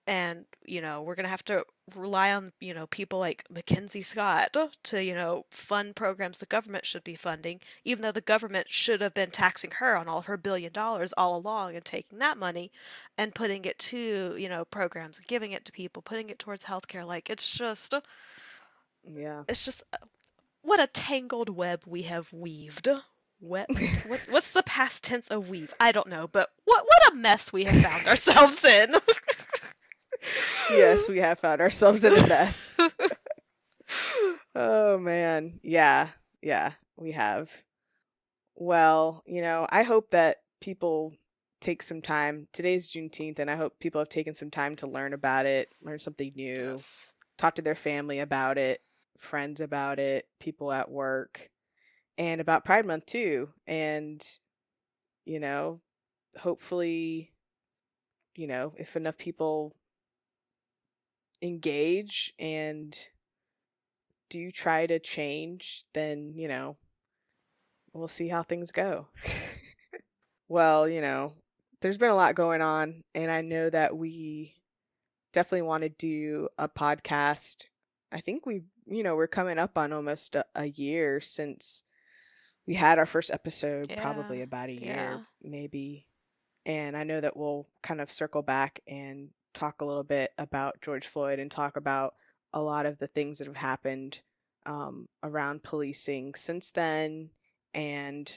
and 0.07 0.45
you 0.65 0.81
know 0.81 1.01
we're 1.01 1.15
gonna 1.15 1.27
have 1.27 1.45
to 1.45 1.63
rely 1.95 2.31
on 2.33 2.51
you 2.59 2.73
know 2.73 2.87
people 2.87 3.19
like 3.19 3.45
Mackenzie 3.49 4.01
Scott 4.01 4.55
to 4.83 5.03
you 5.03 5.13
know 5.13 5.45
fund 5.51 5.95
programs 5.95 6.39
the 6.39 6.45
government 6.45 6.85
should 6.85 7.03
be 7.03 7.15
funding, 7.15 7.61
even 7.85 8.01
though 8.01 8.11
the 8.11 8.21
government 8.21 8.71
should 8.71 9.01
have 9.01 9.13
been 9.13 9.31
taxing 9.31 9.71
her 9.77 9.95
on 9.95 10.07
all 10.07 10.19
of 10.19 10.25
her 10.25 10.37
billion 10.37 10.71
dollars 10.71 11.13
all 11.17 11.35
along 11.35 11.75
and 11.75 11.85
taking 11.85 12.19
that 12.19 12.37
money 12.37 12.71
and 13.17 13.35
putting 13.35 13.65
it 13.65 13.77
to 13.79 14.35
you 14.37 14.49
know 14.49 14.65
programs, 14.65 15.19
giving 15.19 15.51
it 15.51 15.65
to 15.65 15.71
people, 15.71 16.01
putting 16.01 16.29
it 16.29 16.39
towards 16.39 16.65
healthcare. 16.65 17.05
Like 17.05 17.29
it's 17.29 17.57
just 17.57 17.93
Yeah. 19.03 19.43
it's 19.47 19.65
just 19.65 19.83
uh, 19.93 19.97
what 20.63 20.79
a 20.79 20.87
tangled 20.87 21.49
web 21.49 21.83
we 21.85 22.03
have 22.03 22.33
weaved. 22.33 22.87
What, 23.41 23.67
what 24.07 24.21
what's 24.29 24.51
the 24.51 24.63
past 24.63 25.03
tense 25.03 25.27
of 25.29 25.49
weave? 25.49 25.73
I 25.79 25.91
don't 25.91 26.07
know, 26.07 26.27
but 26.27 26.49
what 26.63 26.85
what 26.85 27.11
a 27.11 27.15
mess 27.15 27.51
we 27.51 27.63
have 27.65 27.83
found 27.83 28.07
ourselves 28.07 28.63
in. 28.63 28.93
yes, 30.69 31.09
we 31.09 31.17
have 31.17 31.39
found 31.39 31.59
ourselves 31.59 32.03
in 32.03 32.13
a 32.13 32.27
mess. 32.27 32.77
oh 34.55 34.97
man. 34.99 35.59
Yeah. 35.63 36.09
Yeah, 36.41 36.73
we 36.97 37.11
have. 37.11 37.51
Well, 38.55 39.23
you 39.25 39.41
know, 39.41 39.67
I 39.69 39.83
hope 39.83 40.11
that 40.11 40.37
people 40.59 41.13
take 41.61 41.83
some 41.83 42.01
time. 42.01 42.47
Today's 42.53 42.89
Juneteenth, 42.89 43.39
and 43.39 43.49
I 43.49 43.55
hope 43.55 43.79
people 43.79 44.01
have 44.01 44.09
taken 44.09 44.33
some 44.33 44.49
time 44.49 44.75
to 44.77 44.87
learn 44.87 45.13
about 45.13 45.45
it, 45.45 45.69
learn 45.81 45.99
something 45.99 46.31
new, 46.35 46.53
Yes. 46.71 47.11
talk 47.37 47.55
to 47.55 47.61
their 47.61 47.75
family 47.75 48.19
about 48.19 48.57
it, 48.57 48.81
friends 49.19 49.61
about 49.61 49.99
it, 49.99 50.27
people 50.39 50.71
at 50.71 50.89
work, 50.89 51.50
and 52.17 52.41
about 52.41 52.65
Pride 52.65 52.85
Month 52.85 53.05
too. 53.05 53.49
And, 53.67 54.25
you 55.25 55.39
know, 55.39 55.81
hopefully, 56.37 57.31
you 58.35 58.47
know, 58.47 58.73
if 58.77 58.95
enough 58.95 59.17
people 59.17 59.75
engage 61.41 62.33
and 62.39 62.97
do 64.29 64.51
try 64.51 64.85
to 64.85 64.99
change, 64.99 65.85
then, 65.93 66.33
you 66.35 66.47
know, 66.47 66.77
we'll 67.93 68.07
see 68.07 68.27
how 68.27 68.43
things 68.43 68.71
go. 68.71 69.07
well, 70.47 70.87
you 70.87 71.01
know, 71.01 71.33
there's 71.81 71.97
been 71.97 72.09
a 72.09 72.15
lot 72.15 72.35
going 72.35 72.61
on, 72.61 73.03
and 73.13 73.31
I 73.31 73.41
know 73.41 73.69
that 73.69 73.97
we 73.97 74.55
definitely 75.33 75.63
want 75.63 75.83
to 75.83 75.89
do 75.89 76.47
a 76.57 76.69
podcast. 76.69 77.65
I 78.11 78.21
think 78.21 78.45
we, 78.45 78.61
you 78.87 79.03
know, 79.03 79.15
we're 79.15 79.27
coming 79.27 79.57
up 79.57 79.77
on 79.77 79.91
almost 79.91 80.35
a, 80.35 80.45
a 80.55 80.65
year 80.67 81.19
since 81.19 81.83
we 82.67 82.75
had 82.75 82.99
our 82.99 83.05
first 83.05 83.31
episode, 83.31 83.91
probably 83.97 84.41
about 84.41 84.69
a 84.69 84.73
year, 84.73 84.93
yeah. 84.93 85.19
maybe. 85.41 86.07
And 86.65 86.95
I 86.95 87.03
know 87.03 87.19
that 87.19 87.35
we'll 87.35 87.65
kind 87.81 88.01
of 88.01 88.11
circle 88.11 88.43
back 88.43 88.81
and 88.87 89.29
talk 89.53 89.81
a 89.81 89.85
little 89.85 90.03
bit 90.03 90.31
about 90.37 90.81
George 90.81 91.07
Floyd 91.07 91.39
and 91.39 91.49
talk 91.49 91.75
about 91.75 92.13
a 92.53 92.61
lot 92.61 92.85
of 92.85 92.99
the 92.99 93.07
things 93.07 93.39
that 93.39 93.47
have 93.47 93.55
happened 93.55 94.19
um, 94.65 95.07
around 95.23 95.63
policing 95.63 96.35
since 96.35 96.71
then. 96.71 97.29
And, 97.73 98.31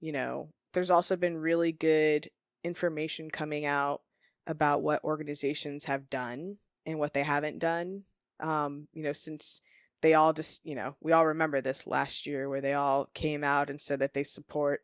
you 0.00 0.12
know, 0.12 0.48
there's 0.72 0.90
also 0.90 1.16
been 1.16 1.36
really 1.36 1.72
good 1.72 2.30
information 2.64 3.30
coming 3.30 3.64
out 3.64 4.02
about 4.46 4.82
what 4.82 5.04
organizations 5.04 5.84
have 5.84 6.10
done 6.10 6.56
and 6.84 6.98
what 6.98 7.14
they 7.14 7.22
haven't 7.22 7.58
done. 7.58 8.02
Um, 8.40 8.88
you 8.92 9.02
know, 9.02 9.12
since 9.12 9.60
they 10.00 10.14
all 10.14 10.32
just, 10.32 10.64
you 10.64 10.74
know, 10.74 10.94
we 11.00 11.12
all 11.12 11.26
remember 11.26 11.60
this 11.60 11.86
last 11.86 12.26
year 12.26 12.48
where 12.48 12.60
they 12.60 12.74
all 12.74 13.08
came 13.14 13.42
out 13.44 13.70
and 13.70 13.80
said 13.80 14.00
that 14.00 14.14
they 14.14 14.24
support 14.24 14.82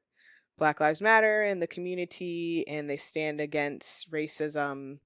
Black 0.59 0.81
Lives 0.81 1.01
Matter 1.01 1.43
and 1.43 1.61
the 1.61 1.67
community 1.67 2.67
and 2.69 2.89
they 2.89 2.97
stand 2.97 3.41
against 3.41 4.11
racism 4.11 4.99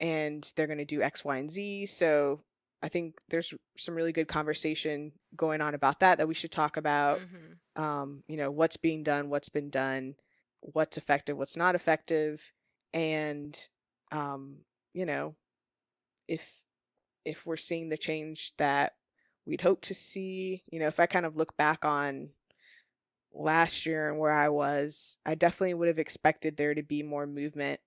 and 0.00 0.52
they're 0.56 0.66
going 0.66 0.78
to 0.78 0.84
do 0.84 1.02
X, 1.02 1.24
Y, 1.24 1.36
and 1.36 1.50
Z. 1.50 1.86
So 1.86 2.40
I 2.82 2.88
think 2.88 3.14
there's 3.28 3.54
some 3.78 3.94
really 3.94 4.12
good 4.12 4.28
conversation 4.28 5.12
going 5.36 5.60
on 5.60 5.74
about 5.74 6.00
that 6.00 6.18
that 6.18 6.28
we 6.28 6.34
should 6.34 6.52
talk 6.52 6.76
about. 6.76 7.20
hmm 7.20 7.82
Um, 7.82 8.22
you 8.28 8.36
know, 8.36 8.50
what's 8.50 8.76
being 8.76 9.02
done, 9.02 9.30
what's 9.30 9.48
been 9.48 9.70
done, 9.70 10.14
what's 10.60 10.96
effective, 10.96 11.36
what's 11.36 11.56
not 11.56 11.74
effective, 11.74 12.40
and 12.92 13.56
um, 14.12 14.58
you 14.92 15.06
know, 15.06 15.34
if 16.28 16.42
if 17.24 17.44
we're 17.46 17.56
seeing 17.56 17.88
the 17.88 17.96
change 17.96 18.52
that 18.58 18.92
we'd 19.46 19.60
hope 19.60 19.82
to 19.82 19.94
see, 19.94 20.62
you 20.70 20.78
know, 20.80 20.86
if 20.88 20.98
I 21.00 21.06
kind 21.06 21.26
of 21.26 21.36
look 21.36 21.56
back 21.56 21.84
on 21.84 22.30
last 23.32 23.86
year 23.86 24.08
and 24.10 24.18
where 24.18 24.32
I 24.32 24.48
was, 24.48 25.16
I 25.26 25.34
definitely 25.34 25.74
would 25.74 25.88
have 25.88 25.98
expected 25.98 26.56
there 26.56 26.74
to 26.74 26.82
be 26.82 27.02
more 27.02 27.26
movement 27.26 27.80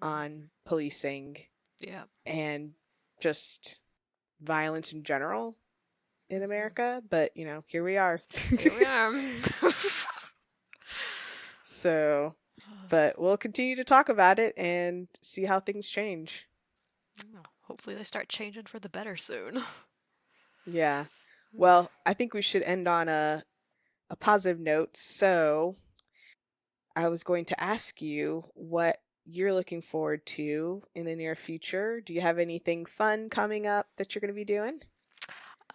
on 0.00 0.50
policing 0.64 1.36
Yeah. 1.80 2.04
and 2.24 2.74
just 3.20 3.78
violence 4.40 4.92
in 4.92 5.02
general 5.02 5.56
in 6.30 6.40
Mhm. 6.40 6.44
America, 6.44 7.02
but 7.08 7.36
you 7.36 7.44
know, 7.44 7.64
here 7.66 7.82
we 7.82 7.96
are. 7.96 8.20
Here 8.58 8.76
we 8.78 8.84
are. 8.84 9.12
so, 11.64 12.34
but 12.88 13.18
we'll 13.20 13.36
continue 13.36 13.76
to 13.76 13.84
talk 13.84 14.08
about 14.08 14.38
it 14.38 14.54
and 14.56 15.08
see 15.20 15.44
how 15.44 15.60
things 15.60 15.88
change. 15.88 16.46
Hopefully 17.62 17.96
they 17.96 18.04
start 18.04 18.28
changing 18.30 18.64
for 18.64 18.78
the 18.78 18.88
better 18.88 19.16
soon. 19.16 19.62
Yeah. 20.70 21.06
Well, 21.52 21.90
I 22.06 22.14
think 22.14 22.34
we 22.34 22.42
should 22.42 22.62
end 22.62 22.86
on 22.88 23.08
a 23.08 23.44
a 24.10 24.16
positive 24.16 24.60
note. 24.60 24.96
So, 24.96 25.76
I 26.94 27.08
was 27.08 27.24
going 27.24 27.46
to 27.46 27.58
ask 27.62 28.02
you 28.02 28.44
what 28.52 29.00
you're 29.24 29.54
looking 29.54 29.80
forward 29.80 30.26
to 30.26 30.82
in 30.94 31.06
the 31.06 31.16
near 31.16 31.34
future. 31.34 32.02
Do 32.02 32.12
you 32.12 32.20
have 32.20 32.38
anything 32.38 32.84
fun 32.84 33.30
coming 33.30 33.66
up 33.66 33.86
that 33.96 34.14
you're 34.14 34.20
going 34.20 34.28
to 34.28 34.34
be 34.34 34.44
doing? 34.44 34.82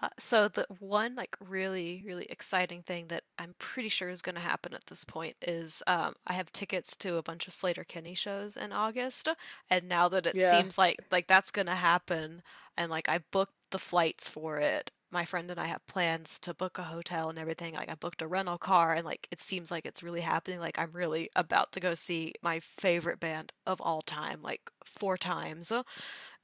Uh, 0.01 0.09
so 0.17 0.47
the 0.47 0.65
one 0.79 1.15
like 1.15 1.37
really 1.39 2.03
really 2.05 2.25
exciting 2.25 2.81
thing 2.81 3.07
that 3.07 3.23
I'm 3.37 3.53
pretty 3.59 3.89
sure 3.89 4.09
is 4.09 4.21
going 4.23 4.35
to 4.35 4.41
happen 4.41 4.73
at 4.73 4.87
this 4.87 5.03
point 5.03 5.35
is 5.41 5.83
um, 5.87 6.15
I 6.25 6.33
have 6.33 6.51
tickets 6.51 6.95
to 6.97 7.17
a 7.17 7.23
bunch 7.23 7.47
of 7.47 7.53
Sleater-Kinney 7.53 8.15
shows 8.15 8.57
in 8.57 8.73
August, 8.73 9.29
and 9.69 9.87
now 9.87 10.09
that 10.09 10.25
it 10.25 10.35
Yeah. 10.35 10.39
seems 10.39 10.77
like 10.77 10.99
like 11.11 11.27
that's 11.27 11.51
going 11.51 11.67
to 11.67 11.75
happen, 11.75 12.41
and 12.75 12.89
like 12.89 13.07
I 13.07 13.19
booked 13.31 13.53
the 13.73 13.79
flights 13.79 14.29
for 14.29 14.59
it. 14.59 14.91
My 15.11 15.25
friend 15.25 15.51
and 15.51 15.59
I 15.59 15.65
have 15.65 15.85
plans 15.87 16.39
to 16.39 16.55
book 16.55 16.79
a 16.79 16.83
hotel 16.83 17.29
and 17.29 17.37
everything. 17.37 17.75
Like 17.75 17.89
I 17.91 17.95
booked 17.95 18.21
a 18.23 18.27
rental 18.27 18.57
car, 18.57 18.93
and 18.93 19.05
like 19.05 19.27
it 19.31 19.41
seems 19.41 19.71
like 19.71 19.85
it's 19.85 20.03
really 20.03 20.21
happening. 20.21 20.59
Like 20.61 20.79
I'm 20.79 20.91
really 20.93 21.29
about 21.35 21.73
to 21.73 21.81
go 21.81 21.95
see 21.95 22.33
my 22.41 22.59
favorite 22.61 23.19
band 23.19 23.53
of 23.67 23.81
all 23.81 24.01
time, 24.01 24.41
like 24.41 24.71
four 24.85 25.17
times 25.17 25.71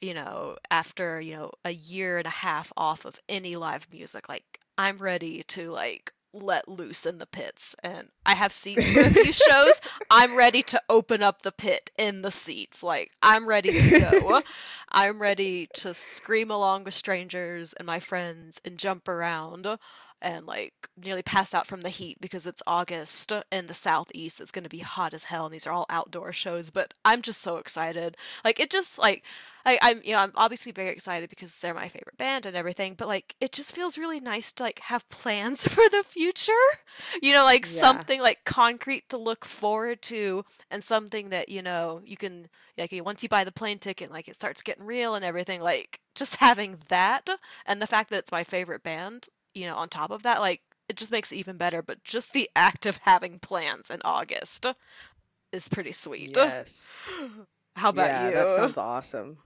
you 0.01 0.13
know, 0.13 0.57
after, 0.71 1.19
you 1.21 1.35
know, 1.35 1.51
a 1.65 1.71
year 1.71 2.17
and 2.17 2.27
a 2.27 2.29
half 2.29 2.71
off 2.77 3.05
of 3.05 3.19
any 3.27 3.55
live 3.55 3.87
music, 3.91 4.29
like 4.29 4.59
I'm 4.77 4.97
ready 4.97 5.43
to 5.49 5.71
like 5.71 6.13
let 6.33 6.67
loose 6.67 7.05
in 7.05 7.17
the 7.17 7.25
pits 7.25 7.75
and 7.83 8.09
I 8.25 8.35
have 8.35 8.51
seats 8.51 8.89
for 8.89 9.01
a 9.01 9.09
few 9.09 9.33
shows. 9.33 9.81
I'm 10.09 10.35
ready 10.35 10.61
to 10.63 10.81
open 10.89 11.23
up 11.23 11.41
the 11.41 11.51
pit 11.51 11.89
in 11.97 12.21
the 12.21 12.31
seats. 12.31 12.83
Like 12.83 13.11
I'm 13.21 13.47
ready 13.47 13.79
to 13.79 13.99
go. 13.99 14.41
I'm 14.91 15.21
ready 15.21 15.67
to 15.75 15.93
scream 15.93 16.51
along 16.51 16.83
with 16.83 16.93
strangers 16.93 17.73
and 17.73 17.85
my 17.85 17.99
friends 17.99 18.61
and 18.63 18.77
jump 18.77 19.07
around 19.07 19.67
and 20.21 20.45
like 20.45 20.73
nearly 21.01 21.21
pass 21.21 21.53
out 21.53 21.67
from 21.67 21.81
the 21.81 21.89
heat 21.89 22.17
because 22.21 22.45
it's 22.45 22.63
August 22.67 23.31
in 23.51 23.67
the 23.67 23.73
southeast. 23.73 24.41
It's 24.41 24.51
going 24.51 24.63
to 24.63 24.69
be 24.69 24.79
hot 24.79 25.13
as 25.13 25.25
hell 25.25 25.45
and 25.45 25.53
these 25.53 25.67
are 25.67 25.73
all 25.73 25.85
outdoor 25.89 26.33
shows, 26.33 26.69
but 26.69 26.93
I'm 27.05 27.21
just 27.21 27.41
so 27.41 27.57
excited. 27.57 28.17
Like 28.43 28.59
it 28.59 28.69
just 28.69 28.97
like 28.99 29.23
I, 29.65 29.77
I'm 29.81 30.01
you 30.03 30.13
know 30.13 30.19
I'm 30.19 30.31
obviously 30.35 30.71
very 30.71 30.89
excited 30.89 31.29
because 31.29 31.59
they're 31.59 31.73
my 31.73 31.87
favorite 31.89 32.17
band 32.17 32.45
and 32.45 32.55
everything, 32.55 32.95
but 32.95 33.07
like 33.07 33.35
it 33.41 33.51
just 33.51 33.75
feels 33.75 33.97
really 33.97 34.19
nice 34.19 34.51
to 34.53 34.63
like 34.63 34.79
have 34.79 35.07
plans 35.09 35.63
for 35.67 35.83
the 35.89 36.03
future. 36.05 36.53
You 37.21 37.33
know, 37.33 37.43
like 37.43 37.65
Yeah. 37.65 37.65
something 37.65 38.21
like 38.21 38.43
concrete 38.45 39.09
to 39.09 39.17
look 39.17 39.45
forward 39.45 40.01
to, 40.03 40.45
and 40.71 40.83
something 40.83 41.29
that 41.29 41.49
you 41.49 41.61
know 41.61 42.01
you 42.05 42.17
can 42.17 42.47
like 42.77 42.93
once 43.03 43.23
you 43.23 43.29
buy 43.29 43.43
the 43.43 43.51
plane 43.51 43.79
ticket, 43.79 44.11
like 44.11 44.27
it 44.27 44.35
starts 44.35 44.61
getting 44.61 44.85
real 44.85 45.15
and 45.15 45.25
everything. 45.25 45.61
Like 45.61 45.99
just 46.15 46.37
having 46.37 46.77
that 46.89 47.29
and 47.65 47.81
the 47.81 47.87
fact 47.87 48.09
that 48.09 48.19
it's 48.19 48.31
my 48.31 48.43
favorite 48.43 48.83
band, 48.83 49.27
you 49.53 49.65
know, 49.65 49.75
on 49.75 49.89
top 49.89 50.11
of 50.11 50.23
that, 50.23 50.39
like 50.39 50.61
it 50.87 50.97
just 50.97 51.11
makes 51.11 51.31
it 51.31 51.37
even 51.37 51.57
better. 51.57 51.81
But 51.81 52.03
just 52.03 52.33
the 52.33 52.49
act 52.55 52.85
of 52.85 52.97
having 52.97 53.39
plans 53.39 53.89
in 53.89 54.01
August 54.03 54.65
is 55.51 55.67
pretty 55.67 55.91
sweet. 55.91 56.35
Yes. 56.35 56.97
How 57.75 57.89
about 57.89 58.07
yeah, 58.09 58.27
you? 58.27 58.33
that 58.33 58.49
sounds 58.49 58.77
awesome. 58.77 59.37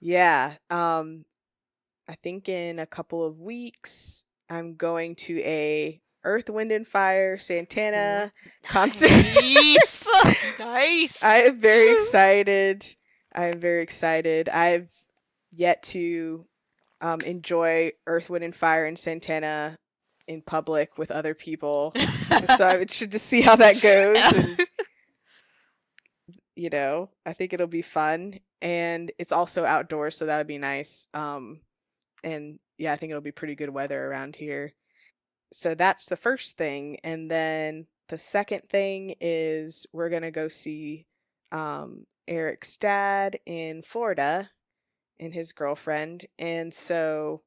Yeah. 0.00 0.54
Um 0.70 1.24
I 2.08 2.16
think 2.22 2.48
in 2.48 2.78
a 2.78 2.86
couple 2.86 3.24
of 3.24 3.40
weeks 3.40 4.24
I'm 4.50 4.74
going 4.74 5.14
to 5.16 5.40
a 5.40 6.00
Earth, 6.24 6.48
Wind 6.50 6.72
and 6.72 6.86
Fire 6.86 7.38
Santana 7.38 8.32
concert. 8.62 9.10
Nice. 9.10 10.08
nice. 10.58 11.22
I 11.22 11.36
am 11.38 11.60
very 11.60 11.94
excited. 11.94 12.86
I 13.34 13.46
am 13.46 13.60
very 13.60 13.82
excited. 13.82 14.48
I've 14.48 14.88
yet 15.50 15.82
to 15.84 16.46
um, 17.02 17.18
enjoy 17.26 17.92
Earth, 18.06 18.30
Wind 18.30 18.44
and 18.44 18.56
Fire 18.56 18.86
and 18.86 18.98
Santana 18.98 19.76
in 20.28 20.40
public 20.40 20.96
with 20.96 21.10
other 21.10 21.34
people. 21.34 21.92
So 22.56 22.66
I'm 22.66 22.80
interested 22.80 23.12
to 23.12 23.18
see 23.18 23.42
how 23.42 23.56
that 23.56 23.80
goes. 23.82 24.16
And, 24.18 24.58
you 26.56 26.70
know, 26.70 27.10
I 27.26 27.34
think 27.34 27.52
it'll 27.52 27.66
be 27.66 27.82
fun. 27.82 28.40
And 28.62 29.12
it's 29.18 29.32
also 29.32 29.64
outdoors, 29.64 30.16
so 30.16 30.26
that 30.26 30.38
would 30.38 30.46
be 30.46 30.58
nice. 30.58 31.06
Um, 31.12 31.60
and 32.24 32.58
yeah, 32.78 32.92
I 32.92 32.96
think 32.96 33.10
it'll 33.10 33.20
be 33.20 33.32
pretty 33.32 33.54
good 33.54 33.68
weather 33.68 34.06
around 34.06 34.34
here. 34.34 34.72
So 35.52 35.74
that's 35.74 36.06
the 36.06 36.16
first 36.16 36.56
thing. 36.56 36.98
And 37.04 37.30
then 37.30 37.86
the 38.08 38.18
second 38.18 38.62
thing 38.70 39.14
is 39.20 39.86
we're 39.92 40.10
going 40.10 40.22
to 40.22 40.30
go 40.30 40.48
see 40.48 41.06
um, 41.52 42.06
Eric's 42.26 42.78
dad 42.78 43.38
in 43.46 43.82
Florida 43.82 44.50
and 45.20 45.32
his 45.34 45.52
girlfriend. 45.52 46.26
And 46.38 46.72
so 46.72 47.42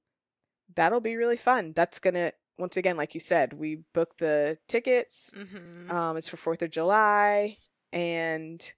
that'll 0.76 1.02
be 1.02 1.16
really 1.16 1.38
fun. 1.38 1.74
That's 1.76 2.00
going 2.00 2.14
to, 2.16 2.32
once 2.58 2.78
again, 2.78 2.98
like 2.98 3.14
you 3.14 3.20
said, 3.20 3.54
we 3.54 3.84
booked 3.94 4.20
the 4.20 4.58
tickets. 4.68 5.32
hmm 5.36 5.90
Um, 5.92 6.18
it's 6.18 6.30
for 6.30 6.38
Fourth 6.38 6.62
of 6.62 6.70
July, 6.72 7.58
and 7.94 8.74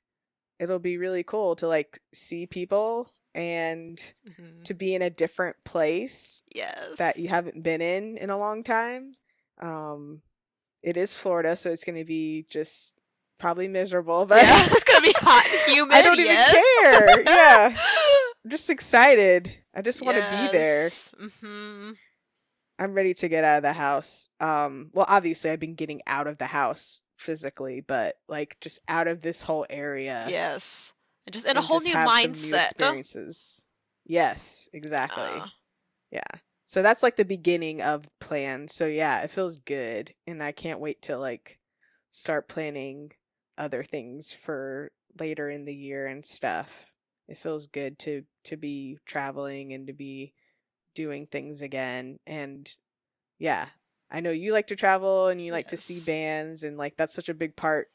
it'll 0.59 0.79
be 0.79 0.97
really 0.97 1.23
cool 1.23 1.55
to 1.57 1.67
like 1.67 1.99
see 2.13 2.47
people 2.47 3.11
and 3.35 4.01
hmm 4.25 4.63
to 4.63 4.73
be 4.73 4.93
in 4.95 5.01
a 5.01 5.09
different 5.09 5.55
place 5.63 6.43
Yes. 6.53 6.97
that 6.97 7.17
you 7.17 7.29
haven't 7.29 7.63
been 7.63 7.79
in 7.81 8.17
in 8.17 8.29
a 8.29 8.37
long 8.37 8.63
time. 8.65 9.13
Um, 9.61 10.21
it 10.83 10.97
is 10.97 11.13
Florida, 11.13 11.55
so 11.55 11.71
it's 11.71 11.85
going 11.85 11.97
to 11.97 12.03
be 12.03 12.45
just 12.49 12.99
probably 13.39 13.67
miserable, 13.69 14.25
but 14.25 14.43
yeah, 14.43 14.65
it's 14.71 14.83
gonna 14.83 14.99
be 15.01 15.13
hot, 15.17 15.45
and 15.45 15.59
humid. 15.71 15.93
I 15.93 16.01
don't 16.01 16.19
even 16.19 16.35
care. 16.35 17.21
Yeah, 17.23 17.69
I'm 18.47 18.51
just 18.51 18.69
excited. 18.69 19.53
I 19.75 19.81
just 19.81 20.01
want 20.01 20.15
to 20.15 20.23
be 20.23 20.57
there. 20.57 20.89
hmm 21.41 21.91
I'm 22.79 22.93
ready 22.93 23.13
to 23.15 23.27
get 23.27 23.43
out 23.43 23.57
of 23.57 23.63
the 23.63 23.73
house. 23.73 24.29
Um, 24.39 24.89
well, 24.93 25.05
obviously, 25.09 25.49
I've 25.49 25.59
been 25.59 25.75
getting 25.75 25.99
out 26.07 26.27
of 26.27 26.37
the 26.37 26.45
house 26.45 27.01
physically, 27.17 27.81
but 27.81 28.15
like 28.29 28.55
just 28.61 28.79
out 28.87 29.09
of 29.09 29.19
this 29.19 29.41
whole 29.41 29.65
area. 29.69 30.27
Yes. 30.29 30.93
And 31.25 31.33
just 31.33 31.45
in 31.45 31.57
a 31.57 31.61
whole 31.61 31.81
new 31.81 31.91
some 31.91 32.03
new 32.03 32.09
mindset. 32.09 32.71
experiences. 32.71 33.65
Yes, 34.05 34.69
exactly. 34.71 35.23
Uh, 35.25 35.47
Yeah. 36.11 36.39
So 36.67 36.81
that's 36.81 37.03
like 37.03 37.17
the 37.17 37.25
beginning 37.25 37.81
of 37.81 38.05
plans. 38.21 38.73
So 38.73 38.87
yeah, 38.87 39.23
it 39.23 39.31
feels 39.31 39.57
good, 39.57 40.13
and 40.25 40.41
I 40.41 40.53
can't 40.53 40.79
wait 40.79 41.01
to 41.01 41.17
like 41.17 41.59
start 42.13 42.47
planning 42.47 43.11
other 43.57 43.83
things 43.83 44.31
for 44.31 44.93
later 45.19 45.49
in 45.49 45.65
the 45.65 45.75
year 45.75 46.07
and 46.07 46.25
stuff. 46.25 46.69
It 47.27 47.37
feels 47.37 47.67
good 47.67 47.99
to 47.99 48.23
to 48.45 48.57
be 48.57 48.99
traveling 49.05 49.73
and 49.73 49.87
to 49.87 49.93
be 49.93 50.33
doing 50.95 51.27
things 51.27 51.61
again. 51.61 52.19
And 52.27 52.69
yeah, 53.39 53.67
I 54.11 54.21
know 54.21 54.31
you 54.31 54.53
like 54.53 54.67
to 54.67 54.75
travel 54.75 55.27
and 55.27 55.41
you 55.43 55.51
like 55.51 55.67
to 55.69 55.77
see 55.77 55.99
bands 56.01 56.63
and 56.63 56.77
like 56.77 56.95
that's 56.97 57.13
such 57.13 57.29
a 57.29 57.33
big 57.33 57.55
part 57.55 57.89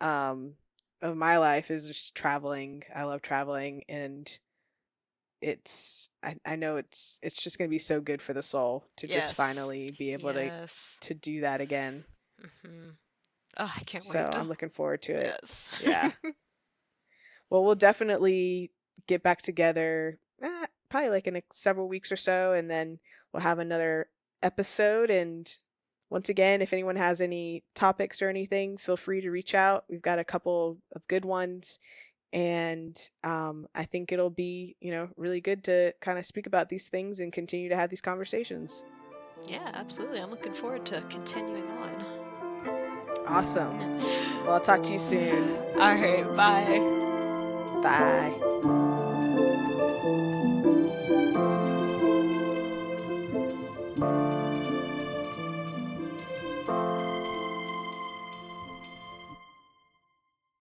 um 0.00 0.54
of 1.02 1.16
my 1.16 1.38
life 1.38 1.70
is 1.70 1.86
just 1.88 2.14
traveling. 2.14 2.84
I 2.94 3.04
love 3.04 3.22
traveling 3.22 3.84
and 3.88 4.30
it's 5.40 6.10
I, 6.22 6.36
I 6.46 6.56
know 6.56 6.76
it's 6.76 7.18
it's 7.22 7.42
just 7.42 7.58
gonna 7.58 7.68
be 7.68 7.78
so 7.78 8.00
good 8.00 8.22
for 8.22 8.32
the 8.32 8.42
soul 8.42 8.84
to 8.98 9.08
Yes. 9.08 9.14
just 9.26 9.34
finally 9.34 9.90
be 9.98 10.12
able 10.12 10.32
yes. 10.34 10.98
to 11.00 11.08
to 11.08 11.14
do 11.14 11.40
that 11.40 11.60
again. 11.60 12.04
hmm 12.62 12.90
Oh, 13.58 13.72
I 13.76 13.80
can't 13.84 14.04
So 14.04 14.18
wait. 14.18 14.32
So 14.32 14.38
I'm 14.38 14.48
looking 14.48 14.70
forward 14.70 15.02
to 15.02 15.12
it. 15.12 15.36
yes. 15.42 15.68
Yeah. 15.78 16.10
Well, 17.52 17.64
we'll 17.64 17.74
definitely 17.74 18.70
get 19.06 19.22
back 19.22 19.42
together, 19.42 20.18
eh, 20.40 20.66
probably 20.88 21.10
like 21.10 21.26
in 21.26 21.36
a, 21.36 21.42
several 21.52 21.86
weeks 21.86 22.10
or 22.10 22.16
so, 22.16 22.52
and 22.52 22.70
then 22.70 22.98
we'll 23.30 23.42
have 23.42 23.58
another 23.58 24.08
episode. 24.42 25.10
And 25.10 25.54
once 26.08 26.30
again, 26.30 26.62
if 26.62 26.72
anyone 26.72 26.96
has 26.96 27.20
any 27.20 27.62
topics 27.74 28.22
or 28.22 28.30
anything, 28.30 28.78
feel 28.78 28.96
free 28.96 29.20
to 29.20 29.30
reach 29.30 29.54
out. 29.54 29.84
We've 29.90 30.00
got 30.00 30.18
a 30.18 30.24
couple 30.24 30.78
of 30.96 31.06
good 31.08 31.26
ones, 31.26 31.78
and 32.32 32.98
um, 33.22 33.68
I 33.74 33.84
think 33.84 34.12
it'll 34.12 34.30
be, 34.30 34.74
you 34.80 34.90
know, 34.90 35.10
really 35.18 35.42
good 35.42 35.62
to 35.64 35.92
kind 36.00 36.18
of 36.18 36.24
speak 36.24 36.46
about 36.46 36.70
these 36.70 36.88
things 36.88 37.20
and 37.20 37.34
continue 37.34 37.68
to 37.68 37.76
have 37.76 37.90
these 37.90 38.00
conversations. 38.00 38.82
yeah, 39.46 39.72
absolutely. 39.74 40.20
I'm 40.22 40.30
looking 40.30 40.54
forward 40.54 40.86
to 40.86 41.02
continuing 41.10 41.70
on. 41.70 42.04
Awesome. 43.26 43.78
Well, 44.44 44.54
I'll 44.54 44.60
talk 44.60 44.82
to 44.84 44.92
you 44.92 44.98
soon. 44.98 45.54
All 45.76 45.92
right. 45.92 46.24
Bye. 46.34 47.00
Bye. 47.82 48.81